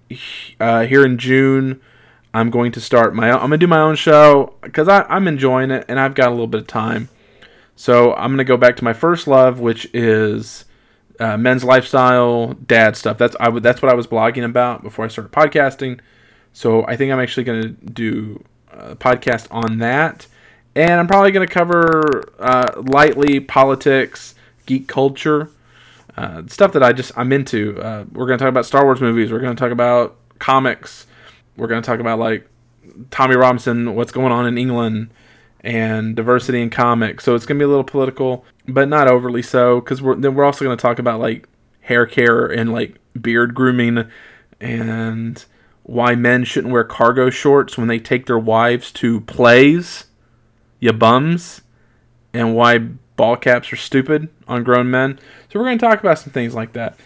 uh, 0.58 0.86
here 0.86 1.04
in 1.04 1.18
June, 1.18 1.80
I'm 2.32 2.50
going 2.50 2.72
to 2.72 2.80
start 2.80 3.14
my. 3.14 3.30
I'm 3.30 3.40
gonna 3.40 3.58
do 3.58 3.66
my 3.66 3.78
own 3.78 3.96
show 3.96 4.54
because 4.62 4.88
I'm 4.88 5.28
enjoying 5.28 5.70
it 5.70 5.84
and 5.88 6.00
I've 6.00 6.14
got 6.14 6.28
a 6.28 6.30
little 6.30 6.46
bit 6.46 6.62
of 6.62 6.66
time. 6.66 7.10
So 7.76 8.14
I'm 8.14 8.32
gonna 8.32 8.44
go 8.44 8.56
back 8.56 8.76
to 8.76 8.84
my 8.84 8.92
first 8.92 9.26
love, 9.26 9.60
which 9.60 9.88
is 9.92 10.64
uh, 11.18 11.36
men's 11.36 11.64
lifestyle, 11.64 12.54
dad 12.54 12.96
stuff. 12.96 13.18
That's 13.18 13.36
I. 13.40 13.50
That's 13.58 13.82
what 13.82 13.90
I 13.90 13.94
was 13.94 14.06
blogging 14.06 14.44
about 14.44 14.82
before 14.82 15.04
I 15.04 15.08
started 15.08 15.32
podcasting. 15.32 16.00
So 16.52 16.86
I 16.86 16.96
think 16.96 17.12
I'm 17.12 17.20
actually 17.20 17.44
gonna 17.44 17.68
do 17.68 18.44
a 18.72 18.96
podcast 18.96 19.48
on 19.50 19.78
that. 19.78 20.26
And 20.76 20.92
I'm 20.92 21.06
probably 21.06 21.30
to 21.46 21.52
cover 21.52 22.32
uh, 22.38 22.82
lightly 22.82 23.38
politics, 23.38 24.34
geek 24.66 24.88
culture, 24.88 25.50
uh, 26.16 26.42
stuff 26.48 26.72
that 26.72 26.82
I 26.82 26.92
just 26.92 27.12
I'm 27.16 27.32
into. 27.32 27.80
Uh, 27.80 28.04
we're 28.12 28.26
to 28.38 28.42
talk 28.42 28.48
about 28.48 28.66
Star 28.66 28.84
Wars 28.84 29.00
movies. 29.00 29.30
We're 29.30 29.40
to 29.54 29.60
talk 29.60 29.72
about 29.72 30.16
comics. 30.38 31.06
We're 31.56 31.68
to 31.82 31.86
talk 31.86 32.00
about 32.00 32.18
like 32.18 32.48
Tommy 33.10 33.36
Robinson, 33.36 33.94
what's 33.94 34.12
going 34.12 34.32
on 34.32 34.46
in 34.46 34.58
England, 34.58 35.10
and 35.64 36.14
diversity 36.14 36.62
in 36.62 36.70
comics. 36.70 37.24
So 37.24 37.34
it's 37.34 37.46
going 37.46 37.58
to 37.58 37.62
be 37.62 37.64
a 37.64 37.68
little 37.68 37.82
political, 37.82 38.44
but 38.68 38.88
not 38.88 39.08
overly 39.08 39.42
so 39.42 39.80
because 39.80 40.00
we're 40.00 40.14
then 40.14 40.34
we're 40.34 40.44
also 40.44 40.64
going 40.64 40.76
to 40.76 40.82
talk 40.82 40.98
about 40.98 41.18
like 41.18 41.48
hair 41.80 42.06
care 42.06 42.46
and 42.46 42.72
like 42.72 42.98
beard 43.20 43.54
grooming 43.54 44.08
and 44.60 45.44
why 45.82 46.14
men 46.14 46.44
shouldn't 46.44 46.72
wear 46.72 46.84
cargo 46.84 47.30
shorts 47.30 47.76
when 47.76 47.88
they 47.88 47.98
take 47.98 48.26
their 48.26 48.38
wives 48.38 48.92
to 48.92 49.20
plays, 49.22 50.04
ya 50.80 50.92
bums, 50.92 51.62
and 52.32 52.54
why 52.54 52.78
ball 52.78 53.36
caps 53.36 53.72
are 53.72 53.76
stupid 53.76 54.28
on 54.46 54.64
grown 54.64 54.90
men. 54.90 55.18
So 55.50 55.58
we're 55.58 55.66
going 55.66 55.78
to 55.78 55.86
talk 55.86 56.00
about 56.00 56.18
some 56.18 56.32
things 56.32 56.54
like 56.54 56.72
that. 56.74 56.98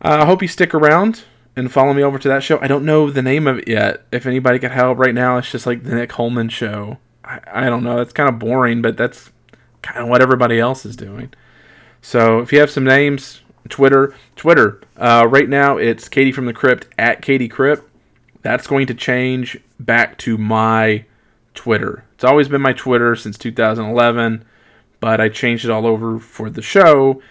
Uh, 0.00 0.18
I 0.22 0.26
hope 0.26 0.42
you 0.42 0.48
stick 0.48 0.74
around 0.74 1.24
and 1.54 1.70
follow 1.70 1.92
me 1.92 2.02
over 2.02 2.18
to 2.18 2.28
that 2.28 2.42
show. 2.42 2.58
I 2.60 2.66
don't 2.66 2.84
know 2.84 3.10
the 3.10 3.22
name 3.22 3.46
of 3.46 3.58
it 3.58 3.68
yet. 3.68 4.04
If 4.10 4.26
anybody 4.26 4.58
could 4.58 4.70
help 4.70 4.98
right 4.98 5.14
now, 5.14 5.38
it's 5.38 5.50
just 5.50 5.66
like 5.66 5.82
the 5.82 5.94
Nick 5.94 6.12
Holman 6.12 6.48
show. 6.48 6.98
I, 7.46 7.68
don't 7.68 7.84
know. 7.84 8.00
It's 8.00 8.12
kind 8.12 8.28
of 8.28 8.38
boring, 8.38 8.82
but 8.82 8.96
that's 8.96 9.30
kind 9.82 10.00
of 10.00 10.08
what 10.08 10.22
everybody 10.22 10.58
else 10.58 10.84
is 10.84 10.96
doing. 10.96 11.32
So 12.00 12.40
if 12.40 12.52
you 12.52 12.60
have 12.60 12.70
some 12.70 12.84
names, 12.84 13.42
Twitter, 13.68 14.14
Twitter. 14.36 14.80
Uh, 14.96 15.26
right 15.28 15.48
now 15.48 15.76
it's 15.76 16.08
Katie 16.08 16.32
from 16.32 16.46
the 16.46 16.52
Crypt 16.52 16.88
at 16.98 17.22
Katie 17.22 17.48
Crypt. 17.48 17.88
That's 18.42 18.66
going 18.66 18.86
to 18.88 18.94
change 18.94 19.58
back 19.78 20.18
to 20.18 20.36
my 20.36 21.04
Twitter. 21.54 22.04
It's 22.14 22.24
always 22.24 22.48
been 22.48 22.60
my 22.60 22.72
Twitter 22.72 23.14
since 23.14 23.38
2011, 23.38 24.44
but 25.00 25.20
I 25.20 25.28
changed 25.28 25.64
it 25.64 25.70
all 25.70 25.86
over 25.86 26.18
for 26.18 26.50
the 26.50 26.62
show. 26.62 27.22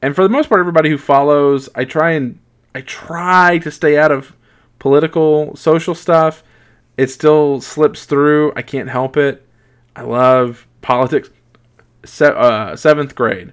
And 0.00 0.14
for 0.14 0.22
the 0.22 0.28
most 0.28 0.48
part, 0.48 0.60
everybody 0.60 0.90
who 0.90 0.98
follows, 0.98 1.68
I 1.74 1.84
try 1.84 2.12
and 2.12 2.38
I 2.74 2.80
try 2.80 3.58
to 3.58 3.70
stay 3.70 3.98
out 3.98 4.10
of 4.10 4.34
political, 4.78 5.54
social 5.56 5.94
stuff. 5.94 6.42
It 6.96 7.10
still 7.10 7.60
slips 7.60 8.04
through. 8.04 8.52
I 8.54 8.62
can't 8.62 8.88
help 8.90 9.16
it. 9.16 9.46
I 9.96 10.02
love 10.02 10.66
politics. 10.80 11.30
Se- 12.04 12.34
uh, 12.36 12.76
seventh 12.76 13.14
grade. 13.14 13.52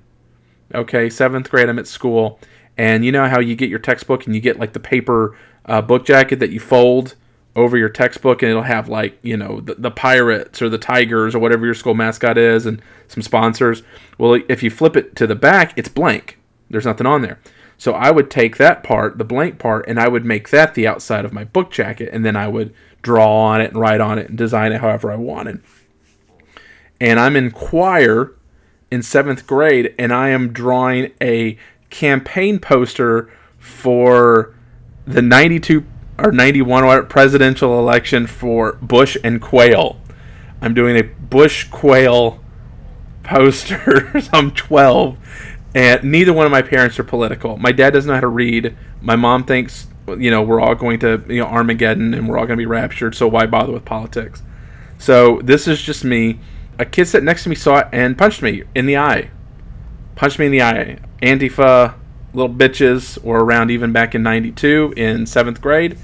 Okay, 0.73 1.10
seventh 1.10 1.49
grade, 1.49 1.69
I'm 1.69 1.80
at 1.80 1.88
school. 1.88 2.39
And 2.78 3.04
you 3.04 3.12
know 3.12 3.28
how 3.28 3.39
you 3.39 3.56
get 3.56 3.69
your 3.69 3.80
textbook 3.80 4.25
and 4.25 4.36
you 4.36 4.41
get 4.41 4.60
like 4.60 4.73
the 4.73 4.80
paper 4.80 5.38
uh, 5.65 5.82
book 5.82 6.06
jacket 6.06 6.39
that 6.39 6.52
you 6.52 6.60
fold 6.60 7.15
over 7.56 7.78
your 7.78 7.89
textbook 7.89 8.41
and 8.41 8.52
it'll 8.52 8.63
have 8.63 8.88
like, 8.88 9.17
you 9.21 9.36
know, 9.36 9.60
the, 9.60 9.75
the 9.75 9.91
pirates 9.91 10.62
or 10.62 10.69
the 10.69 10.78
tigers 10.78 11.36
or 11.36 11.39
whatever 11.39 11.65
your 11.65 11.75
school 11.75 11.93
mascot 11.93 12.38
is 12.38 12.65
and 12.65 12.82
some 13.08 13.21
sponsors. 13.21 13.84
Well, 14.17 14.39
if 14.47 14.63
you 14.63 14.69
flip 14.69 14.95
it 14.95 15.15
to 15.17 15.28
the 15.28 15.36
back, 15.36 15.73
it's 15.75 15.89
blank. 15.89 16.38
There's 16.69 16.86
nothing 16.86 17.08
on 17.08 17.21
there. 17.21 17.39
So 17.78 17.93
I 17.93 18.12
would 18.12 18.30
take 18.30 18.58
that 18.58 18.84
part, 18.84 19.17
the 19.17 19.23
blank 19.23 19.58
part, 19.58 19.88
and 19.88 19.99
I 19.99 20.10
would 20.10 20.25
make 20.25 20.49
that 20.49 20.73
the 20.73 20.86
outside 20.86 21.23
of 21.23 21.34
my 21.34 21.45
book 21.45 21.71
jacket, 21.71 22.10
and 22.12 22.25
then 22.25 22.36
I 22.36 22.47
would 22.49 22.73
draw 23.01 23.45
on 23.45 23.62
it 23.62 23.71
and 23.71 23.79
write 23.79 24.01
on 24.01 24.19
it 24.19 24.29
and 24.29 24.38
design 24.38 24.71
it 24.71 24.81
however 24.81 25.12
I 25.12 25.15
wanted. 25.15 25.62
And 26.99 27.19
I'm 27.19 27.35
in 27.35 27.51
choir 27.51 28.33
in 28.91 29.03
seventh 29.03 29.45
grade, 29.45 29.93
and 29.97 30.12
I 30.12 30.29
am 30.29 30.51
drawing 30.51 31.12
a 31.21 31.57
campaign 31.89 32.59
poster 32.59 33.31
for 33.57 34.55
the 35.05 35.21
92 35.21 35.85
or 36.17 36.31
91 36.31 37.07
presidential 37.07 37.79
election 37.79 38.27
for 38.27 38.73
Bush 38.73 39.15
and 39.23 39.41
Quayle. 39.41 39.99
I'm 40.62 40.73
doing 40.73 40.97
a 40.97 41.03
Bush 41.03 41.69
Quayle 41.69 42.43
poster. 43.23 44.12
I'm 44.33 44.51
12 44.51 45.17
and 45.75 46.03
neither 46.03 46.33
one 46.33 46.45
of 46.45 46.51
my 46.51 46.62
parents 46.62 46.97
are 46.99 47.03
political. 47.03 47.57
My 47.57 47.71
dad 47.71 47.91
doesn't 47.91 48.07
know 48.07 48.15
how 48.15 48.21
to 48.21 48.27
read. 48.27 48.75
My 49.01 49.15
mom 49.15 49.43
thinks, 49.43 49.88
you 50.15 50.31
know, 50.31 50.41
we're 50.41 50.59
all 50.59 50.75
going 50.75 50.99
to, 50.99 51.23
you 51.27 51.41
know, 51.41 51.47
Armageddon 51.47 52.13
and 52.13 52.27
we're 52.27 52.37
all 52.37 52.45
going 52.45 52.57
to 52.57 52.61
be 52.61 52.65
raptured, 52.65 53.15
so 53.15 53.27
why 53.27 53.45
bother 53.45 53.71
with 53.71 53.85
politics? 53.85 54.41
So 54.97 55.39
this 55.43 55.67
is 55.67 55.81
just 55.81 56.03
me. 56.03 56.39
A 56.77 56.85
kid 56.85 57.07
sat 57.07 57.23
next 57.23 57.43
to 57.43 57.49
me 57.49 57.55
saw 57.55 57.79
it 57.79 57.87
and 57.91 58.17
punched 58.17 58.41
me 58.41 58.63
in 58.75 58.85
the 58.85 58.97
eye. 58.97 59.31
Punched 60.15 60.39
me 60.39 60.45
in 60.45 60.51
the 60.51 60.61
eye. 60.61 60.99
Antifa, 61.21 61.95
little 62.33 62.53
bitches, 62.53 63.21
were 63.23 63.43
around 63.43 63.71
even 63.71 63.91
back 63.91 64.15
in 64.15 64.23
92 64.23 64.93
in 64.95 65.25
seventh 65.25 65.61
grade. 65.61 65.97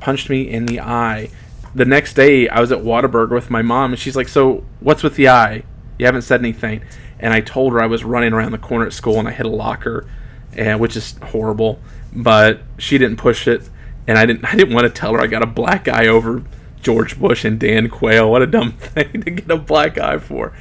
Punched 0.00 0.30
me 0.30 0.48
in 0.48 0.66
the 0.66 0.80
eye. 0.80 1.30
The 1.74 1.84
next 1.84 2.14
day, 2.14 2.48
I 2.48 2.60
was 2.60 2.72
at 2.72 2.80
Whataburger 2.80 3.30
with 3.30 3.50
my 3.50 3.62
mom, 3.62 3.92
and 3.92 4.00
she's 4.00 4.16
like, 4.16 4.28
So, 4.28 4.64
what's 4.80 5.02
with 5.02 5.14
the 5.14 5.28
eye? 5.28 5.62
You 5.98 6.06
haven't 6.06 6.22
said 6.22 6.40
anything 6.40 6.82
and 7.20 7.34
I 7.34 7.40
told 7.40 7.72
her 7.74 7.82
I 7.82 7.86
was 7.86 8.02
running 8.02 8.32
around 8.32 8.52
the 8.52 8.58
corner 8.58 8.86
at 8.86 8.92
school 8.92 9.18
and 9.18 9.28
I 9.28 9.32
hit 9.32 9.46
a 9.46 9.50
locker, 9.50 10.06
and 10.54 10.80
which 10.80 10.96
is 10.96 11.16
horrible. 11.22 11.78
But 12.12 12.60
she 12.78 12.98
didn't 12.98 13.16
push 13.16 13.46
it, 13.46 13.68
and 14.06 14.18
I 14.18 14.26
didn't. 14.26 14.44
I 14.52 14.56
didn't 14.56 14.74
want 14.74 14.86
to 14.86 14.92
tell 14.92 15.14
her 15.14 15.20
I 15.20 15.26
got 15.26 15.42
a 15.42 15.46
black 15.46 15.88
eye 15.88 16.06
over 16.06 16.42
George 16.80 17.18
Bush 17.18 17.44
and 17.44 17.58
Dan 17.58 17.88
Quayle. 17.88 18.30
What 18.30 18.42
a 18.42 18.46
dumb 18.46 18.72
thing 18.78 19.22
to 19.22 19.30
get 19.30 19.50
a 19.50 19.56
black 19.56 19.98
eye 19.98 20.18
for. 20.18 20.52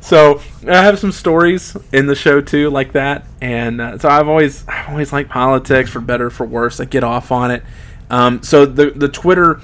So 0.00 0.40
I 0.66 0.82
have 0.82 0.98
some 0.98 1.12
stories 1.12 1.76
in 1.92 2.06
the 2.06 2.14
show 2.14 2.40
too, 2.40 2.70
like 2.70 2.92
that, 2.92 3.26
and 3.40 3.80
uh, 3.80 3.98
so 3.98 4.08
I've 4.08 4.28
always 4.28 4.66
I've 4.68 4.90
always 4.90 5.12
liked 5.12 5.30
politics 5.30 5.90
for 5.90 6.00
better 6.00 6.30
for 6.30 6.46
worse. 6.46 6.80
I 6.80 6.84
get 6.84 7.04
off 7.04 7.32
on 7.32 7.50
it. 7.50 7.62
Um, 8.10 8.42
so 8.42 8.64
the 8.64 8.90
the 8.90 9.08
Twitter 9.08 9.60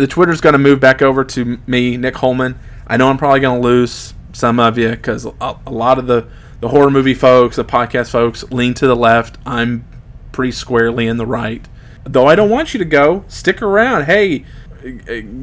the 0.00 0.06
Twitter's 0.06 0.40
going 0.40 0.54
to 0.54 0.58
move 0.58 0.80
back 0.80 1.02
over 1.02 1.24
to 1.24 1.58
me, 1.66 1.96
Nick 1.96 2.16
Holman. 2.16 2.58
I 2.86 2.96
know 2.96 3.08
I'm 3.08 3.18
probably 3.18 3.40
going 3.40 3.60
to 3.60 3.66
lose 3.66 4.14
some 4.32 4.58
of 4.58 4.78
you 4.78 4.90
because 4.90 5.26
a, 5.26 5.56
a, 5.66 5.70
lot 5.70 5.98
of 5.98 6.06
the 6.06 6.28
the 6.60 6.68
horror 6.68 6.90
movie 6.90 7.14
folks, 7.14 7.56
the 7.56 7.64
podcast 7.64 8.10
folks, 8.10 8.44
lean 8.50 8.74
to 8.74 8.86
the 8.86 8.96
left. 8.96 9.38
I'm 9.46 9.84
pretty 10.40 10.52
squarely 10.52 11.06
in 11.06 11.18
the 11.18 11.26
right. 11.26 11.68
Though 12.04 12.26
I 12.26 12.34
don't 12.34 12.48
want 12.48 12.72
you 12.72 12.78
to 12.78 12.86
go, 12.86 13.26
stick 13.28 13.60
around. 13.60 14.04
Hey, 14.04 14.46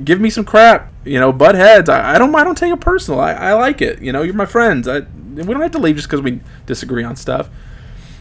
give 0.04 0.20
me 0.20 0.32
some 0.32 0.44
crap. 0.44 0.92
You 1.06 1.20
know, 1.20 1.32
butt 1.32 1.54
heads. 1.54 1.88
I, 1.88 2.16
I 2.16 2.18
don't. 2.18 2.34
I 2.34 2.44
don't 2.44 2.58
take 2.58 2.74
it 2.74 2.82
personal. 2.82 3.20
I, 3.20 3.34
I 3.34 3.54
like 3.54 3.80
it. 3.80 4.02
You 4.02 4.12
know, 4.12 4.24
you're 4.24 4.34
my 4.34 4.48
friends. 4.48 4.88
I, 4.88 5.02
we 5.36 5.44
don't 5.44 5.62
have 5.62 5.70
to 5.74 5.78
leave 5.78 5.98
just 5.98 6.08
because 6.08 6.24
we 6.24 6.42
disagree 6.66 7.04
on 7.04 7.16
stuff. 7.16 7.48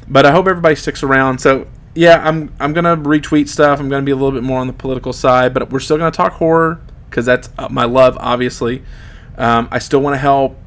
But 0.07 0.27
I 0.27 0.33
hope 0.33 0.47
everybody 0.49 0.75
sticks 0.75 1.03
around. 1.03 1.39
So 1.39 1.67
yeah, 1.95 2.23
I'm 2.23 2.55
I'm 2.61 2.75
gonna 2.75 2.95
retweet 2.95 3.49
stuff. 3.49 3.81
I'm 3.81 3.89
gonna 3.89 4.05
be 4.05 4.13
a 4.13 4.17
little 4.17 4.33
bit 4.33 4.43
more 4.43 4.61
on 4.61 4.67
the 4.67 4.75
political 4.75 5.15
side, 5.15 5.55
but 5.55 5.71
we're 5.71 5.81
still 5.81 5.97
gonna 5.97 6.11
talk 6.11 6.35
horror 6.35 6.83
because 7.09 7.25
that's 7.25 7.49
uh, 7.57 7.69
my 7.71 7.87
love, 7.87 8.19
obviously. 8.21 8.83
Um, 9.39 9.69
I 9.71 9.79
still 9.79 10.01
want 10.01 10.13
to 10.13 10.19
help 10.19 10.59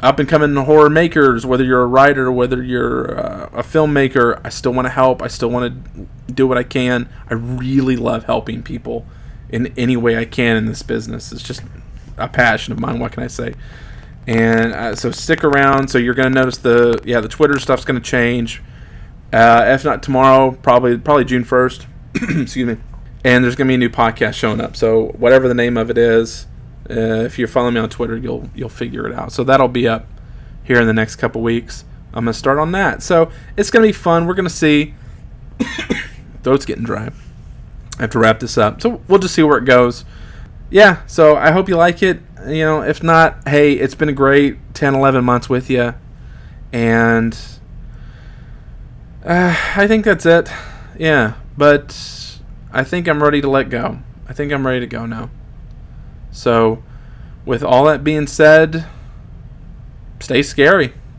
up 0.00 0.18
and 0.18 0.28
coming 0.28 0.54
horror 0.56 0.90
makers, 0.90 1.46
whether 1.46 1.64
you're 1.64 1.82
a 1.82 1.86
writer, 1.86 2.30
whether 2.30 2.62
you're 2.62 3.18
uh, 3.18 3.48
a 3.52 3.62
filmmaker, 3.62 4.40
I 4.44 4.50
still 4.50 4.72
want 4.72 4.86
to 4.86 4.90
help. 4.90 5.22
I 5.22 5.28
still 5.28 5.48
want 5.48 5.72
to 5.94 6.32
do 6.32 6.46
what 6.46 6.58
I 6.58 6.62
can. 6.62 7.08
I 7.30 7.34
really 7.34 7.96
love 7.96 8.24
helping 8.24 8.62
people 8.62 9.06
in 9.48 9.72
any 9.76 9.96
way 9.96 10.18
I 10.18 10.24
can 10.24 10.56
in 10.56 10.66
this 10.66 10.82
business. 10.82 11.32
It's 11.32 11.42
just 11.42 11.62
a 12.18 12.28
passion 12.28 12.72
of 12.72 12.80
mine. 12.80 12.98
What 12.98 13.12
can 13.12 13.22
I 13.22 13.28
say? 13.28 13.54
And 14.26 14.72
uh, 14.72 14.96
so 14.96 15.10
stick 15.12 15.44
around. 15.44 15.88
So 15.88 15.98
you're 15.98 16.14
going 16.14 16.32
to 16.32 16.34
notice 16.34 16.58
the 16.58 17.00
yeah 17.04 17.20
the 17.20 17.28
Twitter 17.28 17.58
stuff's 17.58 17.84
going 17.84 18.00
to 18.00 18.10
change. 18.10 18.62
Uh, 19.32 19.64
if 19.68 19.84
not 19.84 20.02
tomorrow, 20.02 20.52
probably 20.62 20.98
probably 20.98 21.24
June 21.24 21.44
first. 21.44 21.86
excuse 22.14 22.56
me. 22.56 22.76
And 23.24 23.42
there's 23.42 23.56
going 23.56 23.66
to 23.66 23.70
be 23.70 23.74
a 23.74 23.78
new 23.78 23.88
podcast 23.88 24.34
showing 24.34 24.60
up. 24.60 24.76
So 24.76 25.08
whatever 25.18 25.48
the 25.48 25.54
name 25.54 25.76
of 25.76 25.90
it 25.90 25.98
is, 25.98 26.46
uh, 26.90 27.24
if 27.24 27.38
you're 27.38 27.48
following 27.48 27.74
me 27.74 27.80
on 27.80 27.88
Twitter, 27.88 28.16
you'll 28.16 28.48
you'll 28.54 28.68
figure 28.68 29.06
it 29.06 29.12
out. 29.14 29.32
So 29.32 29.44
that'll 29.44 29.68
be 29.68 29.88
up 29.88 30.06
here 30.64 30.80
in 30.80 30.86
the 30.86 30.92
next 30.92 31.16
couple 31.16 31.42
weeks. 31.42 31.84
I'm 32.14 32.24
gonna 32.24 32.34
start 32.34 32.58
on 32.58 32.72
that. 32.72 33.02
So 33.02 33.30
it's 33.56 33.70
gonna 33.70 33.86
be 33.86 33.92
fun. 33.92 34.26
We're 34.26 34.34
gonna 34.34 34.50
see. 34.50 34.94
Throat's 36.42 36.64
getting 36.64 36.84
dry. 36.84 37.10
I 37.98 38.02
have 38.02 38.10
to 38.10 38.18
wrap 38.18 38.40
this 38.40 38.56
up. 38.58 38.80
So 38.80 39.00
we'll 39.08 39.18
just 39.18 39.34
see 39.34 39.42
where 39.42 39.58
it 39.58 39.64
goes. 39.64 40.04
Yeah. 40.70 41.02
So 41.06 41.36
I 41.36 41.50
hope 41.50 41.68
you 41.68 41.76
like 41.76 42.02
it. 42.02 42.20
You 42.46 42.64
know, 42.64 42.82
if 42.82 43.02
not, 43.02 43.48
hey, 43.48 43.72
it's 43.72 43.94
been 43.94 44.08
a 44.08 44.12
great 44.12 44.58
10, 44.74 44.94
11 44.94 45.24
months 45.24 45.48
with 45.48 45.68
you, 45.68 45.94
and 46.72 47.36
uh, 49.24 49.56
I 49.74 49.88
think 49.88 50.04
that's 50.04 50.24
it. 50.24 50.50
Yeah. 50.98 51.34
But 51.56 52.38
I 52.72 52.84
think 52.84 53.08
I'm 53.08 53.22
ready 53.22 53.40
to 53.40 53.48
let 53.48 53.70
go. 53.70 53.98
I 54.28 54.32
think 54.32 54.52
I'm 54.52 54.66
ready 54.66 54.80
to 54.80 54.86
go 54.86 55.06
now. 55.06 55.30
So, 56.36 56.82
with 57.46 57.64
all 57.64 57.86
that 57.86 58.04
being 58.04 58.26
said, 58.26 58.84
stay 60.20 60.42
scary. 60.42 60.92